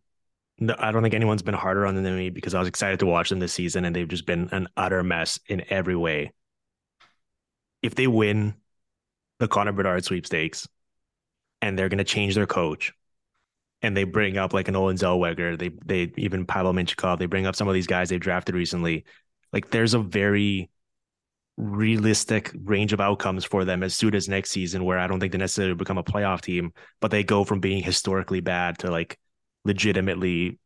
no, 0.59 0.75
I 0.77 0.91
don't 0.91 1.03
think 1.03 1.13
anyone's 1.13 1.41
been 1.41 1.53
harder 1.53 1.85
on 1.85 1.95
them 1.95 2.03
than 2.03 2.17
me 2.17 2.29
because 2.29 2.53
I 2.53 2.59
was 2.59 2.67
excited 2.67 2.99
to 2.99 3.05
watch 3.05 3.29
them 3.29 3.39
this 3.39 3.53
season 3.53 3.85
and 3.85 3.95
they've 3.95 4.07
just 4.07 4.25
been 4.25 4.49
an 4.51 4.67
utter 4.77 5.03
mess 5.03 5.39
in 5.47 5.63
every 5.69 5.95
way. 5.95 6.31
If 7.81 7.95
they 7.95 8.07
win 8.07 8.55
the 9.39 9.47
Connor 9.47 9.71
Bedard 9.71 10.05
sweepstakes 10.05 10.67
and 11.61 11.77
they're 11.77 11.89
going 11.89 11.99
to 11.99 12.03
change 12.03 12.35
their 12.35 12.47
coach 12.47 12.93
and 13.81 13.95
they 13.95 14.03
bring 14.03 14.37
up 14.37 14.53
like 14.53 14.67
an 14.67 14.75
Olen 14.75 14.97
Zellweger, 14.97 15.57
they 15.57 15.71
they 15.85 16.13
even 16.17 16.45
Pavel 16.45 16.73
Mintyukov, 16.73 17.19
they 17.19 17.25
bring 17.25 17.45
up 17.45 17.55
some 17.55 17.67
of 17.67 17.73
these 17.73 17.87
guys 17.87 18.09
they've 18.09 18.19
drafted 18.19 18.55
recently. 18.55 19.05
Like 19.53 19.69
there's 19.69 19.93
a 19.93 19.99
very 19.99 20.69
realistic 21.59 22.51
range 22.63 22.93
of 22.93 23.01
outcomes 23.01 23.43
for 23.43 23.65
them 23.65 23.83
as 23.83 23.93
soon 23.93 24.15
as 24.15 24.29
next 24.29 24.51
season, 24.51 24.85
where 24.85 24.97
I 24.97 25.07
don't 25.07 25.19
think 25.19 25.33
they 25.33 25.37
necessarily 25.37 25.75
become 25.75 25.97
a 25.97 26.03
playoff 26.03 26.41
team, 26.41 26.71
but 27.01 27.11
they 27.11 27.23
go 27.23 27.43
from 27.43 27.59
being 27.59 27.83
historically 27.83 28.39
bad 28.39 28.79
to 28.79 28.89
like 28.89 29.19
legitimately 29.65 30.57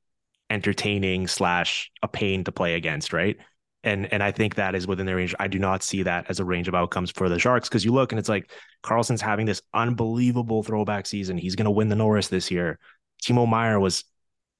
entertaining 0.52 1.28
slash 1.28 1.92
a 2.04 2.08
pain 2.08 2.44
to 2.44 2.52
play 2.52 2.76
against, 2.76 3.12
right? 3.12 3.38
And 3.84 4.14
and 4.14 4.22
I 4.22 4.32
think 4.32 4.56
that 4.56 4.76
is 4.76 4.88
within 4.88 5.08
their 5.08 5.16
range. 5.16 5.34
I 5.40 5.48
do 5.48 5.58
not 5.58 5.82
see 5.82 6.04
that 6.04 6.28
as 6.30 6.40
a 6.40 6.46
range 6.46 6.68
of 6.68 6.76
outcomes 6.76 7.10
for 7.10 7.28
the 7.28 7.40
Sharks 7.40 7.68
because 7.68 7.84
you 7.84 7.92
look 7.92 8.12
and 8.12 8.20
it's 8.20 8.30
like 8.30 8.52
Karlsson's 8.84 9.20
having 9.20 9.48
this 9.48 9.62
unbelievable 9.74 10.62
throwback 10.62 11.08
season. 11.08 11.38
He's 11.38 11.56
going 11.56 11.66
to 11.66 11.72
win 11.72 11.90
the 11.90 11.96
Norris 11.96 12.28
this 12.28 12.52
year. 12.52 12.78
Timo 13.22 13.50
Meier 13.50 13.80
was 13.80 14.06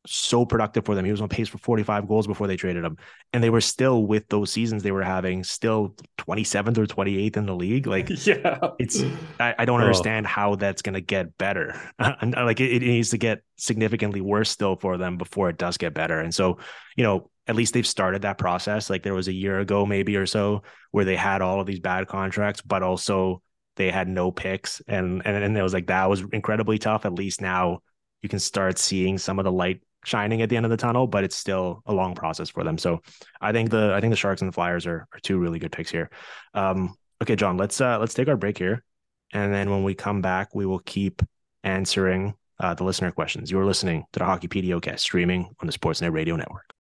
so 0.06 0.46
productive 0.46 0.86
for 0.86 0.96
them. 0.96 1.06
He 1.06 1.12
was 1.12 1.22
on 1.22 1.30
pace 1.30 1.48
for 1.48 1.58
45 1.58 2.08
goals 2.08 2.28
before 2.28 2.48
they 2.48 2.58
traded 2.58 2.84
him. 2.84 2.98
And 3.32 3.44
they 3.44 3.50
were 3.50 3.62
still 3.62 4.06
with 4.06 4.28
those 4.28 4.52
seasons 4.52 4.84
they 4.84 4.92
were 4.92 5.04
having, 5.04 5.44
still 5.44 5.96
27th 6.20 6.78
or 6.78 6.86
28th 6.86 7.38
in 7.38 7.46
the 7.46 7.56
league. 7.56 7.88
Like, 7.88 8.10
yeah, 8.26 8.60
it's, 8.80 9.02
I, 9.40 9.56
I 9.60 9.66
don't 9.66 9.80
oh. 9.80 9.84
understand 9.84 10.28
how 10.28 10.56
that's 10.56 10.82
going 10.82 10.94
to 10.94 11.02
get 11.02 11.38
better. 11.38 11.80
Uh, 12.04 12.16
like, 12.36 12.60
it, 12.60 12.72
it, 12.72 12.82
needs 12.82 13.12
to 13.12 13.18
get 13.18 13.44
significantly 13.56 14.20
worse 14.20 14.50
still 14.50 14.76
for 14.76 14.98
them 14.98 15.18
before 15.18 15.50
it 15.50 15.58
does 15.58 15.78
get 15.78 15.94
better. 15.94 16.20
And 16.20 16.34
so, 16.34 16.58
you 16.98 17.04
know, 17.04 17.30
at 17.48 17.56
least 17.56 17.74
they've 17.74 17.88
started 17.88 18.24
that 18.24 18.38
process. 18.38 18.90
Like, 18.90 19.04
there 19.04 19.14
was 19.14 19.30
a 19.30 19.34
year 19.34 19.60
ago, 19.60 19.86
maybe 19.86 20.18
or 20.18 20.26
so, 20.26 20.64
where 20.92 21.06
they 21.06 21.16
had 21.16 21.42
all 21.42 21.62
of 21.62 21.68
these 21.68 21.80
bad 21.80 22.08
contracts, 22.08 22.62
but 22.62 22.84
also 22.84 23.42
they 23.78 23.90
had 23.90 24.10
no 24.10 24.32
picks. 24.32 24.82
And, 24.88 25.22
and, 25.26 25.44
and 25.44 25.58
it 25.58 25.64
was 25.64 25.74
like, 25.74 25.88
that 25.88 26.10
was 26.10 26.24
incredibly 26.34 26.78
tough. 26.78 27.06
At 27.06 27.14
least 27.14 27.42
now, 27.42 27.80
you 28.22 28.30
can 28.30 28.40
start 28.40 28.78
seeing 28.78 29.18
some 29.18 29.40
of 29.40 29.46
the 29.46 29.52
light 29.52 29.82
shining 30.04 30.42
at 30.42 30.50
the 30.50 30.58
end 30.58 30.66
of 30.66 30.70
the 30.70 30.78
tunnel, 30.78 31.08
but 31.08 31.24
it's 31.24 31.36
still 31.36 31.82
a 31.86 31.94
long 31.94 32.16
process 32.16 32.50
for 32.50 32.64
them. 32.64 32.78
So 32.78 33.02
I 33.42 33.52
think 33.52 33.70
the 33.70 33.94
I 33.94 34.02
think 34.02 34.12
the 34.12 34.18
Sharks 34.18 34.42
and 34.42 34.50
the 34.50 34.54
Flyers 34.54 34.86
are, 34.86 35.08
are 35.14 35.20
two 35.22 35.38
really 35.38 35.60
good 35.60 35.72
picks 35.72 35.92
here. 35.92 36.10
Um, 36.54 36.96
okay, 37.22 37.36
John, 37.36 37.58
let's 37.58 37.80
uh, 37.82 38.00
let's 38.00 38.14
take 38.14 38.28
our 38.28 38.38
break 38.38 38.58
here, 38.58 38.84
and 39.32 39.54
then 39.54 39.70
when 39.70 39.84
we 39.84 39.96
come 39.96 40.22
back, 40.22 40.54
we 40.54 40.66
will 40.66 40.80
keep 40.80 41.22
answering 41.64 42.34
uh, 42.60 42.74
the 42.74 42.84
listener 42.84 43.12
questions. 43.12 43.52
You 43.52 43.60
are 43.60 43.66
listening 43.66 44.06
to 44.14 44.20
the 44.20 44.26
Hockey 44.26 44.48
PDOcast 44.48 45.00
streaming 45.00 45.50
on 45.60 45.68
the 45.68 45.74
Sportsnet 45.74 46.14
Radio 46.14 46.36
Network. 46.36 46.74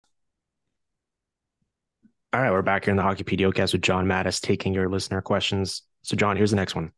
All 2.33 2.41
right, 2.41 2.51
we're 2.51 2.63
back 2.63 2.85
here 2.85 2.93
in 2.93 2.97
the 2.97 3.03
Hockey 3.03 3.25
PDOcast 3.25 3.73
with 3.73 3.83
John 3.83 4.07
Matisz 4.07 4.41
taking 4.41 4.73
your 4.73 4.89
listener 4.89 5.21
questions. 5.21 5.83
So, 6.03 6.17
John, 6.17 6.37
here's 6.37 6.51
the 6.51 6.57
next 6.57 6.75
one. 6.75 6.93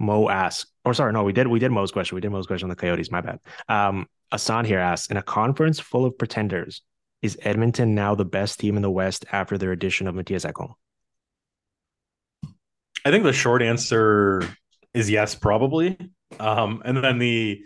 Mo 0.00 0.28
asks, 0.28 0.68
or 0.84 0.94
sorry, 0.94 1.12
no, 1.12 1.22
we 1.22 1.32
did 1.32 1.46
we 1.46 1.60
did 1.60 1.70
Mo's 1.70 1.92
question. 1.92 2.16
We 2.16 2.20
did 2.20 2.30
Mo's 2.30 2.46
question 2.46 2.66
on 2.66 2.70
the 2.70 2.76
Coyotes. 2.76 3.12
My 3.12 3.20
bad. 3.20 3.38
Um, 3.68 4.06
Asan 4.32 4.64
here 4.64 4.78
asks, 4.78 5.10
in 5.10 5.16
a 5.16 5.22
conference 5.22 5.78
full 5.78 6.04
of 6.06 6.16
pretenders, 6.16 6.82
is 7.20 7.38
Edmonton 7.42 7.94
now 7.94 8.14
the 8.14 8.24
best 8.24 8.58
team 8.58 8.76
in 8.76 8.82
the 8.82 8.90
West 8.90 9.26
after 9.30 9.58
their 9.58 9.72
addition 9.72 10.06
of 10.06 10.14
Mattias 10.14 10.50
Ekholm? 10.50 10.72
I 13.04 13.10
think 13.10 13.24
the 13.24 13.32
short 13.32 13.62
answer 13.62 14.42
is 14.94 15.10
yes, 15.10 15.34
probably. 15.34 15.98
Um, 16.38 16.82
and 16.84 16.96
then 17.02 17.18
the 17.18 17.62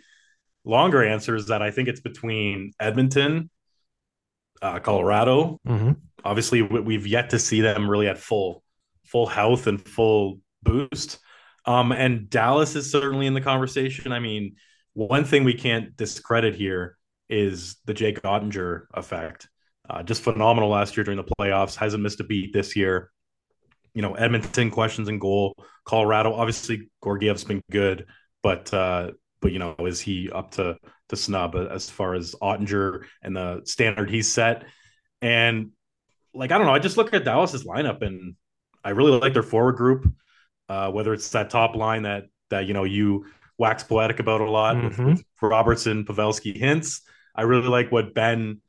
longer 0.64 1.04
answer 1.04 1.36
is 1.36 1.48
that 1.48 1.62
I 1.62 1.70
think 1.70 1.88
it's 1.88 2.00
between 2.00 2.72
Edmonton, 2.80 3.50
uh, 4.62 4.80
Colorado. 4.80 5.60
Mm-hmm. 5.66 5.92
Obviously, 6.24 6.62
we've 6.62 7.06
yet 7.06 7.30
to 7.30 7.38
see 7.38 7.60
them 7.60 7.88
really 7.88 8.08
at 8.08 8.18
full 8.18 8.62
full 9.04 9.26
health 9.26 9.66
and 9.66 9.86
full 9.86 10.40
boost. 10.62 11.18
Um, 11.66 11.92
and 11.92 12.28
Dallas 12.28 12.76
is 12.76 12.90
certainly 12.90 13.26
in 13.26 13.34
the 13.34 13.40
conversation. 13.40 14.12
I 14.12 14.18
mean, 14.18 14.56
one 14.92 15.24
thing 15.24 15.44
we 15.44 15.54
can't 15.54 15.96
discredit 15.96 16.54
here 16.54 16.96
is 17.28 17.76
the 17.84 17.94
Jake 17.94 18.22
Oettinger 18.22 18.86
effect. 18.94 19.48
Uh, 19.88 20.02
just 20.02 20.22
phenomenal 20.22 20.70
last 20.70 20.96
year 20.96 21.04
during 21.04 21.18
the 21.18 21.30
playoffs. 21.38 21.74
Hasn't 21.74 22.02
missed 22.02 22.20
a 22.20 22.24
beat 22.24 22.52
this 22.52 22.76
year. 22.76 23.10
You 23.94 24.02
know, 24.02 24.14
Edmonton 24.14 24.70
questions 24.70 25.08
in 25.08 25.18
goal. 25.18 25.54
Colorado, 25.84 26.34
obviously, 26.34 26.90
Georgiev's 27.02 27.44
been 27.44 27.62
good, 27.70 28.06
but 28.42 28.72
uh, 28.72 29.12
but 29.40 29.52
you 29.52 29.58
know, 29.58 29.74
is 29.80 30.00
he 30.00 30.30
up 30.30 30.52
to 30.52 30.76
to 31.10 31.16
snub 31.16 31.54
as 31.54 31.90
far 31.90 32.14
as 32.14 32.34
Oettinger 32.42 33.04
and 33.22 33.36
the 33.36 33.60
standard 33.64 34.10
he's 34.10 34.32
set? 34.32 34.64
And 35.20 35.70
like, 36.32 36.50
I 36.50 36.58
don't 36.58 36.66
know. 36.66 36.74
I 36.74 36.78
just 36.78 36.96
look 36.96 37.12
at 37.12 37.24
Dallas's 37.24 37.64
lineup 37.64 38.02
and 38.02 38.36
I 38.82 38.90
really 38.90 39.18
like 39.18 39.32
their 39.32 39.42
forward 39.42 39.76
group 39.76 40.12
uh, 40.68 40.90
whether 40.90 41.12
it's 41.12 41.28
that 41.30 41.50
top 41.50 41.74
line 41.76 42.02
that 42.02 42.24
that 42.50 42.66
you 42.66 42.74
know 42.74 42.84
you 42.84 43.26
wax 43.58 43.82
poetic 43.84 44.20
about 44.20 44.40
a 44.40 44.50
lot 44.50 44.76
mm-hmm. 44.76 45.04
with, 45.04 45.18
with, 45.18 45.24
Robertson, 45.40 46.04
Pavelski, 46.04 46.58
Hintz. 46.60 47.00
I 47.34 47.42
really 47.42 47.68
like 47.68 47.92
what 47.92 48.14
Ben 48.14 48.60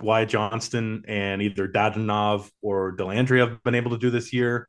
Wyatt 0.00 0.28
Johnston 0.28 1.04
and 1.06 1.42
either 1.42 1.68
Dadonov 1.68 2.50
or 2.62 2.96
Dellandrea 2.96 3.48
have 3.48 3.62
been 3.62 3.74
able 3.74 3.92
to 3.92 3.98
do 3.98 4.10
this 4.10 4.32
year. 4.32 4.66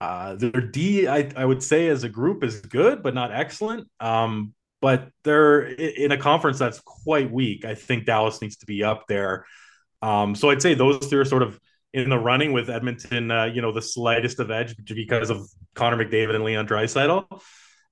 Uh, 0.00 0.34
their 0.34 0.50
D, 0.50 1.06
I, 1.06 1.30
I 1.36 1.44
would 1.44 1.62
say, 1.62 1.88
as 1.88 2.04
a 2.04 2.08
group 2.08 2.42
is 2.42 2.60
good, 2.60 3.02
but 3.02 3.14
not 3.14 3.32
excellent. 3.32 3.88
Um, 4.00 4.54
but 4.80 5.10
they're 5.22 5.62
in 5.62 6.10
a 6.10 6.16
conference 6.16 6.58
that's 6.58 6.80
quite 6.80 7.30
weak. 7.30 7.64
I 7.64 7.74
think 7.76 8.04
Dallas 8.04 8.42
needs 8.42 8.56
to 8.58 8.66
be 8.66 8.82
up 8.82 9.06
there. 9.06 9.46
Um, 10.02 10.34
so 10.34 10.50
I'd 10.50 10.60
say 10.60 10.74
those 10.74 11.06
three 11.06 11.20
are 11.20 11.24
sort 11.24 11.44
of 11.44 11.58
in 11.94 12.08
the 12.08 12.18
running 12.18 12.52
with 12.52 12.70
Edmonton, 12.70 13.30
uh, 13.30 13.44
you 13.44 13.60
know, 13.60 13.72
the 13.72 13.82
slightest 13.82 14.40
of 14.40 14.50
edge 14.50 14.74
because 14.84 15.30
of 15.30 15.48
Connor 15.74 16.02
McDavid 16.02 16.34
and 16.34 16.44
Leon 16.44 16.66
Draisaitl. 16.66 17.26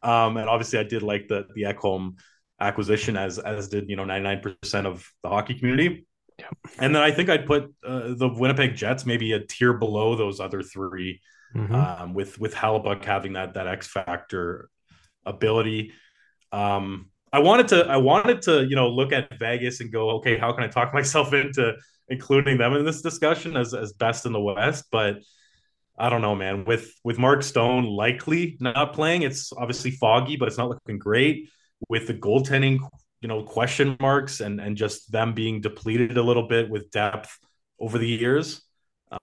Um, 0.03 0.37
and 0.37 0.49
obviously, 0.49 0.79
I 0.79 0.85
did 0.85 1.03
like 1.03 1.29
the 1.29 1.47
the 1.55 1.63
Ekholm 1.63 2.17
acquisition 2.61 3.17
as 3.17 3.39
as 3.39 3.69
did 3.69 3.89
you 3.89 3.97
know 3.97 4.05
99% 4.05 4.87
of 4.87 5.07
the 5.23 5.29
hockey 5.29 5.55
community. 5.55 6.07
And 6.79 6.95
then 6.95 7.03
I 7.03 7.11
think 7.11 7.29
I'd 7.29 7.47
put 7.47 7.75
uh, 7.87 8.15
the 8.15 8.29
Winnipeg 8.29 8.75
Jets 8.75 9.05
maybe 9.05 9.33
a 9.33 9.41
tier 9.41 9.75
below 9.75 10.17
those 10.17 10.41
other 10.41 10.63
3 10.63 11.21
mm-hmm. 11.55 11.75
um, 11.75 12.15
with 12.15 12.41
with 12.41 12.55
Hellebuyck 12.55 13.05
having 13.05 13.35
that 13.35 13.55
that 13.55 13.67
X 13.67 13.87
factor 13.89 14.71
ability. 15.27 15.93
Um, 16.53 17.11
I 17.33 17.41
wanted 17.41 17.69
to 17.69 17.87
I 17.87 17.99
wanted 17.99 18.43
to 18.43 18.65
you 18.65 18.77
know 18.77 18.89
look 18.89 19.13
at 19.13 19.39
Vegas 19.39 19.81
and 19.81 19.93
go 19.93 20.11
okay 20.17 20.39
how 20.39 20.53
can 20.53 20.65
I 20.65 20.69
talk 20.69 20.95
myself 20.95 21.35
into 21.35 21.77
including 22.11 22.59
them 22.59 22.75
in 22.75 22.85
this 22.85 23.01
discussion 23.01 23.57
as 23.57 23.73
as 23.73 23.93
best 23.93 24.27
in 24.27 24.33
the 24.33 24.41
West, 24.41 24.87
but 24.91 25.19
I 25.99 26.09
don't 26.11 26.23
know, 26.23 26.35
man. 26.35 26.65
With 26.65 26.93
with 27.05 27.19
Mark 27.19 27.43
Stone 27.43 27.85
likely 27.85 28.57
not 28.61 28.93
playing, 28.93 29.23
it's 29.23 29.53
obviously 29.53 29.93
foggy, 29.93 30.37
but 30.37 30.49
it's 30.49 30.59
not 30.59 30.69
looking 30.69 30.99
great. 30.99 31.51
With 31.89 32.07
the 32.07 32.15
goaltending, 32.15 32.81
you 33.21 33.29
know, 33.29 33.43
question 33.43 33.97
marks 34.01 34.41
and 34.41 34.61
and 34.61 34.77
just 34.77 35.11
them 35.13 35.35
being 35.35 35.61
depleted 35.61 36.17
a 36.17 36.23
little 36.23 36.49
bit 36.49 36.69
with 36.69 36.91
depth 36.91 37.39
over 37.79 37.99
the 37.99 38.09
years. 38.09 38.63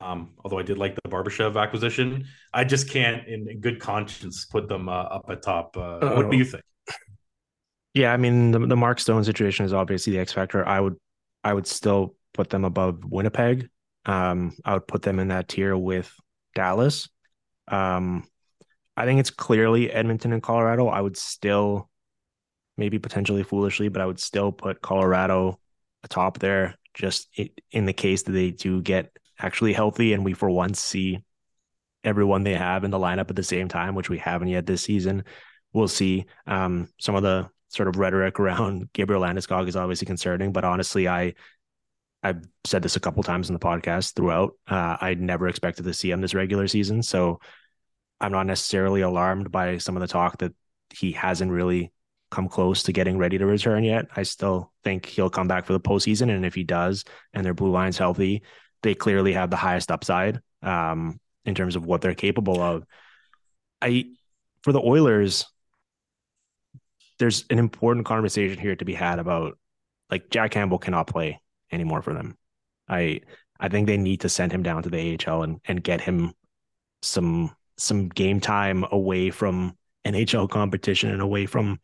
Um, 0.01 0.33
although 0.43 0.59
I 0.59 0.63
did 0.63 0.77
like 0.77 0.95
the 0.95 1.09
Barbashev 1.09 1.55
acquisition, 1.55 2.25
I 2.53 2.65
just 2.65 2.89
can't, 2.89 3.25
in, 3.25 3.49
in 3.49 3.61
good 3.61 3.79
conscience, 3.79 4.43
put 4.43 4.67
them 4.67 4.89
uh, 4.89 4.91
up 4.91 5.29
at 5.29 5.41
top. 5.41 5.77
Uh, 5.77 5.99
what 6.11 6.29
do 6.29 6.35
you 6.35 6.43
think? 6.43 6.63
Yeah, 7.93 8.11
I 8.13 8.17
mean 8.17 8.51
the, 8.51 8.59
the 8.59 8.75
Mark 8.75 8.99
Stone 8.99 9.23
situation 9.23 9.65
is 9.65 9.73
obviously 9.73 10.13
the 10.13 10.19
X 10.19 10.33
factor. 10.33 10.67
I 10.67 10.79
would 10.79 10.95
I 11.43 11.53
would 11.53 11.65
still 11.65 12.16
put 12.37 12.49
them 12.49 12.65
above 12.65 13.03
Winnipeg. 13.03 13.69
Um, 14.05 14.55
I 14.63 14.73
would 14.73 14.87
put 14.87 15.01
them 15.01 15.19
in 15.19 15.29
that 15.29 15.49
tier 15.49 15.75
with 15.75 16.13
Dallas. 16.55 17.09
Um, 17.67 18.23
I 18.95 19.05
think 19.05 19.19
it's 19.19 19.29
clearly 19.29 19.91
Edmonton 19.91 20.31
and 20.33 20.41
Colorado. 20.41 20.87
I 20.87 21.01
would 21.01 21.17
still, 21.17 21.89
maybe 22.77 22.99
potentially 22.99 23.43
foolishly, 23.43 23.89
but 23.89 24.01
I 24.01 24.05
would 24.05 24.19
still 24.19 24.51
put 24.51 24.81
Colorado 24.81 25.59
atop 26.03 26.39
there, 26.39 26.75
just 26.93 27.27
in 27.71 27.85
the 27.85 27.93
case 27.93 28.23
that 28.23 28.31
they 28.31 28.51
do 28.51 28.81
get 28.81 29.11
actually 29.39 29.73
healthy 29.73 30.13
and 30.13 30.23
we 30.23 30.33
for 30.33 30.49
once 30.49 30.79
see 30.79 31.19
everyone 32.03 32.43
they 32.43 32.55
have 32.55 32.83
in 32.83 32.91
the 32.91 32.97
lineup 32.97 33.29
at 33.29 33.35
the 33.35 33.43
same 33.43 33.67
time, 33.67 33.93
which 33.93 34.09
we 34.09 34.17
haven't 34.17 34.47
yet 34.47 34.65
this 34.65 34.83
season. 34.83 35.25
We'll 35.73 35.87
see. 35.87 36.25
Um, 36.47 36.87
some 36.99 37.15
of 37.15 37.23
the 37.23 37.49
sort 37.67 37.89
of 37.89 37.97
rhetoric 37.97 38.39
around 38.39 38.89
Gabriel 38.93 39.21
Landeskog 39.21 39.67
is 39.67 39.75
obviously 39.75 40.05
concerning, 40.05 40.53
but 40.53 40.63
honestly, 40.63 41.07
I 41.07 41.33
I've 42.27 42.45
said 42.65 42.81
this 42.81 42.97
a 42.97 42.99
couple 42.99 43.23
times 43.23 43.49
in 43.49 43.53
the 43.53 43.59
podcast 43.59 44.15
throughout. 44.15 44.53
Uh, 44.67 44.97
I 44.99 45.13
never 45.13 45.47
expected 45.47 45.85
to 45.85 45.93
see 45.93 46.11
him 46.11 46.19
this 46.19 46.33
regular 46.33 46.67
season, 46.67 47.01
so 47.01 47.39
I'm 48.19 48.33
not 48.33 48.45
necessarily 48.45 49.01
alarmed 49.01 49.49
by 49.49 49.77
some 49.77 49.95
of 49.95 50.01
the 50.01 50.07
talk 50.07 50.39
that 50.39 50.53
he 50.93 51.13
hasn't 51.13 51.51
really 51.51 51.93
come 52.29 52.49
close 52.49 52.83
to 52.83 52.91
getting 52.91 53.17
ready 53.17 53.37
to 53.37 53.45
return 53.45 53.85
yet. 53.85 54.07
I 54.13 54.23
still 54.23 54.73
think 54.83 55.05
he'll 55.05 55.29
come 55.29 55.47
back 55.47 55.65
for 55.65 55.73
the 55.73 55.79
postseason, 55.79 56.29
and 56.29 56.45
if 56.45 56.53
he 56.53 56.65
does, 56.65 57.05
and 57.33 57.45
their 57.45 57.53
blue 57.53 57.71
line's 57.71 57.97
healthy, 57.97 58.43
they 58.83 58.93
clearly 58.93 59.31
have 59.33 59.49
the 59.49 59.55
highest 59.55 59.89
upside 59.89 60.41
um, 60.61 61.21
in 61.45 61.55
terms 61.55 61.77
of 61.77 61.85
what 61.85 62.01
they're 62.01 62.13
capable 62.13 62.59
of. 62.59 62.83
I 63.81 64.07
for 64.63 64.73
the 64.73 64.81
Oilers, 64.81 65.45
there's 67.19 67.45
an 67.49 67.57
important 67.57 68.05
conversation 68.05 68.59
here 68.59 68.75
to 68.75 68.83
be 68.83 68.95
had 68.95 69.19
about 69.19 69.57
like 70.11 70.29
Jack 70.29 70.51
Campbell 70.51 70.79
cannot 70.79 71.07
play 71.07 71.39
anymore 71.71 72.01
for 72.01 72.13
them. 72.13 72.37
I 72.87 73.21
I 73.59 73.69
think 73.69 73.87
they 73.87 73.97
need 73.97 74.21
to 74.21 74.29
send 74.29 74.51
him 74.51 74.63
down 74.63 74.83
to 74.83 74.89
the 74.89 75.17
AHL 75.27 75.43
and 75.43 75.59
and 75.65 75.83
get 75.83 76.01
him 76.01 76.33
some 77.01 77.55
some 77.77 78.09
game 78.09 78.39
time 78.39 78.85
away 78.91 79.29
from 79.29 79.77
NHL 80.05 80.49
competition 80.49 81.11
and 81.11 81.21
away 81.21 81.45
from 81.45 81.79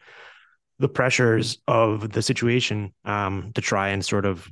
the 0.79 0.89
pressures 0.89 1.59
of 1.67 2.11
the 2.11 2.21
situation 2.21 2.93
um, 3.05 3.51
to 3.53 3.61
try 3.61 3.89
and 3.89 4.03
sort 4.03 4.25
of 4.25 4.51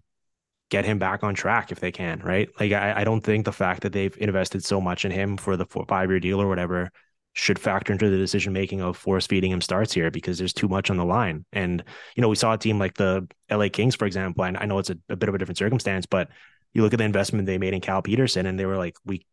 get 0.70 0.86
him 0.86 1.00
back 1.00 1.24
on 1.24 1.34
track 1.34 1.72
if 1.72 1.80
they 1.80 1.92
can, 1.92 2.20
right? 2.20 2.50
Like 2.60 2.72
I, 2.72 3.02
I 3.02 3.04
don't 3.04 3.22
think 3.22 3.46
the 3.46 3.52
fact 3.52 3.82
that 3.82 3.92
they've 3.92 4.16
invested 4.20 4.64
so 4.64 4.80
much 4.80 5.04
in 5.04 5.12
him 5.12 5.36
for 5.38 5.58
the 5.58 5.66
five 5.66 6.10
year 6.10 6.20
deal 6.20 6.42
or 6.42 6.48
whatever 6.48 6.92
should 7.34 7.58
factor 7.58 7.94
into 7.94 8.10
the 8.10 8.18
decision 8.18 8.52
making 8.52 8.82
of 8.82 8.98
force 8.98 9.26
feeding 9.26 9.52
him 9.52 9.62
starts 9.62 9.94
here 9.94 10.12
because 10.12 10.38
there's 10.38 10.54
too 10.54 10.68
much 10.68 10.90
on 10.90 10.98
the 10.98 11.06
line. 11.06 11.46
And 11.54 11.84
you 12.16 12.22
know, 12.22 12.28
we 12.28 12.36
saw 12.36 12.54
a 12.54 12.58
team 12.58 12.78
like 12.78 12.96
the 12.96 13.28
LA 13.50 13.70
Kings, 13.72 13.96
for 13.96 14.06
example, 14.06 14.44
and 14.44 14.58
I 14.58 14.66
know 14.66 14.80
it's 14.80 14.90
a, 14.90 14.98
a 15.10 15.16
bit 15.16 15.30
of 15.30 15.36
a 15.36 15.38
different 15.38 15.58
circumstance, 15.58 16.06
but 16.06 16.30
you 16.74 16.82
look 16.82 16.94
at 16.94 16.98
the 16.98 17.06
investment 17.06 17.46
they 17.46 17.58
made 17.58 17.74
in 17.74 17.82
Cal 17.82 18.02
Petersen, 18.02 18.46
and 18.46 18.60
they 18.60 18.66
were 18.66 18.78
like, 18.78 18.96
we 19.06 19.26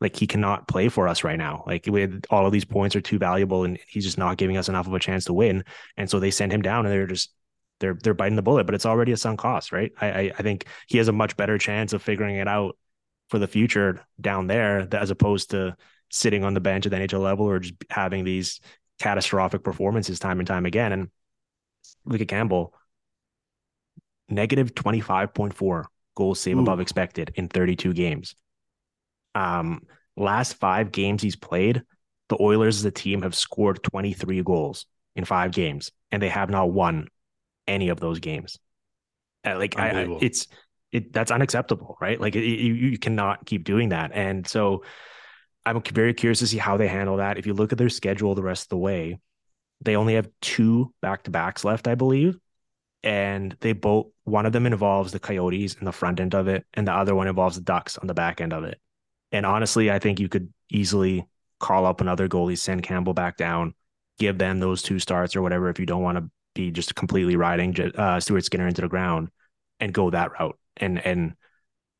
like 0.00 0.16
he 0.16 0.26
cannot 0.26 0.68
play 0.68 0.88
for 0.88 1.08
us 1.08 1.24
right 1.24 1.38
now. 1.38 1.64
Like 1.66 1.86
we 1.88 2.02
had, 2.02 2.26
all 2.30 2.46
of 2.46 2.52
these 2.52 2.64
points 2.64 2.96
are 2.96 3.00
too 3.00 3.18
valuable, 3.18 3.64
and 3.64 3.78
he's 3.88 4.04
just 4.04 4.18
not 4.18 4.36
giving 4.36 4.56
us 4.56 4.68
enough 4.68 4.86
of 4.86 4.94
a 4.94 4.98
chance 4.98 5.24
to 5.26 5.32
win. 5.32 5.64
And 5.96 6.10
so 6.10 6.20
they 6.20 6.30
send 6.30 6.52
him 6.52 6.62
down, 6.62 6.86
and 6.86 6.92
they're 6.92 7.06
just 7.06 7.32
they're 7.80 7.98
they're 8.02 8.14
biting 8.14 8.36
the 8.36 8.42
bullet. 8.42 8.64
But 8.64 8.74
it's 8.74 8.86
already 8.86 9.12
a 9.12 9.16
sunk 9.16 9.40
cost, 9.40 9.72
right? 9.72 9.92
I 10.00 10.06
I, 10.06 10.32
I 10.38 10.42
think 10.42 10.66
he 10.88 10.98
has 10.98 11.08
a 11.08 11.12
much 11.12 11.36
better 11.36 11.58
chance 11.58 11.92
of 11.92 12.02
figuring 12.02 12.36
it 12.36 12.48
out 12.48 12.76
for 13.30 13.38
the 13.38 13.48
future 13.48 14.04
down 14.20 14.46
there, 14.46 14.86
as 14.94 15.10
opposed 15.10 15.50
to 15.50 15.76
sitting 16.14 16.44
on 16.44 16.54
the 16.54 16.60
bench 16.60 16.86
at 16.86 16.92
the 16.92 16.98
NHL 16.98 17.20
level 17.20 17.46
or 17.46 17.58
just 17.58 17.74
having 17.90 18.22
these 18.22 18.60
catastrophic 19.00 19.64
performances 19.64 20.20
time 20.20 20.38
and 20.38 20.46
time 20.46 20.64
again. 20.64 20.92
And 20.92 21.10
look 22.04 22.20
at 22.20 22.28
Campbell, 22.28 22.72
negative 24.28 24.74
25.4 24.76 25.84
goals 26.14 26.40
save 26.40 26.56
Ooh. 26.56 26.60
above 26.60 26.78
expected 26.78 27.32
in 27.34 27.48
32 27.48 27.92
games. 27.92 28.36
Um, 29.34 29.82
last 30.16 30.54
five 30.54 30.92
games 30.92 31.20
he's 31.20 31.34
played, 31.34 31.82
the 32.28 32.40
Oilers 32.40 32.78
as 32.78 32.84
a 32.84 32.92
team 32.92 33.22
have 33.22 33.34
scored 33.34 33.82
23 33.82 34.40
goals 34.44 34.86
in 35.16 35.24
five 35.24 35.50
games, 35.50 35.90
and 36.12 36.22
they 36.22 36.28
have 36.28 36.48
not 36.48 36.70
won 36.70 37.08
any 37.66 37.88
of 37.88 37.98
those 37.98 38.20
games. 38.20 38.60
Uh, 39.44 39.58
like 39.58 39.76
I, 39.76 40.02
I, 40.02 40.18
it's 40.20 40.46
it 40.92 41.12
that's 41.12 41.32
unacceptable, 41.32 41.98
right? 42.00 42.20
Like 42.20 42.36
it, 42.36 42.44
you 42.44 42.74
you 42.74 42.98
cannot 42.98 43.44
keep 43.44 43.64
doing 43.64 43.88
that, 43.88 44.12
and 44.14 44.46
so 44.46 44.84
I'm 45.66 45.80
very 45.82 46.14
curious 46.14 46.40
to 46.40 46.46
see 46.46 46.58
how 46.58 46.76
they 46.76 46.88
handle 46.88 47.18
that. 47.18 47.38
If 47.38 47.46
you 47.46 47.54
look 47.54 47.72
at 47.72 47.78
their 47.78 47.88
schedule 47.88 48.34
the 48.34 48.42
rest 48.42 48.64
of 48.64 48.68
the 48.70 48.78
way, 48.78 49.18
they 49.80 49.96
only 49.96 50.14
have 50.14 50.28
two 50.40 50.92
back 51.00 51.24
to 51.24 51.30
backs 51.30 51.64
left, 51.64 51.88
I 51.88 51.94
believe. 51.94 52.38
And 53.02 53.56
they 53.60 53.72
both, 53.72 54.06
one 54.24 54.46
of 54.46 54.52
them 54.52 54.66
involves 54.66 55.12
the 55.12 55.18
Coyotes 55.18 55.74
in 55.74 55.84
the 55.84 55.92
front 55.92 56.20
end 56.20 56.34
of 56.34 56.48
it, 56.48 56.66
and 56.72 56.86
the 56.86 56.92
other 56.92 57.14
one 57.14 57.28
involves 57.28 57.56
the 57.56 57.62
Ducks 57.62 57.98
on 57.98 58.06
the 58.06 58.14
back 58.14 58.40
end 58.40 58.52
of 58.52 58.64
it. 58.64 58.80
And 59.30 59.44
honestly, 59.44 59.90
I 59.90 59.98
think 59.98 60.20
you 60.20 60.28
could 60.28 60.52
easily 60.70 61.26
call 61.60 61.86
up 61.86 62.00
another 62.00 62.28
goalie, 62.28 62.58
send 62.58 62.82
Campbell 62.82 63.14
back 63.14 63.36
down, 63.36 63.74
give 64.18 64.38
them 64.38 64.60
those 64.60 64.82
two 64.82 64.98
starts 64.98 65.36
or 65.36 65.42
whatever 65.42 65.68
if 65.68 65.78
you 65.78 65.86
don't 65.86 66.02
want 66.02 66.18
to 66.18 66.30
be 66.54 66.70
just 66.70 66.94
completely 66.94 67.36
riding 67.36 67.78
uh, 67.96 68.20
Stuart 68.20 68.44
Skinner 68.44 68.68
into 68.68 68.82
the 68.82 68.88
ground 68.88 69.28
and 69.80 69.92
go 69.92 70.10
that 70.10 70.32
route. 70.38 70.58
And 70.76 71.04
and 71.04 71.34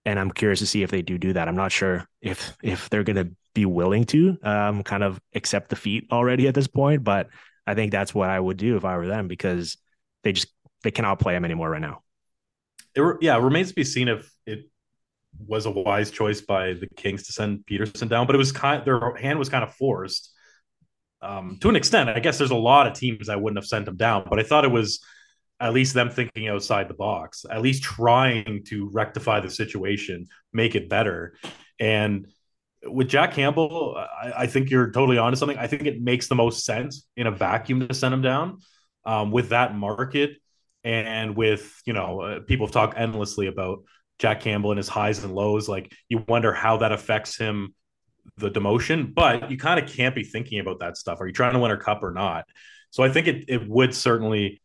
and 0.05 0.18
I'm 0.18 0.31
curious 0.31 0.61
to 0.61 0.66
see 0.66 0.83
if 0.83 0.90
they 0.90 1.03
do 1.03 1.18
do 1.18 1.33
that. 1.33 1.48
I'm 1.48 1.57
not 1.57 1.72
sure 1.72 2.09
if 2.20 2.57
if 2.62 2.88
they're 2.88 3.05
going 3.05 3.16
to 3.16 3.35
be 3.55 3.67
willing 3.67 4.05
to 4.05 4.37
um, 4.43 4.83
kind 4.83 5.03
of 5.03 5.21
accept 5.35 5.71
defeat 5.71 6.09
already 6.12 6.49
at 6.49 6.55
this 6.55 6.67
point. 6.67 7.05
But 7.05 7.29
I 7.67 7.75
think 7.75 7.93
that's 7.93 8.14
what 8.14 8.29
I 8.29 8.38
would 8.38 8.57
do 8.57 8.77
if 8.77 8.85
I 8.85 8.97
were 8.97 9.07
them 9.07 9.29
because 9.29 9.77
they 10.23 10.33
just 10.33 10.49
they 10.83 10.90
cannot 10.90 11.19
play 11.19 11.35
him 11.35 11.45
anymore 11.45 11.71
right 11.71 11.81
now. 11.81 12.03
It, 12.95 13.17
yeah, 13.21 13.37
it 13.37 13.40
remains 13.40 13.69
to 13.69 13.75
be 13.75 13.85
seen 13.85 14.09
if 14.09 14.31
it 14.47 14.71
was 15.38 15.67
a 15.67 15.71
wise 15.71 16.11
choice 16.11 16.40
by 16.40 16.75
the 16.75 16.88
Kings 16.97 17.25
to 17.25 17.33
send 17.33 17.67
Petersen 17.67 18.09
down, 18.09 18.27
but 18.27 18.35
it 18.35 18.38
was 18.38 18.53
kind 18.53 18.85
their 18.85 19.14
hand 19.17 19.38
was 19.38 19.49
kind 19.49 19.64
of 19.64 19.75
forced 19.75 20.33
um, 21.23 21.59
to 21.61 21.69
an 21.69 21.77
extent. 21.77 22.11
I 22.11 22.21
guess 22.21 22.38
there's 22.38 22.51
a 22.51 22.57
lot 22.57 22.87
of 22.87 22.93
teams 22.93 23.29
I 23.29 23.37
wouldn't 23.37 23.59
have 23.59 23.67
sent 23.67 23.88
him 23.88 23.97
down, 23.97 24.27
but 24.29 24.38
I 24.38 24.43
thought 24.43 24.64
it 24.64 24.71
was 24.71 25.01
at 25.59 25.73
least 25.73 25.95
them 25.95 26.11
thinking 26.11 26.49
outside 26.49 26.88
the 26.88 26.95
box, 26.95 27.47
at 27.51 27.62
least 27.62 27.83
trying 27.83 28.62
to 28.67 28.90
rectify 28.93 29.40
the 29.40 29.51
situation, 29.51 30.27
make 30.53 30.75
it 30.75 30.88
better. 30.88 31.37
And 31.81 32.27
with 32.87 33.09
Jack 33.09 33.33
Campbell, 33.33 33.97
I, 33.97 34.33
I, 34.38 34.47
think 34.47 34.70
you're 34.70 34.90
totally 34.90 35.18
onto 35.18 35.37
something. 35.37 35.59
I 35.59 35.66
think 35.66 35.87
it 35.87 36.01
makes 36.01 36.29
the 36.29 36.35
most 36.35 36.64
sense 36.64 37.07
in 37.16 37.27
a 37.27 37.31
vacuum 37.31 37.87
to 37.87 37.94
send 37.94 38.14
him 38.14 38.23
down 38.23 38.59
um, 39.05 39.31
with 39.31 39.51
that 39.51 39.75
market 39.75 40.37
and 40.83 41.37
with, 41.37 41.81
you 41.87 41.92
know, 41.92 42.20
uh, 42.20 42.40
people 42.40 42.68
talked 42.68 42.99
endlessly 42.99 43.47
about 43.47 43.85
Jack 44.18 44.40
Campbell 44.40 44.70
and 44.70 44.79
his 44.79 44.88
highs 44.88 45.23
and 45.25 45.35
lows. 45.35 45.68
Like 45.68 45.92
you 46.09 46.25
wonder 46.29 46.53
how 46.53 46.79
that 46.79 46.92
affects 46.92 47.37
him, 47.37 47.75
the 48.37 48.51
demotion, 48.51 49.14
but 49.14 49.51
you 49.51 49.57
kind 49.57 49.83
of 49.83 49.88
can't 49.88 50.14
be 50.14 50.25
thinking 50.25 50.61
about 50.61 50.81
that 50.81 50.97
stuff. 50.97 51.20
Are 51.20 51.27
you 51.27 51.33
trying 51.33 51.55
to 51.55 51.59
win 51.59 51.70
a 51.70 51.77
cup 51.77 52.03
or 52.03 52.12
not? 52.12 52.44
So 52.90 53.03
I 53.03 53.09
think 53.09 53.27
it, 53.27 53.44
it 53.49 53.68
would 53.68 53.94
certainly 53.94 54.61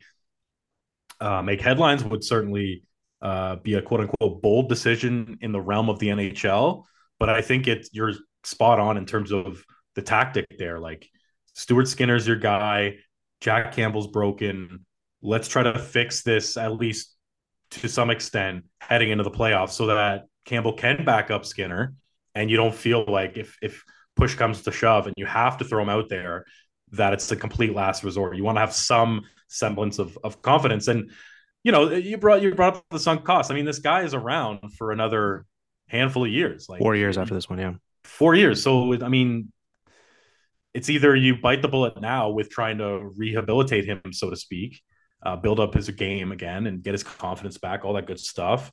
uh, 1.19 1.41
make 1.41 1.61
headlines, 1.61 2.03
would 2.03 2.23
certainly 2.23 2.83
uh, 3.21 3.57
be 3.57 3.73
a 3.73 3.81
quote 3.81 4.01
unquote 4.01 4.41
bold 4.41 4.69
decision 4.69 5.37
in 5.41 5.51
the 5.51 5.59
realm 5.59 5.89
of 5.89 5.99
the 5.99 6.07
NHL 6.07 6.85
but 7.19 7.29
I 7.29 7.41
think 7.41 7.67
it's 7.67 7.89
you're 7.93 8.13
spot 8.43 8.79
on 8.79 8.97
in 8.97 9.05
terms 9.05 9.31
of 9.31 9.63
the 9.95 10.01
tactic 10.01 10.45
there. 10.57 10.79
Like 10.79 11.09
Stuart 11.53 11.87
Skinner's 11.87 12.27
your 12.27 12.37
guy, 12.37 12.97
Jack 13.41 13.73
Campbell's 13.73 14.07
broken. 14.07 14.85
Let's 15.21 15.47
try 15.47 15.63
to 15.63 15.77
fix 15.77 16.23
this 16.23 16.57
at 16.57 16.73
least 16.73 17.15
to 17.71 17.87
some 17.87 18.09
extent 18.09 18.65
heading 18.81 19.09
into 19.09 19.23
the 19.23 19.31
playoffs 19.31 19.71
so 19.71 19.87
that 19.87 20.25
Campbell 20.45 20.73
can 20.73 21.05
back 21.05 21.29
up 21.29 21.45
Skinner 21.45 21.93
and 22.35 22.49
you 22.49 22.57
don't 22.57 22.73
feel 22.73 23.05
like 23.07 23.37
if 23.37 23.57
if 23.61 23.83
push 24.15 24.35
comes 24.35 24.61
to 24.63 24.71
shove 24.71 25.07
and 25.07 25.13
you 25.17 25.25
have 25.25 25.57
to 25.57 25.65
throw 25.65 25.81
him 25.81 25.89
out 25.89 26.09
there 26.09 26.45
that 26.91 27.13
it's 27.13 27.27
the 27.27 27.35
complete 27.35 27.75
last 27.75 28.03
resort. 28.03 28.35
You 28.35 28.43
want 28.43 28.55
to 28.55 28.61
have 28.61 28.73
some 28.73 29.25
semblance 29.47 29.99
of 29.99 30.17
of 30.23 30.41
confidence 30.41 30.87
and 30.87 31.11
you 31.63 31.71
know 31.71 31.91
you 31.91 32.17
brought 32.17 32.41
you 32.41 32.55
brought 32.55 32.77
up 32.77 32.85
the 32.89 32.99
sunk 32.99 33.23
cost. 33.23 33.51
I 33.51 33.55
mean 33.55 33.65
this 33.65 33.79
guy 33.79 34.03
is 34.03 34.13
around 34.13 34.73
for 34.77 34.91
another 34.91 35.45
handful 35.89 36.25
of 36.25 36.31
years, 36.31 36.67
like 36.69 36.79
four 36.79 36.95
years 36.95 37.17
after 37.17 37.33
this 37.33 37.49
one, 37.49 37.59
yeah, 37.59 37.73
four 38.03 38.35
years. 38.35 38.63
So 38.63 38.93
I 39.03 39.09
mean, 39.09 39.51
it's 40.73 40.89
either 40.89 41.15
you 41.15 41.37
bite 41.37 41.61
the 41.61 41.67
bullet 41.67 41.99
now 41.99 42.29
with 42.29 42.49
trying 42.49 42.77
to 42.77 43.11
rehabilitate 43.15 43.85
him, 43.85 44.01
so 44.11 44.29
to 44.29 44.35
speak, 44.35 44.81
uh, 45.23 45.35
build 45.35 45.59
up 45.59 45.73
his 45.73 45.89
game 45.89 46.31
again 46.31 46.67
and 46.67 46.81
get 46.83 46.93
his 46.93 47.03
confidence 47.03 47.57
back, 47.57 47.83
all 47.83 47.93
that 47.93 48.05
good 48.07 48.19
stuff, 48.19 48.71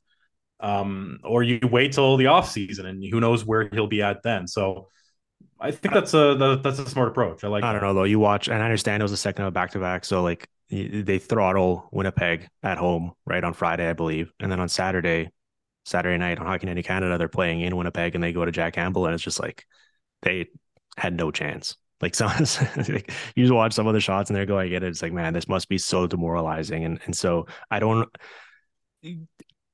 um, 0.59 1.19
or 1.23 1.43
you 1.43 1.59
wait 1.63 1.91
till 1.91 2.17
the 2.17 2.27
off 2.27 2.49
season 2.49 2.85
and 2.85 3.03
who 3.03 3.19
knows 3.19 3.45
where 3.45 3.69
he'll 3.71 3.87
be 3.87 4.01
at 4.01 4.23
then. 4.23 4.47
So. 4.47 4.87
I 5.59 5.71
think 5.71 5.91
that's 5.91 6.13
a 6.13 6.59
that's 6.63 6.77
a 6.77 6.87
smart 6.87 7.07
approach. 7.07 7.43
I 7.43 7.47
like. 7.47 7.63
I 7.63 7.71
don't 7.71 7.81
know 7.81 7.95
though. 7.95 8.03
You 8.03 8.19
watch, 8.19 8.47
and 8.47 8.61
I 8.61 8.65
understand 8.65 9.01
it 9.01 9.03
was 9.05 9.11
a 9.11 9.17
second 9.17 9.45
of 9.45 9.53
back 9.55 9.71
to 9.71 9.79
back. 9.79 10.05
So 10.05 10.21
like 10.21 10.47
they 10.69 11.17
throttle 11.17 11.87
Winnipeg 11.91 12.47
at 12.61 12.77
home 12.77 13.13
right 13.25 13.43
on 13.43 13.53
Friday, 13.53 13.89
I 13.89 13.93
believe, 13.93 14.31
and 14.39 14.51
then 14.51 14.59
on 14.59 14.69
Saturday 14.69 15.31
Saturday 15.87 16.17
night 16.17 16.37
on 16.37 16.45
Hockey 16.45 16.65
Night 16.65 16.77
in 16.77 16.83
Canada, 16.83 17.17
they're 17.17 17.29
playing 17.29 17.61
in 17.61 17.77
Winnipeg 17.77 18.13
and 18.13 18.23
they 18.23 18.33
go 18.33 18.43
to 18.43 18.51
Jack 18.51 18.73
Campbell 18.73 19.05
and 19.05 19.13
it's 19.13 19.23
just 19.23 19.39
like 19.39 19.65
they 20.21 20.47
had 20.97 21.15
no 21.15 21.31
chance. 21.31 21.77
Like 22.01 22.13
some, 22.13 22.29
like 22.89 23.11
you 23.35 23.43
just 23.43 23.53
watch 23.53 23.73
some 23.73 23.87
of 23.87 23.93
the 23.93 24.01
shots 24.01 24.29
and 24.29 24.35
they're 24.35 24.45
going 24.45 24.73
at 24.75 24.83
it. 24.83 24.87
It's 24.87 25.01
like, 25.01 25.13
man, 25.13 25.33
this 25.33 25.47
must 25.47 25.69
be 25.69 25.77
so 25.77 26.05
demoralizing. 26.05 26.83
And 26.83 26.99
and 27.05 27.15
so 27.15 27.47
I 27.71 27.79
don't 27.79 28.09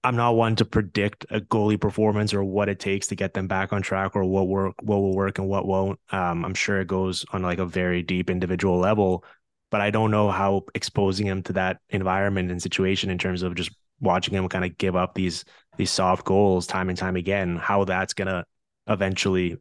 I'm 0.04 0.16
not 0.16 0.36
one 0.36 0.56
to 0.58 0.66
predict 0.66 1.26
a 1.32 1.40
goalie 1.40 1.80
performance 1.80 2.34
or 2.34 2.44
what 2.44 2.70
it 2.70 2.80
takes 2.80 3.08
to 3.08 3.16
get 3.16 3.34
them 3.34 3.48
back 3.48 3.74
on 3.74 3.82
track 3.82 4.16
or 4.16 4.24
what 4.26 4.48
work 4.48 4.76
what 4.82 4.98
will 4.98 5.16
work 5.16 5.40
and 5.40 5.48
what 5.48 5.66
won't. 5.66 6.00
Um, 6.12 6.46
I'm 6.46 6.54
sure 6.54 6.80
it 6.80 6.88
goes 6.88 7.26
on 7.32 7.42
like 7.42 7.60
a 7.60 7.66
very 7.66 8.04
deep 8.04 8.30
individual 8.30 8.78
level, 8.78 9.24
but 9.72 9.82
I 9.82 9.90
don't 9.90 10.12
know 10.12 10.30
how 10.30 10.64
exposing 10.76 11.26
him 11.26 11.42
to 11.44 11.54
that 11.54 11.80
environment 11.90 12.52
and 12.52 12.62
situation 12.62 13.10
in 13.10 13.18
terms 13.18 13.42
of 13.42 13.56
just 13.56 13.72
watching 14.00 14.34
him 14.36 14.48
kind 14.50 14.66
of 14.66 14.78
give 14.78 14.96
up 14.96 15.16
these 15.16 15.46
these 15.78 15.92
soft 15.92 16.26
goals 16.26 16.68
time 16.68 16.90
and 16.90 16.98
time 16.98 17.16
again, 17.16 17.58
how 17.58 17.84
that's 17.86 18.14
gonna 18.14 18.46
eventually 18.88 19.58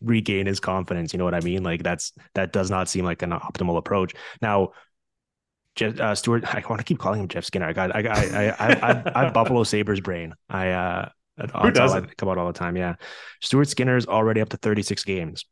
regain 0.00 0.46
his 0.46 0.60
confidence. 0.60 1.12
You 1.12 1.18
know 1.18 1.24
what 1.24 1.34
I 1.34 1.40
mean? 1.40 1.62
Like 1.62 1.82
that's 1.82 2.12
that 2.34 2.52
does 2.52 2.70
not 2.70 2.88
seem 2.88 3.04
like 3.04 3.22
an 3.22 3.30
optimal 3.30 3.78
approach. 3.78 4.14
Now, 4.42 4.72
Jeff, 5.76 6.00
uh, 6.00 6.14
Stuart, 6.14 6.44
I 6.54 6.62
want 6.68 6.80
to 6.80 6.84
keep 6.84 6.98
calling 6.98 7.20
him 7.20 7.28
Jeff 7.28 7.44
Skinner. 7.44 7.66
I 7.66 7.72
got, 7.72 7.94
I, 7.94 8.00
I, 8.00 8.24
I, 8.24 8.48
I, 8.48 8.92
I, 8.92 9.12
I 9.14 9.24
have 9.24 9.34
Buffalo 9.34 9.62
Sabres 9.62 10.00
brain. 10.00 10.34
I, 10.48 10.70
uh, 10.70 11.08
Who 11.62 11.70
doesn't? 11.70 12.16
come 12.16 12.28
out 12.28 12.38
all 12.38 12.46
the 12.46 12.58
time. 12.58 12.76
Yeah. 12.76 12.96
Stuart 13.40 13.68
Skinner 13.68 13.96
is 13.96 14.06
already 14.06 14.40
up 14.40 14.48
to 14.48 14.56
36 14.56 15.04
games. 15.04 15.44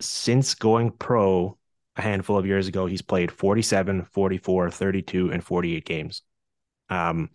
Since 0.00 0.54
going 0.54 0.92
pro 0.92 1.58
a 1.96 2.02
handful 2.02 2.38
of 2.38 2.46
years 2.46 2.68
ago, 2.68 2.86
he's 2.86 3.02
played 3.02 3.32
47, 3.32 4.04
44, 4.04 4.70
32, 4.70 5.32
and 5.32 5.42
48 5.42 5.84
games. 5.84 6.22
Um, 6.88 7.30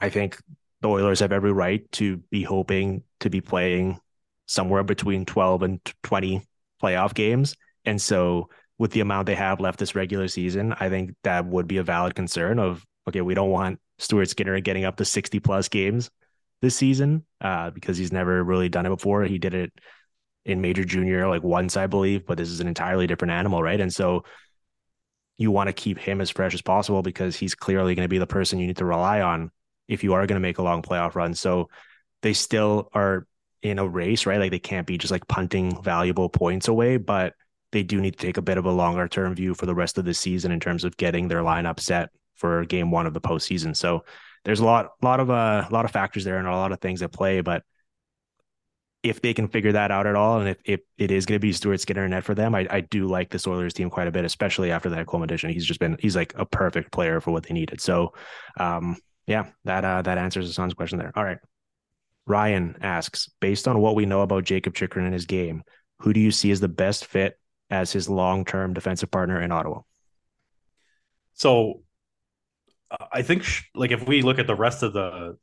I 0.00 0.10
think 0.10 0.38
the 0.80 0.88
Oilers 0.88 1.20
have 1.20 1.32
every 1.32 1.52
right 1.52 1.90
to 1.92 2.18
be 2.30 2.42
hoping 2.42 3.02
to 3.20 3.30
be 3.30 3.40
playing 3.40 3.98
somewhere 4.46 4.84
between 4.84 5.24
12 5.24 5.62
and 5.62 5.92
20 6.02 6.42
playoff 6.82 7.14
games. 7.14 7.56
And 7.84 8.00
so 8.00 8.48
with 8.78 8.92
the 8.92 9.00
amount 9.00 9.26
they 9.26 9.34
have 9.34 9.60
left 9.60 9.78
this 9.78 9.94
regular 9.94 10.28
season, 10.28 10.74
I 10.78 10.88
think 10.88 11.14
that 11.24 11.46
would 11.46 11.66
be 11.66 11.78
a 11.78 11.82
valid 11.82 12.14
concern 12.14 12.58
of 12.58 12.84
okay, 13.08 13.20
we 13.20 13.34
don't 13.34 13.50
want 13.50 13.78
Stuart 13.98 14.28
Skinner 14.28 14.58
getting 14.60 14.84
up 14.84 14.96
to 14.96 15.04
60 15.04 15.38
plus 15.40 15.68
games 15.68 16.10
this 16.60 16.76
season 16.76 17.24
uh, 17.40 17.70
because 17.70 17.96
he's 17.96 18.12
never 18.12 18.42
really 18.42 18.68
done 18.68 18.84
it 18.84 18.90
before. 18.90 19.22
He 19.24 19.38
did 19.38 19.54
it 19.54 19.72
in 20.44 20.60
major 20.60 20.84
junior 20.84 21.28
like 21.28 21.42
once, 21.42 21.76
I 21.76 21.86
believe, 21.86 22.26
but 22.26 22.36
this 22.36 22.48
is 22.48 22.60
an 22.60 22.68
entirely 22.68 23.06
different 23.06 23.32
animal, 23.32 23.62
right? 23.62 23.80
And 23.80 23.92
so 23.92 24.24
you 25.38 25.50
want 25.50 25.68
to 25.68 25.72
keep 25.72 25.98
him 25.98 26.20
as 26.20 26.30
fresh 26.30 26.54
as 26.54 26.62
possible 26.62 27.02
because 27.02 27.36
he's 27.36 27.54
clearly 27.54 27.94
going 27.94 28.04
to 28.04 28.10
be 28.10 28.18
the 28.18 28.26
person 28.26 28.58
you 28.58 28.66
need 28.66 28.78
to 28.78 28.84
rely 28.84 29.20
on 29.20 29.50
if 29.88 30.04
you 30.04 30.14
are 30.14 30.26
going 30.26 30.36
to 30.36 30.40
make 30.40 30.58
a 30.58 30.62
long 30.62 30.82
playoff 30.82 31.14
run. 31.14 31.34
So 31.34 31.68
they 32.22 32.32
still 32.32 32.88
are 32.92 33.26
in 33.62 33.78
a 33.78 33.86
race, 33.86 34.26
right? 34.26 34.40
Like 34.40 34.50
they 34.50 34.58
can't 34.58 34.86
be 34.86 34.98
just 34.98 35.10
like 35.10 35.26
punting 35.28 35.82
valuable 35.82 36.28
points 36.28 36.68
away, 36.68 36.96
but 36.96 37.34
they 37.72 37.82
do 37.82 38.00
need 38.00 38.16
to 38.16 38.26
take 38.26 38.36
a 38.36 38.42
bit 38.42 38.58
of 38.58 38.64
a 38.64 38.72
longer 38.72 39.08
term 39.08 39.34
view 39.34 39.54
for 39.54 39.66
the 39.66 39.74
rest 39.74 39.98
of 39.98 40.04
the 40.04 40.14
season 40.14 40.52
in 40.52 40.60
terms 40.60 40.84
of 40.84 40.96
getting 40.96 41.28
their 41.28 41.42
lineup 41.42 41.80
set 41.80 42.10
for 42.34 42.64
game 42.64 42.90
one 42.90 43.06
of 43.06 43.14
the 43.14 43.20
postseason. 43.20 43.76
So 43.76 44.04
there's 44.44 44.60
a 44.60 44.64
lot, 44.64 44.90
lot 45.02 45.20
of 45.20 45.30
uh, 45.30 45.66
a 45.68 45.72
lot 45.72 45.84
of 45.84 45.90
factors 45.90 46.24
there 46.24 46.38
and 46.38 46.46
a 46.46 46.52
lot 46.52 46.72
of 46.72 46.80
things 46.80 47.02
at 47.02 47.12
play. 47.12 47.40
But 47.40 47.64
if 49.02 49.20
they 49.20 49.34
can 49.34 49.48
figure 49.48 49.72
that 49.72 49.90
out 49.90 50.06
at 50.06 50.14
all, 50.14 50.40
and 50.40 50.48
if, 50.48 50.58
if 50.64 50.80
it 50.98 51.10
is 51.10 51.26
going 51.26 51.36
to 51.36 51.40
be 51.40 51.52
Stuart 51.52 51.80
Skinner 51.80 52.08
net 52.08 52.24
for 52.24 52.34
them, 52.34 52.54
I, 52.54 52.66
I 52.70 52.80
do 52.80 53.06
like 53.06 53.30
this 53.30 53.46
Oilers 53.46 53.74
team 53.74 53.90
quite 53.90 54.08
a 54.08 54.12
bit, 54.12 54.24
especially 54.24 54.70
after 54.70 54.88
that 54.90 55.06
Ekholm 55.06 55.24
edition. 55.24 55.50
He's 55.50 55.66
just 55.66 55.80
been 55.80 55.96
he's 56.00 56.16
like 56.16 56.32
a 56.36 56.44
perfect 56.44 56.92
player 56.92 57.20
for 57.20 57.30
what 57.30 57.44
they 57.44 57.54
needed. 57.54 57.80
So, 57.80 58.14
um, 58.58 58.96
yeah, 59.26 59.46
that 59.64 59.84
uh, 59.84 60.02
that 60.02 60.18
answers 60.18 60.46
the 60.46 60.54
son's 60.54 60.74
question 60.74 60.98
there. 60.98 61.12
All 61.14 61.24
right. 61.24 61.38
Ryan 62.26 62.76
asks, 62.80 63.30
based 63.40 63.68
on 63.68 63.78
what 63.78 63.94
we 63.94 64.04
know 64.04 64.22
about 64.22 64.44
Jakob 64.44 64.74
Chychrun 64.74 65.04
and 65.04 65.14
his 65.14 65.26
game, 65.26 65.62
who 66.00 66.12
do 66.12 66.18
you 66.18 66.32
see 66.32 66.50
as 66.50 66.60
the 66.60 66.68
best 66.68 67.06
fit 67.06 67.38
as 67.70 67.92
his 67.92 68.08
long-term 68.08 68.74
defensive 68.74 69.10
partner 69.10 69.40
in 69.40 69.52
Ottawa? 69.52 69.80
So 71.34 71.82
I 73.12 73.22
think 73.22 73.44
like 73.74 73.92
if 73.92 74.06
we 74.06 74.22
look 74.22 74.38
at 74.38 74.46
the 74.46 74.54
rest 74.54 74.82
of 74.82 74.92
the 74.92 75.36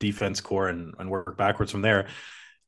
defense 0.00 0.40
core 0.40 0.68
and, 0.68 0.94
and 0.98 1.10
work 1.10 1.36
backwards 1.36 1.70
from 1.70 1.82
there, 1.82 2.08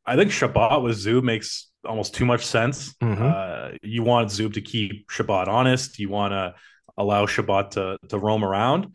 I 0.06 0.16
think 0.16 0.30
Chabot 0.30 0.82
with 0.82 0.96
Zub 0.96 1.22
makes 1.22 1.70
almost 1.84 2.14
too 2.14 2.26
much 2.26 2.44
sense. 2.44 2.94
Mm-hmm. 3.02 3.24
Uh, 3.24 3.78
you 3.82 4.02
want 4.02 4.28
Zub 4.28 4.54
to 4.54 4.60
keep 4.60 5.10
Chabot 5.10 5.48
honest. 5.48 5.98
You 5.98 6.10
want 6.10 6.32
to 6.32 6.54
allow 6.96 7.26
Chabot 7.26 7.70
to 7.72 7.98
to 8.08 8.18
roam 8.18 8.44
around. 8.44 8.94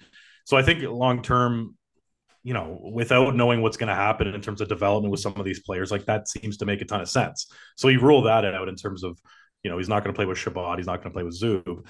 So 0.50 0.58
I 0.58 0.64
think 0.64 0.82
long 0.82 1.22
term, 1.22 1.78
you 2.42 2.56
know, 2.56 2.80
without 2.92 3.36
knowing 3.36 3.62
what's 3.62 3.78
going 3.78 3.90
to 3.90 3.94
happen 3.94 4.26
in 4.34 4.42
terms 4.42 4.62
of 4.62 4.68
development 4.68 5.12
with 5.12 5.20
some 5.20 5.36
of 5.36 5.46
these 5.46 5.60
players, 5.60 5.92
like 5.92 6.06
that 6.06 6.28
seems 6.28 6.58
to 6.58 6.66
make 6.66 6.82
a 6.82 6.86
ton 6.86 7.02
of 7.02 7.08
sense. 7.08 7.52
So 7.76 7.88
you 7.88 8.00
rule 8.00 8.24
that 8.24 8.44
out 8.44 8.68
in 8.68 8.76
terms 8.76 9.04
of, 9.04 9.20
you 9.62 9.70
know, 9.70 9.78
he's 9.78 9.88
not 9.88 10.04
going 10.04 10.12
to 10.12 10.18
play 10.18 10.26
with 10.26 10.40
Chabot, 10.40 10.78
he's 10.78 10.88
not 10.88 11.04
going 11.04 11.12
to 11.12 11.14
play 11.14 11.22
with 11.22 11.40
Zub. 11.40 11.88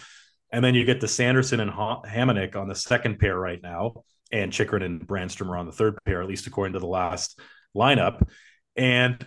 And 0.52 0.62
then 0.62 0.76
you 0.76 0.84
get 0.84 1.00
the 1.00 1.08
Sanderson 1.08 1.62
and 1.62 1.72
ha- 1.72 2.02
Hamonic 2.02 2.58
on 2.58 2.68
the 2.68 2.76
second 2.76 3.18
pair 3.18 3.40
right 3.40 3.64
now, 3.64 4.04
and 4.30 4.52
Chychrun 4.52 4.84
and 4.84 5.08
Brannstrom 5.08 5.48
are 5.48 5.56
on 5.56 5.66
the 5.66 5.72
third 5.72 5.98
pair, 6.04 6.22
at 6.22 6.28
least 6.28 6.46
according 6.46 6.74
to 6.74 6.80
the 6.80 6.86
last 6.86 7.40
lineup. 7.74 8.28
And 8.76 9.26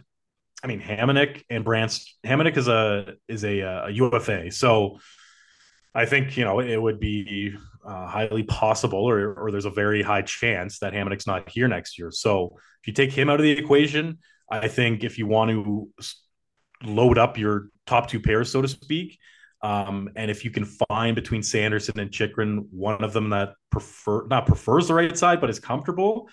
I 0.62 0.66
mean, 0.66 0.82
Hamonic 0.82 1.42
and 1.48 1.64
Brandst 1.64 2.18
Hamonic 2.22 2.58
is 2.58 2.68
a 2.68 3.14
is 3.28 3.44
a, 3.44 3.62
uh, 3.62 3.86
a 3.86 3.90
UFA, 3.92 4.50
so 4.50 4.98
I 5.94 6.04
think 6.04 6.36
you 6.36 6.44
know 6.44 6.60
it 6.60 6.76
would 6.76 7.00
be 7.00 7.54
uh, 7.84 8.06
highly 8.06 8.42
possible, 8.44 9.00
or 9.08 9.34
or 9.34 9.50
there's 9.50 9.64
a 9.64 9.70
very 9.70 10.02
high 10.02 10.22
chance 10.22 10.78
that 10.80 10.92
Hamonic's 10.92 11.26
not 11.26 11.48
here 11.48 11.68
next 11.68 11.98
year. 11.98 12.10
So 12.10 12.56
if 12.80 12.86
you 12.86 12.92
take 12.92 13.12
him 13.12 13.28
out 13.28 13.40
of 13.40 13.44
the 13.44 13.50
equation, 13.50 14.18
I 14.50 14.68
think 14.68 15.04
if 15.04 15.18
you 15.18 15.26
want 15.26 15.50
to 15.50 15.90
load 16.84 17.18
up 17.18 17.38
your 17.38 17.68
top 17.86 18.08
two 18.08 18.20
pairs, 18.20 18.50
so 18.50 18.62
to 18.62 18.68
speak, 18.68 19.18
um, 19.62 20.10
and 20.16 20.30
if 20.30 20.44
you 20.44 20.50
can 20.50 20.64
find 20.64 21.14
between 21.14 21.42
Sanderson 21.42 21.98
and 21.98 22.10
Chychrun 22.10 22.66
one 22.70 23.02
of 23.04 23.12
them 23.12 23.30
that 23.30 23.54
prefer 23.70 24.26
not 24.26 24.46
prefers 24.46 24.88
the 24.88 24.94
right 24.94 25.16
side 25.16 25.40
but 25.40 25.50
is 25.50 25.60
comfortable, 25.60 26.28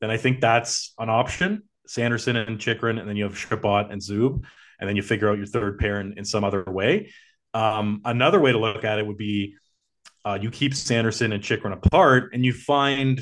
then 0.00 0.10
I 0.10 0.16
think 0.16 0.40
that's 0.40 0.94
an 0.98 1.10
option. 1.10 1.62
Sanderson 1.86 2.36
and 2.36 2.58
Chychrun, 2.58 2.98
and 2.98 3.08
then 3.08 3.16
you 3.16 3.24
have 3.24 3.36
Chabot 3.36 3.90
and 3.90 4.00
Zub, 4.00 4.44
and 4.78 4.88
then 4.88 4.96
you 4.96 5.02
figure 5.02 5.28
out 5.28 5.38
your 5.38 5.46
third 5.46 5.78
pair 5.78 6.00
in, 6.00 6.16
in 6.16 6.24
some 6.24 6.44
other 6.44 6.64
way. 6.66 7.12
Um, 7.52 8.00
another 8.04 8.40
way 8.40 8.52
to 8.52 8.58
look 8.58 8.84
at 8.84 8.98
it 8.98 9.06
would 9.06 9.16
be 9.16 9.56
uh, 10.24 10.38
you 10.40 10.50
keep 10.50 10.74
Sanderson 10.74 11.32
and 11.32 11.42
Chychrun 11.42 11.72
apart, 11.72 12.30
and 12.32 12.44
you 12.44 12.52
find 12.52 13.20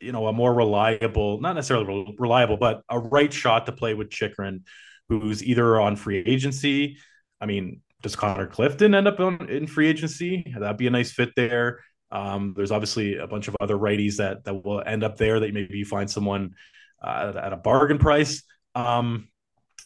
you 0.00 0.12
know 0.12 0.26
a 0.26 0.32
more 0.32 0.52
reliable, 0.54 1.40
not 1.40 1.54
necessarily 1.54 2.14
reliable, 2.18 2.56
but 2.56 2.82
a 2.88 2.98
right 2.98 3.32
shot 3.32 3.66
to 3.66 3.72
play 3.72 3.94
with 3.94 4.10
Chychrun, 4.10 4.64
who's 5.08 5.42
either 5.44 5.80
on 5.80 5.96
free 5.96 6.18
agency. 6.18 6.98
I 7.40 7.46
mean, 7.46 7.80
does 8.02 8.16
Connor 8.16 8.46
Clifton 8.46 8.94
end 8.94 9.08
up 9.08 9.20
on, 9.20 9.48
in 9.48 9.66
free 9.66 9.88
agency? 9.88 10.44
That'd 10.58 10.76
be 10.76 10.86
a 10.86 10.90
nice 10.90 11.12
fit 11.12 11.30
there. 11.36 11.80
Um, 12.10 12.54
there's 12.56 12.70
obviously 12.70 13.16
a 13.16 13.26
bunch 13.26 13.48
of 13.48 13.56
other 13.60 13.76
righties 13.76 14.16
that 14.16 14.44
that 14.44 14.64
will 14.64 14.82
end 14.84 15.02
up 15.04 15.16
there 15.16 15.40
that 15.40 15.52
maybe 15.52 15.78
you 15.78 15.84
find 15.84 16.10
someone 16.10 16.54
uh, 17.02 17.32
at 17.42 17.52
a 17.52 17.56
bargain 17.56 17.98
price. 17.98 18.42
Um, 18.74 19.28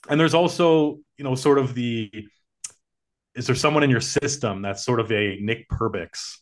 and 0.09 0.18
there's 0.18 0.35
also, 0.35 0.99
you 1.16 1.24
know, 1.24 1.35
sort 1.35 1.59
of 1.59 1.74
the 1.74 2.11
is 3.35 3.47
there 3.47 3.57
someone 3.57 3.83
in 3.83 3.91
your 3.91 4.01
system 4.01 4.62
that's 4.62 4.85
sort 4.85 5.01
of 5.01 5.11
a 5.12 5.39
Nick 5.41 5.68
Perbix 5.68 6.39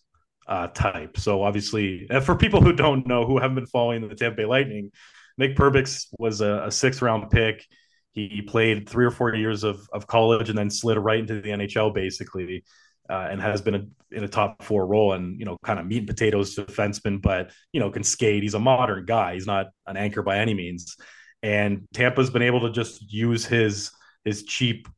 uh, 0.47 0.69
type? 0.69 1.19
So 1.19 1.43
obviously, 1.43 2.09
for 2.23 2.37
people 2.37 2.61
who 2.61 2.73
don't 2.73 3.07
know, 3.07 3.27
who 3.27 3.39
haven't 3.39 3.57
been 3.57 3.67
following 3.67 4.07
the 4.07 4.15
Tampa 4.15 4.37
Bay 4.37 4.45
Lightning, 4.47 4.91
Nick 5.37 5.57
Perbix 5.57 6.07
was 6.19 6.41
a, 6.41 6.65
a 6.67 6.71
sixth 6.71 7.03
round 7.03 7.31
pick. 7.31 7.65
He 8.13 8.43
played 8.43 8.89
three 8.89 9.05
or 9.05 9.13
four 9.13 9.35
years 9.35 9.63
of, 9.63 9.89
of 9.93 10.09
college 10.09 10.49
and 10.49 10.59
then 10.59 10.71
slid 10.71 10.99
right 10.99 11.21
into 11.21 11.41
the 11.41 11.51
NHL 11.51 11.95
basically, 11.95 12.65
uh, 13.09 13.29
and 13.31 13.41
has 13.41 13.63
been 13.63 13.75
a, 13.77 13.85
in 14.11 14.25
a 14.25 14.29
top 14.29 14.65
four 14.65 14.87
role 14.87 15.13
and 15.13 15.39
you 15.39 15.47
know 15.47 15.57
kind 15.63 15.79
of 15.79 15.87
meat 15.87 15.99
and 15.99 16.09
potatoes 16.09 16.57
defenseman, 16.57 17.23
but 17.23 17.53
you 17.73 17.81
know 17.81 17.91
can 17.91 18.03
skate. 18.03 18.43
He's 18.43 18.55
a 18.55 18.59
modern 18.59 19.05
guy. 19.05 19.35
He's 19.35 19.47
not 19.47 19.67
an 19.87 19.97
anchor 19.97 20.23
by 20.23 20.39
any 20.39 20.55
means. 20.55 20.97
And 21.43 21.87
Tampa's 21.95 22.31
been 22.31 22.43
able 22.43 22.63
to 22.63 22.73
just 22.73 23.13
use 23.13 23.45
his 23.47 23.93
his 24.25 24.43
cheap 24.43 24.89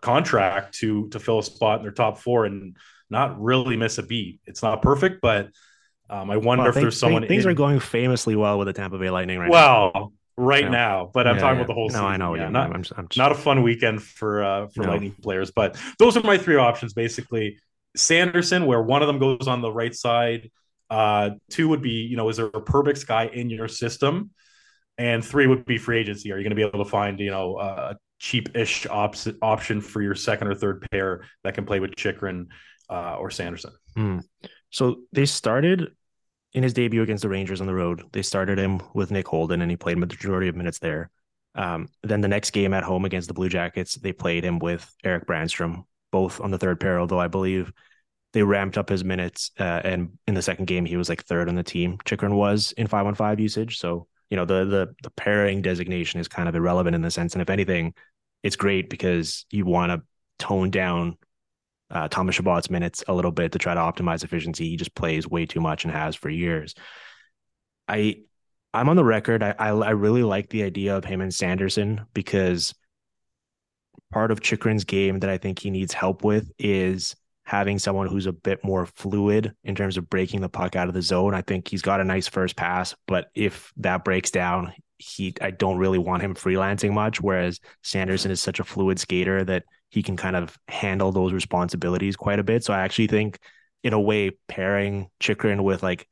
contract 0.00 0.74
to 0.78 1.08
to 1.08 1.18
fill 1.18 1.38
a 1.38 1.42
spot 1.42 1.78
in 1.78 1.82
their 1.82 1.92
top 1.92 2.18
four 2.18 2.44
and 2.44 2.76
not 3.10 3.40
really 3.40 3.76
miss 3.76 3.98
a 3.98 4.02
beat. 4.02 4.40
It's 4.46 4.62
not 4.62 4.82
perfect, 4.82 5.20
but 5.20 5.50
um, 6.10 6.30
I 6.30 6.36
wonder 6.36 6.64
well, 6.64 6.70
if 6.70 6.74
there's 6.76 6.98
someone. 6.98 7.26
Things 7.26 7.44
in... 7.44 7.50
are 7.50 7.54
going 7.54 7.80
famously 7.80 8.36
well 8.36 8.58
with 8.58 8.66
the 8.66 8.72
Tampa 8.72 8.98
Bay 8.98 9.10
Lightning 9.10 9.38
right 9.38 9.50
well, 9.50 9.90
now. 9.94 10.00
Well, 10.00 10.12
right 10.36 10.70
now, 10.70 11.10
but 11.12 11.26
I'm 11.26 11.36
yeah, 11.36 11.40
talking 11.40 11.58
yeah. 11.58 11.64
about 11.64 11.66
the 11.68 11.74
whole. 11.74 11.88
No, 11.88 11.94
season. 11.94 12.06
I 12.06 12.16
know. 12.16 12.34
Yeah, 12.34 12.48
not, 12.48 12.70
I'm, 12.70 12.84
I'm 12.96 13.08
just... 13.08 13.16
not 13.16 13.32
a 13.32 13.34
fun 13.34 13.62
weekend 13.62 14.02
for 14.02 14.42
uh, 14.42 14.66
for 14.68 14.82
no. 14.82 14.90
Lightning 14.90 15.14
players, 15.22 15.50
but 15.50 15.76
those 15.98 16.16
are 16.16 16.22
my 16.22 16.38
three 16.38 16.56
options 16.56 16.92
basically. 16.92 17.58
Sanderson, 17.96 18.66
where 18.66 18.82
one 18.82 19.02
of 19.02 19.08
them 19.08 19.18
goes 19.18 19.48
on 19.48 19.60
the 19.60 19.72
right 19.72 19.94
side. 19.94 20.50
Uh, 20.90 21.30
two 21.50 21.68
would 21.68 21.82
be, 21.82 21.90
you 21.90 22.16
know, 22.16 22.28
is 22.28 22.36
there 22.36 22.46
a 22.46 22.62
Perbix 22.62 23.06
guy 23.06 23.26
in 23.26 23.50
your 23.50 23.68
system? 23.68 24.30
And 24.96 25.24
three 25.24 25.46
would 25.46 25.64
be 25.64 25.78
free 25.78 25.98
agency. 25.98 26.32
Are 26.32 26.36
you 26.36 26.42
going 26.42 26.50
to 26.50 26.56
be 26.56 26.62
able 26.62 26.84
to 26.84 26.90
find, 26.90 27.20
you 27.20 27.30
know, 27.30 27.58
a 27.58 27.96
cheap-ish 28.18 28.86
op- 28.86 29.16
option 29.42 29.80
for 29.80 30.02
your 30.02 30.14
second 30.14 30.48
or 30.48 30.54
third 30.54 30.86
pair 30.90 31.24
that 31.44 31.54
can 31.54 31.64
play 31.64 31.80
with 31.80 31.94
Chychrun 31.96 32.48
uh, 32.90 33.16
or 33.16 33.30
Sanderson? 33.30 33.72
Hmm. 33.94 34.18
So 34.70 35.02
they 35.12 35.26
started 35.26 35.88
in 36.52 36.62
his 36.62 36.72
debut 36.72 37.02
against 37.02 37.22
the 37.22 37.28
Rangers 37.28 37.60
on 37.60 37.66
the 37.66 37.74
road. 37.74 38.02
They 38.12 38.22
started 38.22 38.58
him 38.58 38.80
with 38.94 39.10
Nick 39.10 39.28
Holden, 39.28 39.62
and 39.62 39.70
he 39.70 39.76
played 39.76 39.96
the 39.96 40.00
majority 40.00 40.48
of 40.48 40.56
minutes 40.56 40.78
there. 40.78 41.10
Um, 41.54 41.88
then 42.02 42.20
the 42.20 42.28
next 42.28 42.50
game 42.50 42.74
at 42.74 42.84
home 42.84 43.04
against 43.04 43.28
the 43.28 43.34
Blue 43.34 43.48
Jackets, 43.48 43.94
they 43.94 44.12
played 44.12 44.44
him 44.44 44.58
with 44.58 44.90
Erik 45.04 45.26
Brannstrom, 45.26 45.84
both 46.12 46.40
on 46.40 46.50
the 46.50 46.58
third 46.58 46.80
pair, 46.80 47.00
although 47.00 47.20
I 47.20 47.28
believe 47.28 47.72
they 48.32 48.42
ramped 48.42 48.78
up 48.78 48.88
his 48.88 49.04
minutes. 49.04 49.50
Uh, 49.58 49.80
and 49.84 50.18
in 50.26 50.34
the 50.34 50.42
second 50.42 50.66
game, 50.66 50.84
he 50.84 50.96
was 50.96 51.08
like 51.08 51.24
third 51.24 51.48
on 51.48 51.54
the 51.54 51.62
team. 51.62 51.98
Chychrun 52.04 52.34
was 52.34 52.72
in 52.72 52.86
five 52.86 53.06
on 53.06 53.14
five 53.14 53.40
usage. 53.40 53.78
So, 53.78 54.06
you 54.30 54.36
know, 54.36 54.44
the 54.44 54.64
the 54.64 54.94
the 55.02 55.10
pairing 55.10 55.62
designation 55.62 56.20
is 56.20 56.28
kind 56.28 56.48
of 56.48 56.54
irrelevant 56.54 56.94
in 56.94 57.02
the 57.02 57.10
sense. 57.10 57.34
And 57.34 57.42
if 57.42 57.50
anything, 57.50 57.94
it's 58.42 58.56
great 58.56 58.90
because 58.90 59.46
you 59.50 59.64
want 59.64 59.92
to 59.92 60.02
tone 60.38 60.70
down 60.70 61.16
uh, 61.90 62.08
Thomas 62.08 62.36
Chabot's 62.36 62.70
minutes 62.70 63.02
a 63.08 63.14
little 63.14 63.32
bit 63.32 63.52
to 63.52 63.58
try 63.58 63.74
to 63.74 63.80
optimize 63.80 64.24
efficiency. 64.24 64.68
He 64.68 64.76
just 64.76 64.94
plays 64.94 65.26
way 65.26 65.46
too 65.46 65.60
much 65.60 65.84
and 65.84 65.92
has 65.92 66.14
for 66.14 66.28
years. 66.28 66.74
I 67.88 68.22
I'm 68.74 68.88
on 68.88 68.96
the 68.96 69.04
record. 69.04 69.42
I, 69.42 69.54
I, 69.58 69.68
I 69.70 69.90
really 69.90 70.22
like 70.22 70.50
the 70.50 70.62
idea 70.62 70.96
of 70.96 71.04
him 71.04 71.20
and 71.20 71.32
Sanderson 71.32 72.02
because 72.12 72.74
part 74.12 74.30
of 74.30 74.40
Chychrun's 74.40 74.84
game 74.84 75.20
that 75.20 75.30
I 75.30 75.38
think 75.38 75.58
he 75.58 75.70
needs 75.70 75.94
help 75.94 76.22
with 76.22 76.50
is 76.58 77.16
having 77.48 77.78
someone 77.78 78.06
who's 78.06 78.26
a 78.26 78.32
bit 78.32 78.62
more 78.62 78.84
fluid 78.84 79.54
in 79.64 79.74
terms 79.74 79.96
of 79.96 80.10
breaking 80.10 80.42
the 80.42 80.50
puck 80.50 80.76
out 80.76 80.86
of 80.86 80.92
the 80.92 81.00
zone. 81.00 81.32
I 81.32 81.40
think 81.40 81.66
he's 81.66 81.80
got 81.80 81.98
a 81.98 82.04
nice 82.04 82.28
first 82.28 82.56
pass, 82.56 82.94
but 83.06 83.28
if 83.34 83.72
that 83.78 84.04
breaks 84.04 84.30
down, 84.30 84.74
he 84.98 85.32
I 85.40 85.50
don't 85.50 85.78
really 85.78 85.96
want 85.96 86.22
him 86.22 86.34
freelancing 86.34 86.92
much. 86.92 87.22
Whereas 87.22 87.58
Sanderson 87.82 88.30
is 88.30 88.42
such 88.42 88.60
a 88.60 88.64
fluid 88.64 89.00
skater 89.00 89.44
that 89.44 89.64
he 89.88 90.02
can 90.02 90.14
kind 90.14 90.36
of 90.36 90.58
handle 90.68 91.10
those 91.10 91.32
responsibilities 91.32 92.16
quite 92.16 92.38
a 92.38 92.44
bit. 92.44 92.64
So 92.64 92.74
I 92.74 92.80
actually 92.80 93.06
think, 93.06 93.38
in 93.82 93.94
a 93.94 94.00
way, 94.00 94.32
pairing 94.48 95.08
Chychrun 95.18 95.62
with 95.62 95.82
like 95.82 96.06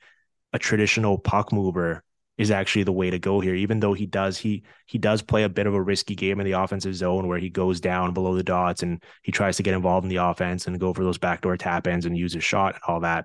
a 0.55 0.59
traditional 0.59 1.19
puck 1.19 1.53
mover 1.53 2.03
is 2.39 2.51
actually 2.51 2.83
the 2.83 2.93
way 2.93 3.11
to 3.11 3.19
go 3.19 3.41
here. 3.41 3.55
Even 3.55 3.81
though 3.81 3.95
he 3.95 4.07
does 4.07 4.37
he 4.39 4.63
he 4.87 4.99
does 4.99 5.23
play 5.23 5.45
a 5.45 5.49
bit 5.49 5.67
of 5.67 5.75
a 5.75 5.83
risky 5.83 6.15
game 6.15 6.41
in 6.41 6.45
the 6.45 6.53
offensive 6.53 6.95
zone 6.95 7.29
where 7.29 7.39
he 7.39 7.49
goes 7.49 7.81
down 7.81 8.13
below 8.13 8.35
the 8.35 8.43
dots 8.43 8.83
and 8.83 9.03
he 9.23 9.33
tries 9.33 9.57
to 9.57 9.63
get 9.63 9.75
involved 9.75 10.05
in 10.05 10.11
the 10.11 10.17
offense 10.17 10.67
and 10.67 10.81
go 10.81 10.93
for 10.93 11.03
those 11.03 11.19
backdoor 11.19 11.57
tap 11.57 11.87
ins 11.87 12.05
and 12.07 12.17
use 12.17 12.35
his 12.35 12.45
shot 12.45 12.75
and 12.75 12.83
all 12.87 13.01
that. 13.01 13.25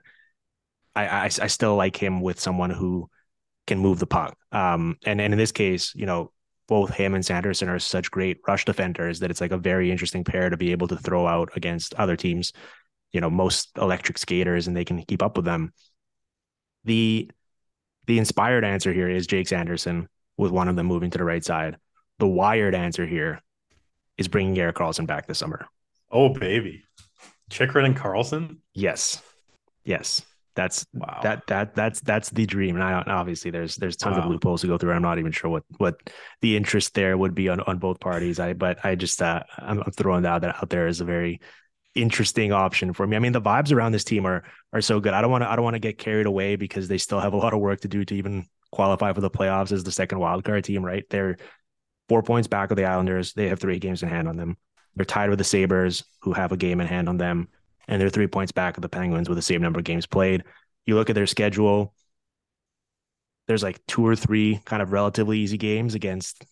I, 0.95 1.07
I, 1.07 1.23
I 1.25 1.47
still 1.47 1.75
like 1.75 2.01
him 2.01 2.21
with 2.21 2.39
someone 2.39 2.69
who 2.69 3.09
can 3.67 3.79
move 3.79 3.99
the 3.99 4.07
puck. 4.07 4.37
Um, 4.51 4.97
and 5.05 5.19
and 5.21 5.33
in 5.33 5.37
this 5.37 5.51
case, 5.51 5.93
you 5.95 6.05
know, 6.05 6.31
both 6.67 6.93
him 6.93 7.13
and 7.13 7.25
Sanderson 7.25 7.69
are 7.69 7.79
such 7.79 8.11
great 8.11 8.37
rush 8.47 8.63
defenders 8.65 9.19
that 9.19 9.29
it's 9.29 9.41
like 9.41 9.51
a 9.51 9.57
very 9.57 9.91
interesting 9.91 10.23
pair 10.23 10.49
to 10.49 10.57
be 10.57 10.71
able 10.71 10.87
to 10.87 10.97
throw 10.97 11.27
out 11.27 11.49
against 11.55 11.93
other 11.95 12.15
teams. 12.15 12.53
You 13.11 13.19
know, 13.19 13.29
most 13.29 13.71
electric 13.77 14.17
skaters, 14.17 14.67
and 14.67 14.75
they 14.75 14.85
can 14.85 15.03
keep 15.03 15.21
up 15.21 15.35
with 15.35 15.43
them. 15.43 15.73
The 16.85 17.29
the 18.07 18.17
inspired 18.17 18.63
answer 18.63 18.93
here 18.93 19.09
is 19.09 19.27
Jake 19.27 19.47
Sanderson 19.47 20.07
with 20.37 20.51
one 20.51 20.67
of 20.67 20.75
them 20.75 20.87
moving 20.87 21.11
to 21.11 21.17
the 21.17 21.23
right 21.23 21.43
side. 21.43 21.77
The 22.19 22.27
wired 22.27 22.75
answer 22.75 23.05
here 23.05 23.41
is 24.17 24.27
bringing 24.27 24.57
Erik 24.57 24.75
Karlsson 24.75 25.07
back 25.07 25.27
this 25.27 25.39
summer. 25.39 25.67
Oh, 26.11 26.29
baby. 26.29 26.83
Chychrun 27.49 27.85
and 27.85 27.97
Karlsson? 27.97 28.57
Yes. 28.73 29.21
Yes. 29.83 30.23
That's 30.53 30.85
wow. 30.93 31.21
that 31.23 31.47
that 31.47 31.75
that's 31.75 32.01
that's 32.01 32.29
the 32.29 32.45
dream. 32.45 32.75
And 32.75 32.83
I 32.83 33.01
obviously 33.07 33.51
there's 33.51 33.77
there's 33.77 33.95
tons 33.95 34.17
wow. 34.17 34.23
of 34.23 34.29
loopholes 34.29 34.61
to 34.61 34.67
go 34.67 34.77
through. 34.77 34.91
I'm 34.91 35.01
not 35.01 35.17
even 35.17 35.31
sure 35.31 35.49
what 35.49 35.63
what 35.77 35.95
the 36.41 36.57
interest 36.57 36.93
there 36.93 37.17
would 37.17 37.33
be 37.33 37.47
on 37.47 37.61
on 37.61 37.77
both 37.77 38.01
parties. 38.01 38.37
I 38.37 38.51
but 38.53 38.83
I 38.83 38.95
just 38.95 39.21
uh 39.21 39.43
I'm, 39.57 39.79
I'm 39.79 39.91
throwing 39.91 40.23
that 40.23 40.43
out 40.43 40.69
there 40.69 40.87
as 40.87 40.99
a 40.99 41.05
very 41.05 41.39
interesting 41.95 42.51
option 42.51 42.93
for 42.93 43.05
me. 43.05 43.15
I 43.15 43.19
mean, 43.19 43.33
the 43.33 43.41
vibes 43.41 43.73
around 43.73 43.91
this 43.91 44.03
team 44.03 44.25
are 44.25 44.43
are 44.73 44.81
so 44.81 44.99
good. 44.99 45.13
I 45.13 45.21
don't 45.21 45.31
want 45.31 45.43
to 45.43 45.51
I 45.51 45.55
don't 45.55 45.63
want 45.63 45.75
to 45.75 45.79
get 45.79 45.97
carried 45.97 46.25
away 46.25 46.55
because 46.55 46.87
they 46.87 46.97
still 46.97 47.19
have 47.19 47.33
a 47.33 47.37
lot 47.37 47.53
of 47.53 47.59
work 47.59 47.81
to 47.81 47.87
do 47.87 48.05
to 48.05 48.15
even 48.15 48.45
qualify 48.71 49.13
for 49.13 49.21
the 49.21 49.29
playoffs 49.29 49.71
as 49.71 49.83
the 49.83 49.91
second 49.91 50.19
wildcard 50.19 50.63
team, 50.63 50.83
right? 50.83 51.03
They're 51.09 51.37
four 52.07 52.23
points 52.23 52.47
back 52.47 52.71
of 52.71 52.77
the 52.77 52.85
Islanders. 52.85 53.33
They 53.33 53.49
have 53.49 53.59
three 53.59 53.79
games 53.79 54.03
in 54.03 54.09
hand 54.09 54.27
on 54.27 54.37
them. 54.37 54.57
They're 54.95 55.05
tied 55.05 55.29
with 55.29 55.39
the 55.39 55.45
Sabres, 55.45 56.03
who 56.21 56.33
have 56.33 56.51
a 56.51 56.57
game 56.57 56.81
in 56.81 56.87
hand 56.87 57.07
on 57.07 57.17
them, 57.17 57.47
and 57.87 58.01
they're 58.01 58.09
three 58.09 58.27
points 58.27 58.51
back 58.51 58.77
of 58.77 58.81
the 58.81 58.89
Penguins 58.89 59.29
with 59.29 59.37
the 59.37 59.41
same 59.41 59.61
number 59.61 59.79
of 59.79 59.85
games 59.85 60.05
played. 60.05 60.43
You 60.85 60.95
look 60.95 61.09
at 61.09 61.15
their 61.15 61.27
schedule, 61.27 61.93
there's 63.47 63.63
like 63.63 63.85
two 63.85 64.05
or 64.05 64.15
three 64.15 64.61
kind 64.65 64.81
of 64.81 64.91
relatively 64.91 65.39
easy 65.39 65.57
games 65.57 65.95
against 65.95 66.45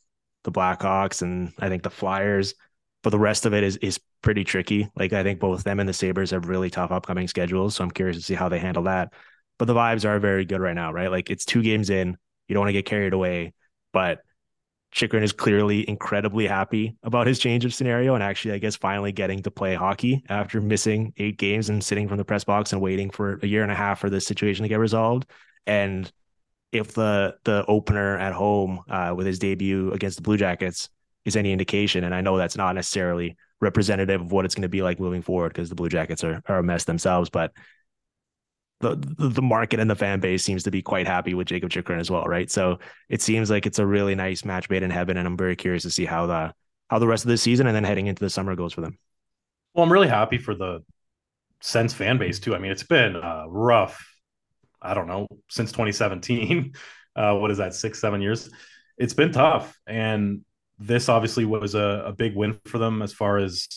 the 0.44 0.52
Blackhawks 0.52 1.22
and 1.22 1.54
I 1.60 1.70
think 1.70 1.84
the 1.84 1.90
Flyers 1.90 2.56
but 3.04 3.12
the 3.12 3.20
rest 3.20 3.46
of 3.46 3.54
it 3.54 3.64
is 3.64 3.78
is 3.78 4.00
pretty 4.22 4.44
tricky. 4.44 4.90
Like 4.96 5.14
I 5.14 5.24
think 5.24 5.40
both 5.40 5.64
them 5.64 5.80
and 5.80 5.88
the 5.88 5.94
Sabres 5.94 6.32
have 6.32 6.48
really 6.48 6.70
tough 6.70 6.92
upcoming 6.92 7.28
schedules. 7.28 7.76
So 7.76 7.84
I'm 7.84 7.92
curious 7.92 8.18
to 8.18 8.24
see 8.24 8.36
how 8.36 8.50
they 8.50 8.60
handle 8.60 8.84
that. 8.84 9.14
But 9.58 9.66
the 9.66 9.74
vibes 9.74 10.06
are 10.06 10.20
very 10.20 10.46
good 10.46 10.62
right 10.62 10.76
now, 10.76 10.92
right? 10.92 11.12
Like 11.12 11.30
it's 11.30 11.46
two 11.46 11.62
games 11.62 11.90
in. 11.90 12.18
You 12.48 12.54
don't 12.54 12.62
want 12.62 12.70
to 12.70 12.74
get 12.74 12.86
carried 12.86 13.14
away. 13.14 13.54
But 13.92 14.20
Chychrun 14.92 15.24
is 15.24 15.34
clearly 15.34 15.88
incredibly 15.88 16.48
happy 16.48 16.96
about 17.04 17.28
his 17.28 17.40
change 17.40 17.64
of 17.64 17.74
scenario 17.74 18.16
and 18.16 18.24
actually, 18.24 18.54
I 18.54 18.58
guess, 18.58 18.76
finally 18.76 19.12
getting 19.12 19.44
to 19.44 19.52
play 19.52 19.76
hockey 19.76 20.24
after 20.30 20.62
missing 20.62 21.14
eight 21.18 21.38
games 21.38 21.70
and 21.70 21.84
sitting 21.84 22.08
from 22.08 22.18
the 22.18 22.26
press 22.26 22.44
box 22.44 22.74
and 22.74 22.82
waiting 22.82 23.10
for 23.10 23.40
a 23.44 23.48
year 23.48 23.62
and 23.62 23.72
a 23.72 23.76
half 23.76 24.00
for 24.00 24.10
this 24.10 24.26
situation 24.26 24.64
to 24.64 24.70
get 24.70 24.80
resolved. 24.80 25.30
And 25.68 26.12
if 26.72 26.94
the 26.94 27.36
the 27.44 27.66
opener 27.68 28.18
at 28.18 28.34
home 28.34 28.82
uh, 28.90 29.14
with 29.16 29.28
his 29.28 29.40
debut 29.40 29.92
against 29.92 30.18
the 30.18 30.24
Blue 30.24 30.38
Jackets 30.38 30.90
is 31.26 31.36
any 31.36 31.52
indication. 31.52 32.04
And 32.04 32.14
I 32.14 32.22
know 32.22 32.38
that's 32.38 32.58
not 32.58 32.76
necessarily 32.76 33.38
representative 33.62 34.22
of 34.22 34.32
what 34.32 34.46
it's 34.46 34.56
going 34.56 34.64
to 34.64 34.70
be 34.70 34.82
like 34.82 35.00
moving 35.00 35.22
forward 35.22 35.50
because 35.50 35.70
the 35.70 35.76
Blue 35.76 35.90
Jackets 35.90 36.24
are, 36.24 36.42
are 36.48 36.60
a 36.60 36.64
mess 36.64 36.86
themselves. 36.86 37.30
But 37.30 37.52
the, 38.80 38.96
the 39.18 39.42
market 39.42 39.80
and 39.80 39.90
the 39.90 39.96
fan 39.96 40.20
base 40.20 40.44
seems 40.44 40.64
to 40.64 40.72
be 40.72 40.82
quite 40.82 41.06
happy 41.06 41.34
with 41.34 41.48
Jakob 41.48 41.70
Chychrun 41.70 42.00
as 42.00 42.10
well, 42.10 42.24
right? 42.24 42.50
So 42.50 42.80
it 43.10 43.22
seems 43.22 43.50
like 43.50 43.66
it's 43.66 43.80
a 43.80 43.86
really 43.86 44.16
nice 44.16 44.46
match 44.46 44.70
made 44.70 44.84
in 44.84 44.90
heaven, 44.90 45.18
and 45.18 45.28
I'm 45.28 45.38
very 45.38 45.56
curious 45.56 45.84
to 45.84 45.92
see 45.92 46.06
how 46.06 46.28
the 46.28 46.54
how 46.90 46.98
the 46.98 47.08
rest 47.08 47.24
of 47.24 47.30
the 47.30 47.38
season 47.38 47.68
and 47.68 47.76
then 47.76 47.84
heading 47.84 48.08
into 48.08 48.24
the 48.24 48.30
summer 48.30 48.56
goes 48.56 48.74
for 48.74 48.82
them. 48.82 48.98
Well, 49.74 49.84
I'm 49.84 49.92
really 49.92 50.08
happy 50.08 50.38
for 50.38 50.56
the 50.56 50.84
Sens 51.62 51.94
fan 51.94 52.18
base 52.18 52.40
too. 52.40 52.56
I 52.56 52.60
mean, 52.60 52.72
it's 52.72 52.84
been 52.84 53.16
uh, 53.16 53.46
rough. 53.48 54.02
I 54.82 54.94
don't 54.94 55.08
know 55.08 55.28
since 55.50 55.72
2017. 55.72 56.74
Uh, 57.16 57.34
what 57.34 57.52
is 57.52 57.58
that? 57.58 57.74
Six, 57.74 58.00
seven 58.00 58.22
years. 58.22 58.50
It's 58.98 59.16
been 59.16 59.34
tough, 59.34 59.78
and 59.86 60.46
this 60.80 61.10
obviously 61.10 61.46
was 61.46 61.76
a, 61.76 62.04
a 62.08 62.14
big 62.14 62.36
win 62.36 62.60
for 62.66 62.78
them 62.78 63.02
as 63.02 63.14
far 63.14 63.38
as 63.38 63.68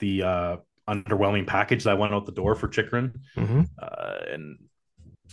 the 0.00 0.22
uh, 0.22 0.56
underwhelming 0.88 1.46
package 1.46 1.84
that 1.84 1.98
went 1.98 2.12
out 2.12 2.26
the 2.26 2.32
door 2.32 2.54
for 2.54 2.68
Chychrun, 2.68 3.14
mm-hmm. 3.36 3.62
uh, 3.80 4.16
and 4.30 4.58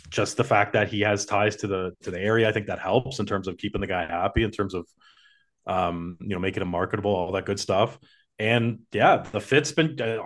just 0.09 0.37
the 0.37 0.43
fact 0.43 0.73
that 0.73 0.87
he 0.89 1.01
has 1.01 1.25
ties 1.25 1.57
to 1.57 1.67
the 1.67 1.91
to 2.03 2.11
the 2.11 2.19
area, 2.19 2.47
I 2.47 2.51
think 2.51 2.67
that 2.67 2.79
helps 2.79 3.19
in 3.19 3.25
terms 3.25 3.47
of 3.47 3.57
keeping 3.57 3.81
the 3.81 3.87
guy 3.87 4.05
happy, 4.05 4.43
in 4.43 4.51
terms 4.51 4.73
of 4.73 4.87
um, 5.67 6.17
you 6.21 6.29
know 6.29 6.39
making 6.39 6.61
him 6.61 6.69
marketable, 6.69 7.13
all 7.13 7.31
that 7.33 7.45
good 7.45 7.59
stuff. 7.59 7.99
And 8.39 8.79
yeah, 8.91 9.17
the 9.17 9.41
fit's 9.41 9.71
been 9.71 9.99
uh, 10.01 10.19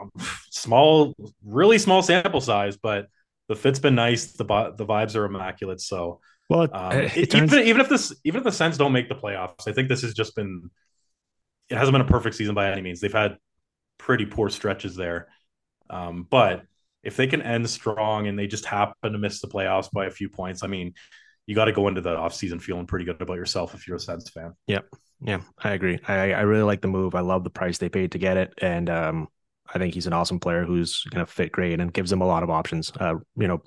small, 0.52 1.14
really 1.44 1.78
small 1.80 2.02
sample 2.02 2.40
size, 2.40 2.78
but 2.78 3.08
the 3.48 3.56
fit's 3.56 3.80
been 3.80 3.96
nice. 3.96 4.34
The 4.34 4.46
the 4.78 4.86
vibes 4.86 5.16
are 5.16 5.26
immaculate. 5.26 5.82
So 5.82 6.22
well, 6.50 6.68
um, 6.74 6.92
it, 6.92 7.18
it 7.18 7.32
turns... 7.32 7.54
even 7.54 7.68
even 7.68 7.82
if 7.82 7.90
this 7.90 8.14
even 8.24 8.40
if 8.40 8.44
the 8.44 8.52
Sens 8.52 8.78
don't 8.78 8.92
make 8.92 9.10
the 9.10 9.16
playoffs, 9.16 9.68
I 9.68 9.72
think 9.72 9.90
this 9.90 10.02
has 10.02 10.14
just 10.14 10.36
been 10.36 10.70
it 11.70 11.78
hasn't 11.78 11.94
been 11.94 12.02
a 12.02 12.06
perfect 12.06 12.36
season 12.36 12.56
by 12.56 12.72
any 12.72 12.82
means. 12.82 13.00
They've 13.00 13.12
had 13.12 13.38
pretty 13.98 14.26
poor 14.26 14.50
stretches 14.50 14.96
there, 14.96 15.28
um, 15.90 16.28
but 16.30 16.64
if 17.04 17.16
they 17.16 17.28
can 17.28 17.42
end 17.42 17.70
strong 17.70 18.28
and 18.28 18.38
they 18.38 18.48
just 18.48 18.66
happen 18.66 19.14
to 19.14 19.18
miss 19.18 19.40
the 19.40 19.48
playoffs 19.48 19.92
by 19.92 20.06
a 20.06 20.12
few 20.12 20.28
points, 20.28 20.64
I 20.64 20.68
mean, 20.68 20.94
you 21.46 21.54
got 21.54 21.66
to 21.66 21.72
go 21.72 21.88
into 21.88 22.02
the 22.02 22.16
offseason 22.16 22.60
feeling 22.60 22.88
pretty 22.88 23.06
good 23.06 23.22
about 23.22 23.38
yourself 23.38 23.76
if 23.76 23.88
you're 23.88 23.98
a 23.98 24.00
Sens 24.00 24.30
fan. 24.30 24.54
Yep. 24.68 24.88
Yeah, 25.22 25.42
I 25.64 25.72
agree. 25.72 26.00
I, 26.08 26.34
I 26.34 26.42
really 26.42 26.64
like 26.64 26.82
the 26.82 26.88
move. 26.88 27.16
I 27.16 27.22
love 27.22 27.44
the 27.44 27.50
price 27.52 27.78
they 27.78 27.90
paid 27.90 28.12
to 28.14 28.18
get 28.18 28.38
it. 28.38 28.54
And 28.60 28.90
um, 28.90 29.28
I 29.72 29.78
think 29.78 29.94
he's 29.94 30.08
an 30.08 30.14
awesome 30.14 30.40
player 30.40 30.66
who's 30.66 31.04
going 31.04 31.26
to 31.26 31.32
fit 31.32 31.52
great 31.52 31.80
and 31.80 31.94
gives 31.94 32.10
them 32.10 32.22
a 32.22 32.28
lot 32.28 32.44
of 32.44 32.50
options. 32.50 32.92
Uh, 33.00 33.16
you 33.38 33.48
know, 33.48 33.62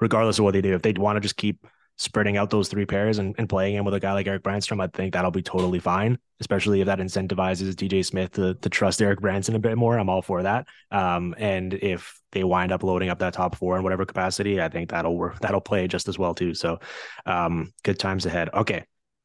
regardless 0.00 0.38
of 0.38 0.44
what 0.44 0.54
they 0.54 0.62
do, 0.62 0.74
if 0.74 0.82
they 0.82 0.92
want 0.92 1.16
to 1.16 1.20
just 1.20 1.36
keep 1.36 1.66
spreading 1.96 2.36
out 2.36 2.50
those 2.50 2.68
three 2.68 2.86
pairs 2.86 3.18
and, 3.18 3.34
and 3.38 3.48
playing 3.48 3.76
him 3.76 3.84
with 3.84 3.94
a 3.94 4.00
guy 4.00 4.12
like 4.12 4.26
Erik 4.26 4.42
Brannstrom, 4.42 4.82
I 4.82 4.88
think 4.88 5.12
that'll 5.12 5.30
be 5.30 5.42
totally 5.42 5.78
fine, 5.78 6.18
especially 6.40 6.80
if 6.80 6.86
that 6.86 6.98
incentivizes 6.98 7.74
DJ 7.74 8.04
Smith 8.04 8.32
to, 8.32 8.54
to 8.54 8.68
trust 8.68 9.00
Erik 9.00 9.20
Brannstrom 9.20 9.54
a 9.54 9.60
bit 9.60 9.78
more. 9.78 9.98
I'm 9.98 10.08
all 10.08 10.22
for 10.22 10.42
that. 10.42 10.66
Um, 10.90 11.34
and 11.38 11.74
if 11.74 12.20
they 12.32 12.42
wind 12.42 12.72
up 12.72 12.82
loading 12.82 13.10
up 13.10 13.20
that 13.20 13.34
top 13.34 13.56
four 13.56 13.76
in 13.76 13.84
whatever 13.84 14.04
capacity, 14.04 14.60
I 14.60 14.68
think 14.68 14.90
that'll 14.90 15.16
work. 15.16 15.38
That'll 15.40 15.60
play 15.60 15.86
just 15.86 16.08
as 16.08 16.18
well 16.18 16.34
too. 16.34 16.54
So 16.54 16.80
um, 17.26 17.72
good 17.84 17.98
times 17.98 18.26
ahead. 18.26 18.50
Okay. 18.52 18.84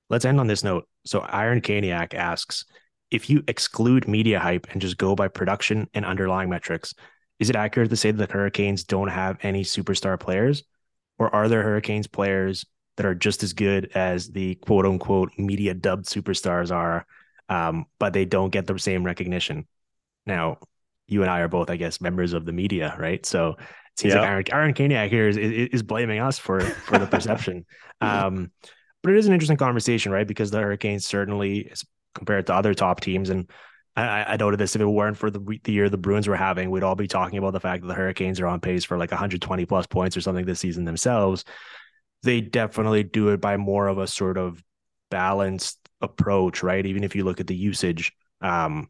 Let's 0.09 0.25
end 0.25 0.39
on 0.39 0.47
this 0.47 0.63
note. 0.63 0.87
So 1.05 1.19
Iron 1.19 1.61
Caniac 1.61 2.13
asks, 2.13 2.65
if 3.11 3.29
you 3.29 3.43
exclude 3.47 4.07
media 4.07 4.39
hype 4.39 4.67
and 4.71 4.81
just 4.81 4.97
go 4.97 5.15
by 5.15 5.27
production 5.27 5.87
and 5.93 6.05
underlying 6.05 6.49
metrics, 6.49 6.93
is 7.39 7.49
it 7.49 7.55
accurate 7.55 7.89
to 7.89 7.95
say 7.95 8.11
that 8.11 8.27
the 8.27 8.31
Hurricanes 8.31 8.83
don't 8.83 9.07
have 9.07 9.37
any 9.41 9.63
superstar 9.63 10.19
players? 10.19 10.63
Or 11.19 11.33
are 11.35 11.47
there 11.47 11.61
Hurricanes 11.61 12.07
players 12.07 12.65
that 12.97 13.05
are 13.05 13.15
just 13.15 13.43
as 13.43 13.53
good 13.53 13.91
as 13.93 14.29
the 14.29 14.55
quote 14.55 14.85
unquote 14.85 15.31
media 15.37 15.73
dubbed 15.73 16.05
superstars 16.05 16.73
are, 16.73 17.05
um, 17.49 17.85
but 17.99 18.13
they 18.13 18.25
don't 18.25 18.49
get 18.49 18.65
the 18.65 18.79
same 18.79 19.03
recognition? 19.03 19.67
Now, 20.25 20.57
you 21.07 21.21
and 21.21 21.29
I 21.29 21.41
are 21.41 21.47
both, 21.47 21.69
I 21.69 21.75
guess, 21.75 22.01
members 22.01 22.33
of 22.33 22.45
the 22.45 22.53
media, 22.53 22.95
right? 22.97 23.25
So 23.25 23.49
it 23.49 23.57
seems 23.97 24.13
like 24.15 24.27
Aaron, 24.27 24.45
Aaron 24.51 24.73
Caniac 24.73 25.09
here 25.09 25.27
is, 25.27 25.37
is, 25.37 25.69
is 25.71 25.83
blaming 25.83 26.19
us 26.19 26.39
for 26.39 26.61
for 26.61 26.97
the 26.97 27.07
perception. 27.11 27.65
um, 28.01 28.51
but 29.01 29.13
it 29.13 29.17
is 29.17 29.27
an 29.27 29.33
interesting 29.33 29.57
conversation, 29.57 30.11
right? 30.11 30.27
Because 30.27 30.51
the 30.51 30.59
Hurricanes 30.59 31.05
certainly, 31.05 31.71
compared 32.13 32.47
to 32.47 32.53
other 32.53 32.73
top 32.73 32.99
teams, 33.01 33.29
and 33.29 33.49
I, 33.99 34.33
I 34.33 34.37
noted 34.37 34.59
this 34.59 34.75
if 34.75 34.81
it 34.81 34.85
weren't 34.85 35.17
for 35.17 35.29
the 35.31 35.39
the 35.63 35.71
year 35.71 35.89
the 35.89 35.97
Bruins 35.97 36.27
were 36.27 36.35
having, 36.35 36.69
we'd 36.69 36.83
all 36.83 36.95
be 36.95 37.07
talking 37.07 37.39
about 37.39 37.53
the 37.53 37.59
fact 37.59 37.81
that 37.81 37.87
the 37.87 37.93
Hurricanes 37.93 38.39
are 38.39 38.47
on 38.47 38.59
pace 38.59 38.85
for 38.85 38.97
like 38.97 39.11
120 39.11 39.65
plus 39.65 39.87
points 39.87 40.15
or 40.15 40.21
something 40.21 40.45
this 40.45 40.59
season 40.59 40.85
themselves. 40.85 41.45
They 42.23 42.41
definitely 42.41 43.03
do 43.03 43.29
it 43.29 43.41
by 43.41 43.57
more 43.57 43.87
of 43.87 43.97
a 43.97 44.07
sort 44.07 44.37
of 44.37 44.63
balanced 45.09 45.77
approach, 46.01 46.63
right? 46.63 46.85
Even 46.85 47.03
if 47.03 47.15
you 47.15 47.23
look 47.23 47.39
at 47.39 47.47
the 47.47 47.55
usage 47.55 48.11
um, 48.41 48.89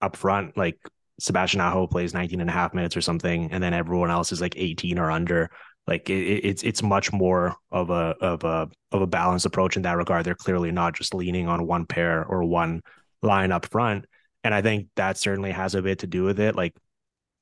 up 0.00 0.16
front, 0.16 0.56
like 0.56 0.78
Sebastian 1.18 1.60
Aho 1.60 1.86
plays 1.86 2.14
19 2.14 2.40
and 2.40 2.50
a 2.50 2.52
half 2.52 2.74
minutes 2.74 2.96
or 2.96 3.00
something, 3.00 3.52
and 3.52 3.62
then 3.62 3.74
everyone 3.74 4.10
else 4.10 4.32
is 4.32 4.40
like 4.40 4.54
18 4.56 4.98
or 4.98 5.10
under. 5.10 5.50
Like 5.86 6.08
it, 6.08 6.14
it's 6.44 6.62
it's 6.62 6.82
much 6.82 7.12
more 7.12 7.56
of 7.70 7.90
a 7.90 8.14
of 8.20 8.44
a 8.44 8.68
of 8.92 9.02
a 9.02 9.06
balanced 9.06 9.46
approach 9.46 9.76
in 9.76 9.82
that 9.82 9.96
regard. 9.96 10.24
They're 10.24 10.34
clearly 10.34 10.70
not 10.70 10.94
just 10.94 11.14
leaning 11.14 11.48
on 11.48 11.66
one 11.66 11.86
pair 11.86 12.24
or 12.24 12.44
one 12.44 12.82
line 13.22 13.52
up 13.52 13.66
front. 13.66 14.06
And 14.42 14.54
I 14.54 14.62
think 14.62 14.88
that 14.96 15.18
certainly 15.18 15.50
has 15.50 15.74
a 15.74 15.82
bit 15.82 16.00
to 16.00 16.06
do 16.06 16.24
with 16.24 16.40
it. 16.40 16.56
Like 16.56 16.74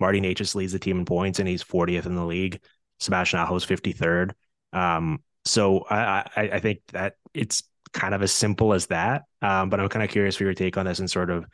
Marty 0.00 0.20
Necas 0.20 0.54
leads 0.54 0.72
the 0.72 0.78
team 0.78 0.98
in 0.98 1.04
points 1.04 1.38
and 1.38 1.48
he's 1.48 1.62
40th 1.62 2.06
in 2.06 2.14
the 2.14 2.24
league. 2.24 2.60
Sebastian 3.00 3.40
Aho's 3.40 3.64
53rd. 3.64 4.32
Um, 4.72 5.22
so 5.44 5.84
I, 5.88 6.28
I, 6.36 6.42
I 6.42 6.60
think 6.60 6.80
that 6.92 7.14
it's 7.32 7.62
kind 7.92 8.14
of 8.14 8.22
as 8.22 8.32
simple 8.32 8.72
as 8.72 8.86
that. 8.86 9.24
Um, 9.40 9.70
but 9.70 9.80
I'm 9.80 9.88
kind 9.88 10.02
of 10.02 10.10
curious 10.10 10.36
for 10.36 10.44
your 10.44 10.54
take 10.54 10.76
on 10.76 10.86
this 10.86 10.98
and 10.98 11.10
sort 11.10 11.30
of 11.30 11.46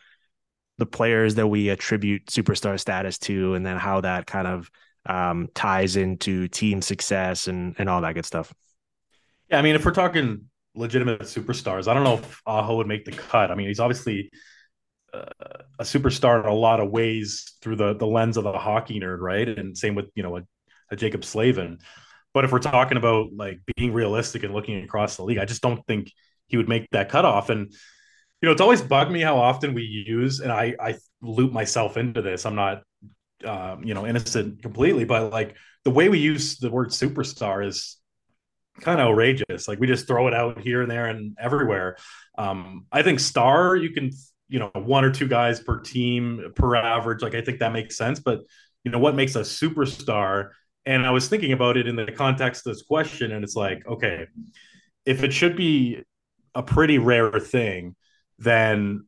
the 0.78 0.86
players 0.86 1.36
that 1.36 1.46
we 1.46 1.68
attribute 1.68 2.26
superstar 2.26 2.78
status 2.80 3.18
to, 3.18 3.54
and 3.54 3.64
then 3.64 3.76
how 3.76 4.00
that 4.00 4.26
kind 4.26 4.46
of 4.46 4.70
um, 5.06 5.48
ties 5.54 5.96
into 5.96 6.48
team 6.48 6.82
success 6.82 7.46
and 7.46 7.76
and 7.78 7.88
all 7.88 8.00
that 8.00 8.14
good 8.14 8.24
stuff. 8.24 8.52
Yeah, 9.50 9.58
I 9.58 9.62
mean, 9.62 9.76
if 9.76 9.84
we're 9.84 9.92
talking 9.92 10.46
legitimate 10.74 11.22
superstars, 11.22 11.88
I 11.88 11.94
don't 11.94 12.04
know 12.04 12.18
if 12.18 12.42
Aho 12.46 12.76
would 12.76 12.86
make 12.86 13.04
the 13.04 13.12
cut. 13.12 13.50
I 13.50 13.54
mean, 13.54 13.68
he's 13.68 13.80
obviously 13.80 14.30
uh, 15.12 15.24
a 15.78 15.84
superstar 15.84 16.42
in 16.42 16.48
a 16.48 16.54
lot 16.54 16.80
of 16.80 16.90
ways 16.90 17.56
through 17.62 17.76
the 17.76 17.94
the 17.94 18.06
lens 18.06 18.36
of 18.36 18.46
a 18.46 18.58
hockey 18.58 19.00
nerd, 19.00 19.20
right? 19.20 19.48
And 19.48 19.76
same 19.76 19.94
with 19.94 20.06
you 20.14 20.22
know 20.22 20.36
a, 20.38 20.42
a 20.90 20.96
Jaccob 20.96 21.24
Slavin. 21.24 21.78
But 22.32 22.44
if 22.44 22.52
we're 22.52 22.58
talking 22.58 22.96
about 22.96 23.28
like 23.32 23.60
being 23.76 23.92
realistic 23.92 24.42
and 24.42 24.52
looking 24.52 24.82
across 24.82 25.16
the 25.16 25.24
league, 25.24 25.38
I 25.38 25.44
just 25.44 25.62
don't 25.62 25.86
think 25.86 26.10
he 26.48 26.56
would 26.56 26.68
make 26.68 26.88
that 26.90 27.08
cutoff. 27.08 27.48
And 27.48 27.70
you 28.42 28.46
know, 28.46 28.52
it's 28.52 28.60
always 28.60 28.82
bugged 28.82 29.10
me 29.10 29.20
how 29.20 29.38
often 29.38 29.72
we 29.72 29.82
use, 29.82 30.40
and 30.40 30.52
I 30.52 30.74
I 30.80 30.96
loop 31.22 31.52
myself 31.52 31.96
into 31.96 32.20
this. 32.20 32.44
I'm 32.44 32.56
not 32.56 32.82
um, 33.44 33.84
you 33.84 33.94
know 33.94 34.06
innocent 34.06 34.62
completely, 34.62 35.04
but 35.04 35.32
like 35.32 35.56
the 35.84 35.90
way 35.90 36.08
we 36.08 36.18
use 36.18 36.58
the 36.58 36.70
word 36.70 36.88
superstar 36.88 37.66
is 37.66 37.98
kind 38.80 39.00
of 39.00 39.08
outrageous. 39.08 39.68
Like 39.68 39.78
we 39.78 39.86
just 39.86 40.06
throw 40.06 40.28
it 40.28 40.34
out 40.34 40.60
here 40.60 40.82
and 40.82 40.90
there 40.90 41.06
and 41.06 41.36
everywhere. 41.40 41.96
Um, 42.36 42.86
I 42.92 43.02
think 43.02 43.20
star 43.20 43.76
you 43.76 43.90
can 43.90 44.10
you 44.48 44.58
know 44.58 44.70
one 44.74 45.04
or 45.04 45.10
two 45.10 45.28
guys 45.28 45.60
per 45.60 45.80
team 45.80 46.52
per 46.54 46.74
average. 46.76 47.22
Like 47.22 47.34
I 47.34 47.40
think 47.40 47.60
that 47.60 47.72
makes 47.72 47.96
sense, 47.96 48.20
but 48.20 48.40
you 48.84 48.90
know 48.90 48.98
what 48.98 49.14
makes 49.14 49.36
a 49.36 49.40
superstar? 49.40 50.50
And 50.86 51.06
I 51.06 51.10
was 51.10 51.28
thinking 51.28 51.52
about 51.52 51.76
it 51.76 51.88
in 51.88 51.96
the 51.96 52.12
context 52.12 52.66
of 52.66 52.74
this 52.74 52.82
question, 52.82 53.32
and 53.32 53.42
it's 53.42 53.56
like, 53.56 53.86
okay, 53.86 54.26
if 55.06 55.22
it 55.22 55.32
should 55.32 55.56
be 55.56 56.02
a 56.54 56.62
pretty 56.62 56.98
rare 56.98 57.30
thing, 57.40 57.96
then 58.38 59.06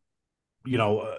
you 0.64 0.78
know, 0.78 1.00
uh, 1.00 1.16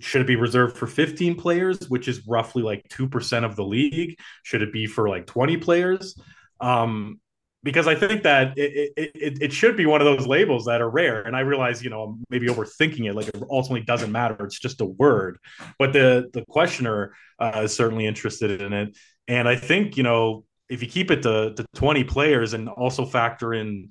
should 0.00 0.20
it 0.20 0.26
be 0.26 0.36
reserved 0.36 0.76
for 0.76 0.86
15 0.86 1.36
players, 1.36 1.88
which 1.88 2.08
is 2.08 2.26
roughly 2.26 2.62
like 2.62 2.86
2% 2.88 3.44
of 3.44 3.56
the 3.56 3.64
league? 3.64 4.18
Should 4.42 4.62
it 4.62 4.72
be 4.72 4.86
for 4.86 5.08
like 5.08 5.26
20 5.26 5.56
players? 5.58 6.20
Um, 6.60 7.20
because 7.62 7.88
I 7.88 7.94
think 7.94 8.22
that 8.22 8.56
it, 8.56 8.92
it, 8.96 9.42
it 9.42 9.52
should 9.52 9.76
be 9.76 9.84
one 9.84 10.00
of 10.00 10.04
those 10.04 10.26
labels 10.26 10.66
that 10.66 10.80
are 10.80 10.88
rare. 10.88 11.22
And 11.22 11.36
I 11.36 11.40
realize, 11.40 11.82
you 11.82 11.90
know, 11.90 12.02
I'm 12.02 12.24
maybe 12.30 12.46
overthinking 12.46 13.08
it. 13.08 13.14
Like 13.14 13.28
it 13.28 13.42
ultimately 13.50 13.84
doesn't 13.84 14.12
matter. 14.12 14.36
It's 14.44 14.58
just 14.58 14.80
a 14.80 14.84
word. 14.84 15.38
But 15.78 15.92
the 15.92 16.30
the 16.32 16.44
questioner 16.46 17.14
uh, 17.38 17.62
is 17.64 17.74
certainly 17.74 18.06
interested 18.06 18.62
in 18.62 18.72
it. 18.72 18.96
And 19.26 19.48
I 19.48 19.56
think, 19.56 19.96
you 19.96 20.02
know, 20.02 20.44
if 20.68 20.82
you 20.82 20.88
keep 20.88 21.10
it 21.10 21.22
to, 21.22 21.54
to 21.54 21.66
20 21.74 22.04
players 22.04 22.54
and 22.54 22.68
also 22.68 23.04
factor 23.04 23.54
in 23.54 23.88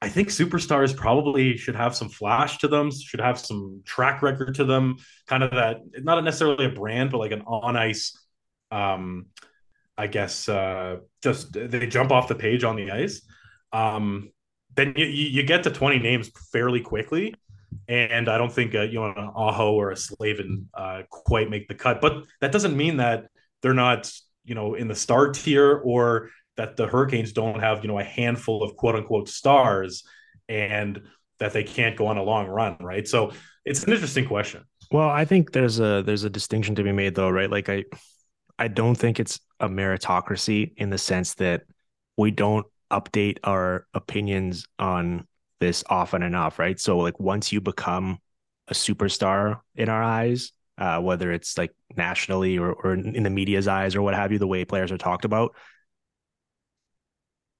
I 0.00 0.08
think 0.08 0.28
superstars 0.28 0.96
probably 0.96 1.56
should 1.56 1.74
have 1.74 1.96
some 1.96 2.08
flash 2.08 2.58
to 2.58 2.68
them, 2.68 2.90
should 2.92 3.20
have 3.20 3.38
some 3.38 3.82
track 3.84 4.22
record 4.22 4.54
to 4.56 4.64
them, 4.64 4.96
kind 5.26 5.42
of 5.42 5.50
that 5.52 5.80
not 6.02 6.22
necessarily 6.22 6.66
a 6.66 6.70
brand, 6.70 7.10
but 7.10 7.18
like 7.18 7.32
an 7.32 7.42
on 7.42 7.76
ice 7.76 8.16
um 8.70 9.26
I 9.98 10.06
guess 10.06 10.48
uh 10.48 10.98
just 11.22 11.52
they 11.52 11.86
jump 11.86 12.12
off 12.12 12.28
the 12.28 12.34
page 12.34 12.64
on 12.64 12.76
the 12.76 12.90
ice. 12.90 13.22
Um 13.72 14.30
then 14.76 14.94
you, 14.96 15.06
you 15.06 15.42
get 15.42 15.64
to 15.64 15.70
20 15.70 15.98
names 15.98 16.30
fairly 16.52 16.80
quickly. 16.80 17.34
And 17.88 18.28
I 18.28 18.38
don't 18.38 18.52
think 18.52 18.74
uh, 18.74 18.82
you 18.82 18.94
know 19.00 19.06
an 19.06 19.30
Aho 19.34 19.74
or 19.74 19.90
a 19.90 19.96
Slavin 19.96 20.68
uh, 20.74 21.02
quite 21.10 21.50
make 21.50 21.68
the 21.68 21.74
cut, 21.74 22.00
but 22.00 22.24
that 22.40 22.52
doesn't 22.52 22.76
mean 22.76 22.98
that 22.98 23.26
they're 23.60 23.74
not 23.74 24.10
you 24.44 24.54
know 24.54 24.74
in 24.74 24.88
the 24.88 24.94
star 24.94 25.30
tier 25.32 25.82
or 25.84 26.30
that 26.58 26.76
the 26.76 26.86
Hurricanes 26.86 27.32
don't 27.32 27.60
have, 27.60 27.82
you 27.82 27.88
know, 27.88 27.98
a 27.98 28.04
handful 28.04 28.62
of 28.62 28.76
quote 28.76 28.96
unquote 28.96 29.28
stars 29.28 30.04
and 30.48 31.00
that 31.38 31.52
they 31.52 31.62
can't 31.62 31.96
go 31.96 32.08
on 32.08 32.18
a 32.18 32.22
long 32.22 32.46
run, 32.48 32.76
right? 32.80 33.06
So 33.08 33.32
it's 33.64 33.84
an 33.84 33.92
interesting 33.92 34.26
question. 34.26 34.64
Well, 34.90 35.08
I 35.08 35.24
think 35.24 35.52
there's 35.52 35.78
a 35.80 36.02
there's 36.04 36.24
a 36.24 36.30
distinction 36.30 36.74
to 36.74 36.82
be 36.82 36.92
made 36.92 37.14
though, 37.14 37.30
right? 37.30 37.50
Like 37.50 37.68
I 37.68 37.84
I 38.58 38.68
don't 38.68 38.96
think 38.96 39.20
it's 39.20 39.40
a 39.60 39.68
meritocracy 39.68 40.72
in 40.76 40.90
the 40.90 40.98
sense 40.98 41.34
that 41.34 41.62
we 42.16 42.30
don't 42.30 42.66
update 42.90 43.38
our 43.44 43.86
opinions 43.94 44.66
on 44.78 45.26
this 45.60 45.84
often 45.88 46.22
enough, 46.22 46.58
right? 46.58 46.78
So 46.78 46.98
like 46.98 47.18
once 47.18 47.52
you 47.52 47.60
become 47.60 48.18
a 48.68 48.74
superstar 48.74 49.60
in 49.74 49.88
our 49.88 50.02
eyes, 50.02 50.52
uh, 50.78 51.00
whether 51.00 51.32
it's 51.32 51.58
like 51.58 51.72
nationally 51.96 52.58
or, 52.58 52.72
or 52.72 52.94
in 52.94 53.22
the 53.22 53.30
media's 53.30 53.66
eyes 53.66 53.96
or 53.96 54.02
what 54.02 54.14
have 54.14 54.30
you, 54.32 54.38
the 54.38 54.46
way 54.46 54.64
players 54.64 54.92
are 54.92 54.98
talked 54.98 55.24
about, 55.24 55.54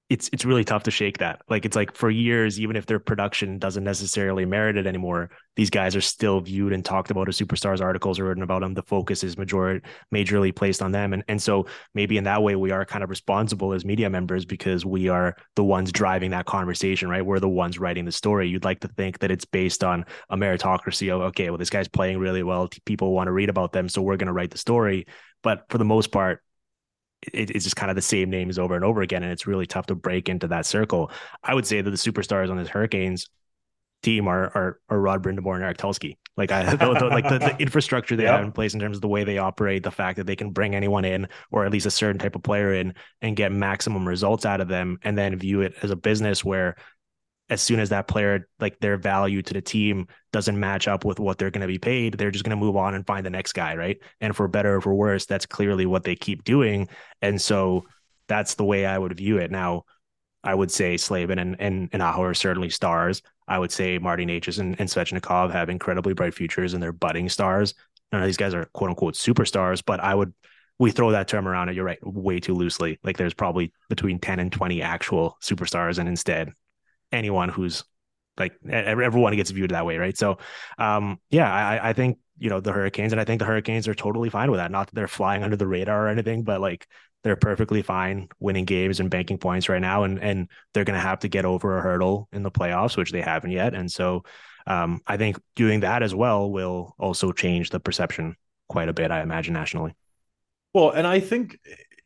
it's 0.09 0.27
it's 0.33 0.43
really 0.43 0.63
tough 0.63 0.83
to 0.83 0.91
shake 0.91 1.19
that. 1.19 1.41
Like 1.49 1.65
it's 1.65 1.75
like 1.75 1.95
for 1.95 2.09
years, 2.09 2.59
even 2.59 2.75
if 2.75 2.87
their 2.87 2.99
production 2.99 3.59
doesn't 3.59 3.83
necessarily 3.83 4.43
merit 4.43 4.75
it 4.75 4.87
anymore, 4.87 5.29
these 5.55 5.69
guys 5.69 5.95
are 5.95 6.01
still 6.01 6.41
viewed 6.41 6.73
and 6.73 6.83
talked 6.83 7.11
about 7.11 7.29
as 7.29 7.37
superstars. 7.37 7.79
Articles 7.79 8.19
are 8.19 8.25
written 8.25 8.41
about 8.41 8.61
them. 8.61 8.73
The 8.73 8.81
focus 8.81 9.23
is 9.23 9.37
major 9.37 9.81
majorly 10.13 10.55
placed 10.55 10.81
on 10.81 10.91
them, 10.91 11.13
and 11.13 11.23
and 11.27 11.39
so 11.39 11.67
maybe 11.93 12.17
in 12.17 12.23
that 12.23 12.41
way 12.41 12.55
we 12.55 12.71
are 12.71 12.85
kind 12.85 13.03
of 13.03 13.11
responsible 13.11 13.71
as 13.71 13.85
media 13.85 14.09
members 14.09 14.45
because 14.45 14.83
we 14.83 15.09
are 15.09 15.35
the 15.55 15.63
ones 15.63 15.91
driving 15.91 16.31
that 16.31 16.47
conversation, 16.47 17.07
right? 17.07 17.25
We're 17.25 17.39
the 17.39 17.47
ones 17.47 17.77
writing 17.77 18.05
the 18.05 18.11
story. 18.11 18.49
You'd 18.49 18.65
like 18.65 18.79
to 18.79 18.87
think 18.87 19.19
that 19.19 19.29
it's 19.29 19.45
based 19.45 19.83
on 19.83 20.05
a 20.31 20.35
meritocracy 20.37 21.13
of 21.13 21.21
okay, 21.21 21.51
well 21.51 21.59
this 21.59 21.69
guy's 21.69 21.87
playing 21.87 22.17
really 22.17 22.41
well, 22.41 22.67
people 22.85 23.13
want 23.13 23.27
to 23.27 23.31
read 23.31 23.49
about 23.49 23.73
them, 23.73 23.87
so 23.87 24.01
we're 24.01 24.17
going 24.17 24.27
to 24.27 24.33
write 24.33 24.49
the 24.49 24.57
story. 24.57 25.05
But 25.43 25.65
for 25.69 25.77
the 25.77 25.85
most 25.85 26.11
part, 26.11 26.41
it, 27.21 27.51
it's 27.51 27.63
just 27.63 27.75
kind 27.75 27.89
of 27.89 27.95
the 27.95 28.01
same 28.01 28.29
names 28.29 28.57
over 28.57 28.75
and 28.75 28.85
over 28.85 29.01
again, 29.01 29.23
and 29.23 29.31
it's 29.31 29.47
really 29.47 29.65
tough 29.65 29.87
to 29.87 29.95
break 29.95 30.29
into 30.29 30.47
that 30.47 30.65
circle. 30.65 31.11
I 31.43 31.53
would 31.53 31.65
say 31.65 31.81
that 31.81 31.89
the 31.89 31.97
superstars 31.97 32.49
on 32.49 32.57
this 32.57 32.69
Hurricanes 32.69 33.29
team 34.01 34.27
are 34.27 34.45
are, 34.55 34.79
are 34.89 34.99
Rod 34.99 35.23
Brind'Amour 35.23 35.55
and 35.55 35.63
Eric 35.63 35.77
Tulsky. 35.77 36.17
Like 36.37 36.51
I 36.51 36.63
the, 36.75 36.93
the, 36.93 37.05
like 37.07 37.27
the, 37.27 37.39
the, 37.39 37.57
infrastructure 37.59 38.15
they 38.15 38.23
yep. 38.23 38.37
have 38.37 38.45
in 38.45 38.51
place 38.51 38.73
in 38.73 38.79
terms 38.79 38.97
of 38.97 39.01
the 39.01 39.07
way 39.07 39.23
they 39.23 39.37
operate, 39.37 39.83
the 39.83 39.91
fact 39.91 40.17
that 40.17 40.25
they 40.25 40.35
can 40.35 40.51
bring 40.51 40.75
anyone 40.75 41.05
in 41.05 41.27
or 41.51 41.65
at 41.65 41.71
least 41.71 41.85
a 41.85 41.91
certain 41.91 42.19
type 42.19 42.35
of 42.35 42.43
player 42.43 42.73
in 42.73 42.93
and 43.21 43.35
get 43.35 43.51
maximum 43.51 44.07
results 44.07 44.45
out 44.45 44.61
of 44.61 44.67
them, 44.67 44.99
and 45.03 45.17
then 45.17 45.37
view 45.37 45.61
it 45.61 45.73
as 45.81 45.91
a 45.91 45.95
business 45.95 46.43
where 46.43 46.75
as 47.49 47.61
soon 47.61 47.79
as 47.79 47.89
that 47.89 48.07
player 48.07 48.47
like 48.59 48.79
their 48.79 48.97
value 48.97 49.41
to 49.41 49.53
the 49.53 49.61
team 49.61 50.07
doesn't 50.31 50.59
match 50.59 50.87
up 50.87 51.03
with 51.03 51.19
what 51.19 51.37
they're 51.37 51.51
going 51.51 51.61
to 51.61 51.67
be 51.67 51.79
paid 51.79 52.13
they're 52.13 52.31
just 52.31 52.45
going 52.45 52.57
to 52.57 52.63
move 52.63 52.75
on 52.75 52.93
and 52.93 53.05
find 53.05 53.25
the 53.25 53.29
next 53.29 53.53
guy 53.53 53.75
right? 53.75 53.99
And 54.21 54.35
for 54.35 54.47
better 54.47 54.75
or 54.75 54.81
for 54.81 54.93
worse 54.93 55.25
that's 55.25 55.45
clearly 55.45 55.85
what 55.85 56.03
they 56.03 56.15
keep 56.15 56.43
doing. 56.43 56.87
And 57.21 57.41
so 57.41 57.85
that's 58.27 58.55
the 58.55 58.63
way 58.63 58.85
i 58.85 58.97
would 58.97 59.17
view 59.17 59.37
it. 59.37 59.51
Now 59.51 59.83
i 60.43 60.53
would 60.53 60.71
say 60.71 60.97
slavin 60.97 61.39
and 61.39 61.55
and, 61.59 61.89
and 61.91 62.01
aho 62.01 62.23
are 62.23 62.33
certainly 62.33 62.69
stars. 62.69 63.21
I 63.47 63.57
would 63.57 63.71
say 63.71 63.97
marty 63.97 64.25
Necas 64.25 64.59
and, 64.59 64.79
and 64.79 64.87
svechnikov 64.87 65.51
have 65.51 65.69
incredibly 65.69 66.13
bright 66.13 66.35
futures 66.35 66.73
and 66.73 66.83
they're 66.83 66.93
budding 66.93 67.29
stars. 67.29 67.73
None 68.11 68.21
of 68.21 68.27
these 68.27 68.37
guys 68.37 68.53
are 68.53 68.65
quote 68.73 68.91
unquote 68.91 69.15
superstars 69.15 69.83
but 69.85 69.99
i 69.99 70.13
would 70.13 70.33
we 70.79 70.91
throw 70.91 71.11
that 71.11 71.27
term 71.27 71.47
around 71.47 71.67
and 71.67 71.75
you're 71.75 71.85
right 71.85 71.99
way 72.01 72.39
too 72.39 72.55
loosely. 72.55 72.99
Like 73.03 73.17
there's 73.17 73.33
probably 73.33 73.73
between 73.89 74.17
10 74.17 74.39
and 74.39 74.49
20 74.49 74.81
actual 74.81 75.37
superstars 75.41 75.99
and 75.99 76.07
instead 76.07 76.53
anyone 77.11 77.49
who's 77.49 77.83
like 78.37 78.53
everyone 78.69 79.35
gets 79.35 79.51
viewed 79.51 79.71
that 79.71 79.85
way, 79.85 79.97
right? 79.97 80.17
So, 80.17 80.37
um, 80.77 81.19
yeah, 81.29 81.51
I, 81.53 81.89
I 81.89 81.93
think 81.93 82.19
you 82.37 82.49
know 82.49 82.59
the 82.59 82.71
Hurricanes, 82.71 83.11
and 83.11 83.19
I 83.19 83.25
think 83.25 83.39
the 83.39 83.45
Hurricanes 83.45 83.87
are 83.87 83.93
totally 83.95 84.29
fine 84.29 84.49
with 84.49 84.59
that. 84.59 84.71
Not 84.71 84.87
that 84.87 84.95
they're 84.95 85.07
flying 85.07 85.43
under 85.43 85.57
the 85.57 85.67
radar 85.67 86.05
or 86.05 86.09
anything, 86.09 86.43
but 86.43 86.61
like 86.61 86.87
they're 87.23 87.35
perfectly 87.35 87.81
fine 87.81 88.29
winning 88.39 88.65
games 88.65 88.99
and 88.99 89.09
banking 89.09 89.37
points 89.37 89.67
right 89.69 89.81
now, 89.81 90.03
and 90.03 90.19
and 90.19 90.47
they're 90.73 90.85
going 90.85 90.95
to 90.95 91.05
have 91.05 91.19
to 91.19 91.27
get 91.27 91.45
over 91.45 91.77
a 91.77 91.81
hurdle 91.81 92.29
in 92.31 92.43
the 92.43 92.51
playoffs, 92.51 92.97
which 92.97 93.11
they 93.11 93.21
haven't 93.21 93.51
yet. 93.51 93.73
And 93.73 93.91
so, 93.91 94.23
um, 94.65 95.01
I 95.05 95.17
think 95.17 95.37
doing 95.55 95.81
that 95.81 96.01
as 96.01 96.15
well 96.15 96.49
will 96.49 96.95
also 96.97 97.31
change 97.31 97.69
the 97.69 97.79
perception 97.79 98.35
quite 98.69 98.89
a 98.89 98.93
bit. 98.93 99.11
I 99.11 99.21
imagine 99.21 99.53
nationally. 99.53 99.95
Well, 100.73 100.91
and 100.91 101.07
I 101.07 101.19
think 101.19 101.57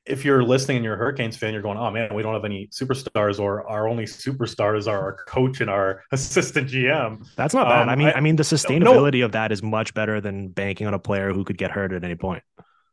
if 0.06 0.26
you're 0.26 0.44
listening 0.44 0.78
and 0.78 0.84
you're 0.84 0.96
a 0.96 0.98
Hurricanes 0.98 1.38
fan, 1.38 1.54
you're 1.54 1.62
going, 1.62 1.78
oh 1.78 1.90
man, 1.90 2.14
we 2.14 2.22
don't 2.22 2.34
have 2.34 2.46
any 2.46 2.68
superstars, 2.68 3.40
or 3.40 3.68
our 3.70 3.88
only 3.88 4.04
superstars 4.04 4.88
are 4.88 5.00
our 5.00 5.14
coach 5.26 5.62
and 5.62 5.70
our 5.70 6.04
assistant 6.12 6.70
GM. 6.70 7.26
That's 7.36 7.54
not 7.54 7.68
bad. 7.70 7.84
Um, 7.84 7.90
I 7.90 7.96
mean, 7.96 8.08
I, 8.08 8.14
I, 8.14 8.20
mean, 8.20 8.36
the 8.36 8.44
sustainability 8.44 9.20
no, 9.20 9.26
of 9.26 9.32
that 9.34 9.52
is 9.52 9.64
much 9.64 9.94
better 9.94 10.20
than 10.20 10.50
banking 10.50 10.88
on 10.88 10.94
a 10.94 11.00
player 11.00 11.32
who 11.32 11.44
could 11.44 11.58
get 11.58 11.72
hurt 11.72 11.94
at 11.94 12.04
any 12.04 12.16
point. 12.16 12.44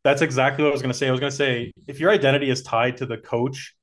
That's 0.05 0.23
exactly 0.23 0.65
what 0.65 0.71
I 0.71 0.73
was 0.73 0.83
going 0.83 0.93
to 0.93 0.99
say. 0.99 1.09
I 1.09 1.11
was 1.11 1.21
going 1.21 1.31
to 1.31 1.37
say 1.37 1.73
if 1.87 2.01
your 2.01 2.11
identity 2.11 2.49
is 2.49 2.63
tied 2.63 2.99
to 2.99 3.07
the 3.07 3.19
coach, 3.19 3.75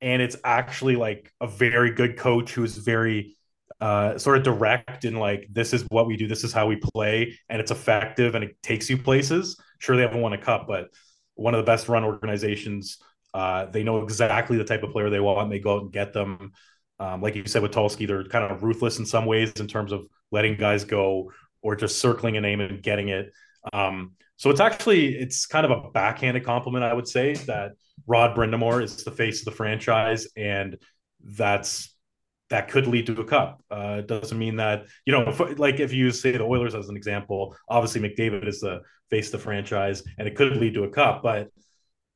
and 0.00 0.22
it's 0.22 0.36
actually 0.44 0.96
like 0.96 1.32
a 1.40 1.46
very 1.46 1.90
good 1.90 2.16
coach 2.16 2.52
who's 2.52 2.76
very 2.76 3.36
uh, 3.80 4.16
sort 4.16 4.38
of 4.38 4.42
direct 4.42 5.04
and 5.04 5.18
like 5.18 5.48
this 5.50 5.72
is 5.72 5.82
what 5.88 6.06
we 6.06 6.16
do, 6.16 6.28
this 6.28 6.44
is 6.44 6.52
how 6.52 6.66
we 6.66 6.76
play, 6.76 7.38
and 7.48 7.60
it's 7.60 7.70
effective 7.70 8.34
and 8.34 8.44
it 8.44 8.62
takes 8.62 8.88
you 8.88 8.96
places. 8.96 9.58
Sure, 9.78 9.96
they 9.96 10.02
haven't 10.02 10.20
won 10.20 10.32
a 10.32 10.38
cup, 10.38 10.66
but 10.66 10.88
one 11.36 11.54
of 11.54 11.58
the 11.58 11.70
best 11.70 11.88
run 11.88 12.04
organizations. 12.04 12.98
Uh, 13.32 13.66
they 13.66 13.82
know 13.82 14.02
exactly 14.02 14.56
the 14.56 14.64
type 14.64 14.82
of 14.82 14.90
player 14.90 15.08
they 15.08 15.20
want. 15.20 15.44
And 15.44 15.52
they 15.52 15.60
go 15.60 15.76
out 15.76 15.82
and 15.82 15.92
get 15.92 16.12
them. 16.12 16.52
Um, 16.98 17.20
like 17.20 17.36
you 17.36 17.46
said 17.46 17.62
with 17.62 17.72
Tulsky, 17.72 18.06
they're 18.06 18.24
kind 18.24 18.50
of 18.50 18.62
ruthless 18.62 18.98
in 18.98 19.06
some 19.06 19.26
ways 19.26 19.52
in 19.52 19.68
terms 19.68 19.92
of 19.92 20.06
letting 20.32 20.56
guys 20.56 20.84
go 20.84 21.30
or 21.62 21.76
just 21.76 21.98
circling 21.98 22.36
a 22.36 22.40
name 22.40 22.60
and 22.60 22.82
getting 22.82 23.08
it. 23.08 23.32
Um, 23.72 24.12
so 24.36 24.50
it's 24.50 24.60
actually 24.60 25.14
it's 25.14 25.46
kind 25.46 25.64
of 25.64 25.72
a 25.72 25.90
backhanded 25.90 26.44
compliment, 26.44 26.84
I 26.84 26.94
would 26.94 27.08
say, 27.08 27.34
that 27.46 27.72
Rod 28.06 28.36
Brind'Amour 28.36 28.82
is 28.82 29.04
the 29.04 29.10
face 29.10 29.40
of 29.40 29.46
the 29.46 29.50
franchise, 29.50 30.28
and 30.36 30.78
that's 31.22 31.95
that 32.50 32.68
could 32.68 32.86
lead 32.86 33.06
to 33.06 33.20
a 33.20 33.24
cup. 33.24 33.62
Uh, 33.70 33.96
it 33.98 34.06
doesn't 34.06 34.38
mean 34.38 34.56
that 34.56 34.84
you 35.04 35.12
know, 35.12 35.28
if, 35.28 35.58
like 35.58 35.80
if 35.80 35.92
you 35.92 36.10
say 36.10 36.32
the 36.32 36.44
Oilers 36.44 36.74
as 36.74 36.88
an 36.88 36.96
example, 36.96 37.56
obviously 37.68 38.00
McDavid 38.00 38.46
is 38.46 38.60
the 38.60 38.80
face 39.10 39.26
of 39.26 39.32
the 39.32 39.38
franchise, 39.38 40.02
and 40.18 40.28
it 40.28 40.36
could 40.36 40.56
lead 40.56 40.74
to 40.74 40.84
a 40.84 40.90
cup, 40.90 41.22
but 41.22 41.48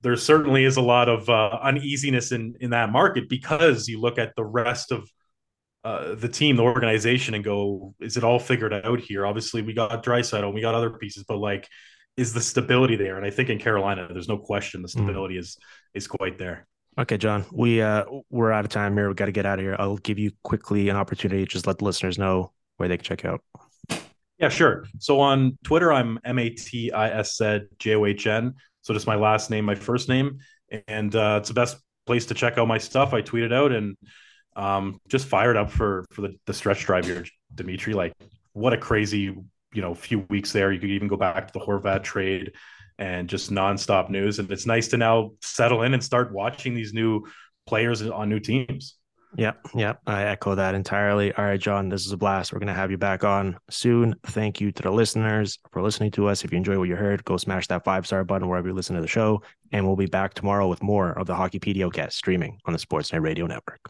there 0.03 0.17
certainly 0.17 0.65
is 0.65 0.77
a 0.77 0.83
lot 0.83 1.09
of 1.09 1.29
uh, 1.29 1.59
uneasiness 1.63 2.33
in 2.33 2.55
in 2.61 2.71
that 2.71 2.91
market 2.91 3.29
because 3.29 3.89
you 3.89 4.01
look 4.01 4.19
at 4.19 4.35
the 4.37 4.45
rest 4.45 4.93
of 4.93 5.09
uh, 5.83 6.15
the 6.15 6.29
team, 6.29 6.57
the 6.57 6.63
organization, 6.63 7.35
and 7.35 7.43
go, 7.43 7.95
is 8.01 8.17
it 8.17 8.25
all 8.25 8.39
figured 8.39 8.73
out 8.73 9.01
here? 9.01 9.27
Obviously, 9.27 9.63
we 9.63 9.73
got 9.73 10.05
Draisaitl, 10.05 10.53
we 10.53 10.61
got 10.61 10.75
other 10.75 10.91
pieces, 10.91 11.25
but 11.27 11.39
like, 11.39 11.67
is 12.17 12.35
the 12.35 12.41
stability 12.41 12.97
there? 12.97 13.17
And 13.17 13.25
I 13.25 13.31
think 13.31 13.49
in 13.49 13.59
Carolina, 13.59 14.07
there's 14.11 14.29
no 14.29 14.39
question 14.39 14.83
the 14.83 14.89
hmm. 14.89 15.05
stability 15.05 15.37
mm. 15.37 15.41
is 15.41 15.59
is 15.95 16.07
quite 16.07 16.39
there. 16.39 16.67
Okay, 17.01 17.17
John, 17.17 17.47
we 17.51 17.81
uh 17.81 18.05
we're 18.29 18.53
out 18.53 18.67
of 18.67 18.71
time 18.71 18.95
here. 18.95 19.09
We 19.09 19.15
got 19.15 19.25
to 19.25 19.33
get 19.33 19.47
out 19.47 19.59
of 19.59 19.65
here. 19.65 19.75
I'll 19.79 19.97
give 19.97 20.19
you 20.19 20.33
quickly 20.45 20.91
an 20.91 20.97
opportunity 20.97 21.47
to 21.47 21.51
just 21.51 21.67
let 21.67 21.79
the 21.79 21.85
listeners 21.87 22.19
know 22.19 22.53
where 22.77 22.91
they 22.91 22.99
can 22.99 23.05
check 23.05 23.25
out. 23.25 23.41
Yeah, 24.39 24.51
sure. 24.51 24.85
So 24.99 25.19
on 25.19 25.57
Twitter, 25.65 25.95
I'm 25.95 26.19
M 26.27 26.39
A 26.39 26.51
T 26.51 26.93
I 26.93 27.09
S 27.09 27.39
Z 27.39 27.61
J 27.79 27.95
O 27.95 28.05
H 28.05 28.27
N. 28.27 28.55
So 28.83 28.93
just 28.93 29.07
my 29.07 29.15
last 29.15 29.49
name, 29.49 29.65
my 29.65 29.75
first 29.75 30.11
name, 30.11 30.41
and 30.89 31.17
uh, 31.17 31.39
it's 31.41 31.49
the 31.49 31.55
best 31.55 31.79
place 32.05 32.27
to 32.27 32.35
check 32.35 32.59
out 32.59 32.69
my 32.69 32.79
stuff. 32.79 33.15
I 33.15 33.23
tweeted 33.23 33.55
out 33.55 33.73
and 33.73 33.97
um, 34.55 35.01
just 35.09 35.27
fired 35.27 35.57
up 35.57 35.71
for 35.71 36.05
for 36.11 36.21
the, 36.21 36.37
the 36.45 36.53
stretch 36.53 36.85
drive 36.85 37.07
here, 37.07 37.25
Dimitri. 37.55 37.95
Like 37.95 38.13
what 38.53 38.75
a 38.75 38.79
crazy 38.79 39.35
you 39.73 39.83
know 39.83 39.95
few 39.95 40.27
weeks 40.29 40.53
there. 40.53 40.71
You 40.71 40.79
could 40.79 40.91
even 40.91 41.09
go 41.09 41.17
back 41.17 41.47
to 41.47 41.53
the 41.59 41.65
Horvat 41.65 42.03
trade 42.03 42.53
and 43.01 43.29
just 43.29 43.51
nonstop 43.51 44.11
news. 44.11 44.39
And 44.39 44.51
it's 44.53 44.67
nice 44.67 44.89
to 44.89 44.97
now 44.97 45.33
settle 45.41 45.83
in 45.83 45.95
and 45.95 46.05
start 46.05 46.33
watching 46.33 46.75
these 46.75 46.93
new 46.93 47.27
players 47.67 48.03
on 48.03 48.29
new 48.29 48.39
teams. 48.39 48.97
Yep, 49.37 49.69
yep. 49.75 50.01
I 50.07 50.25
echo 50.25 50.57
that 50.57 50.75
entirely. 50.75 51.33
All 51.33 51.45
right, 51.45 51.61
John, 51.61 51.89
this 51.89 52.05
is 52.05 52.13
a 52.13 52.17
blast. 52.17 52.53
We're 52.53 52.59
going 52.59 52.67
to 52.67 52.75
have 52.75 52.91
you 52.91 52.99
back 52.99 53.23
on 53.23 53.57
soon. 53.71 54.17
Thank 54.27 54.61
you 54.61 54.73
to 54.73 54.83
the 54.83 54.91
listeners 54.91 55.59
for 55.71 55.83
listening 55.83 56.11
to 56.13 56.27
us. 56.27 56.45
If 56.45 56.53
you 56.53 56.59
enjoy 56.59 56.79
what 56.79 56.89
you 56.89 56.97
heard, 56.97 57.25
go 57.25 57.37
smash 57.37 57.69
that 57.69 57.85
five 57.85 58.07
star 58.07 58.25
button 58.25 58.49
wherever 58.49 58.69
you 58.69 58.75
listen 58.75 58.97
to 58.97 59.03
the 59.03 59.09
show. 59.09 59.43
And 59.73 59.87
we'll 59.87 59.97
be 59.97 60.07
back 60.07 60.35
tomorrow 60.35 60.69
with 60.69 60.83
more 60.83 61.17
of 61.17 61.27
the 61.27 61.35
Hockey 61.37 61.61
PDOcast 61.61 62.13
streaming 62.13 62.59
on 62.67 62.73
the 62.73 62.79
Sportsnet 62.79 63.23
Radio 63.23 63.47
Network. 63.47 63.81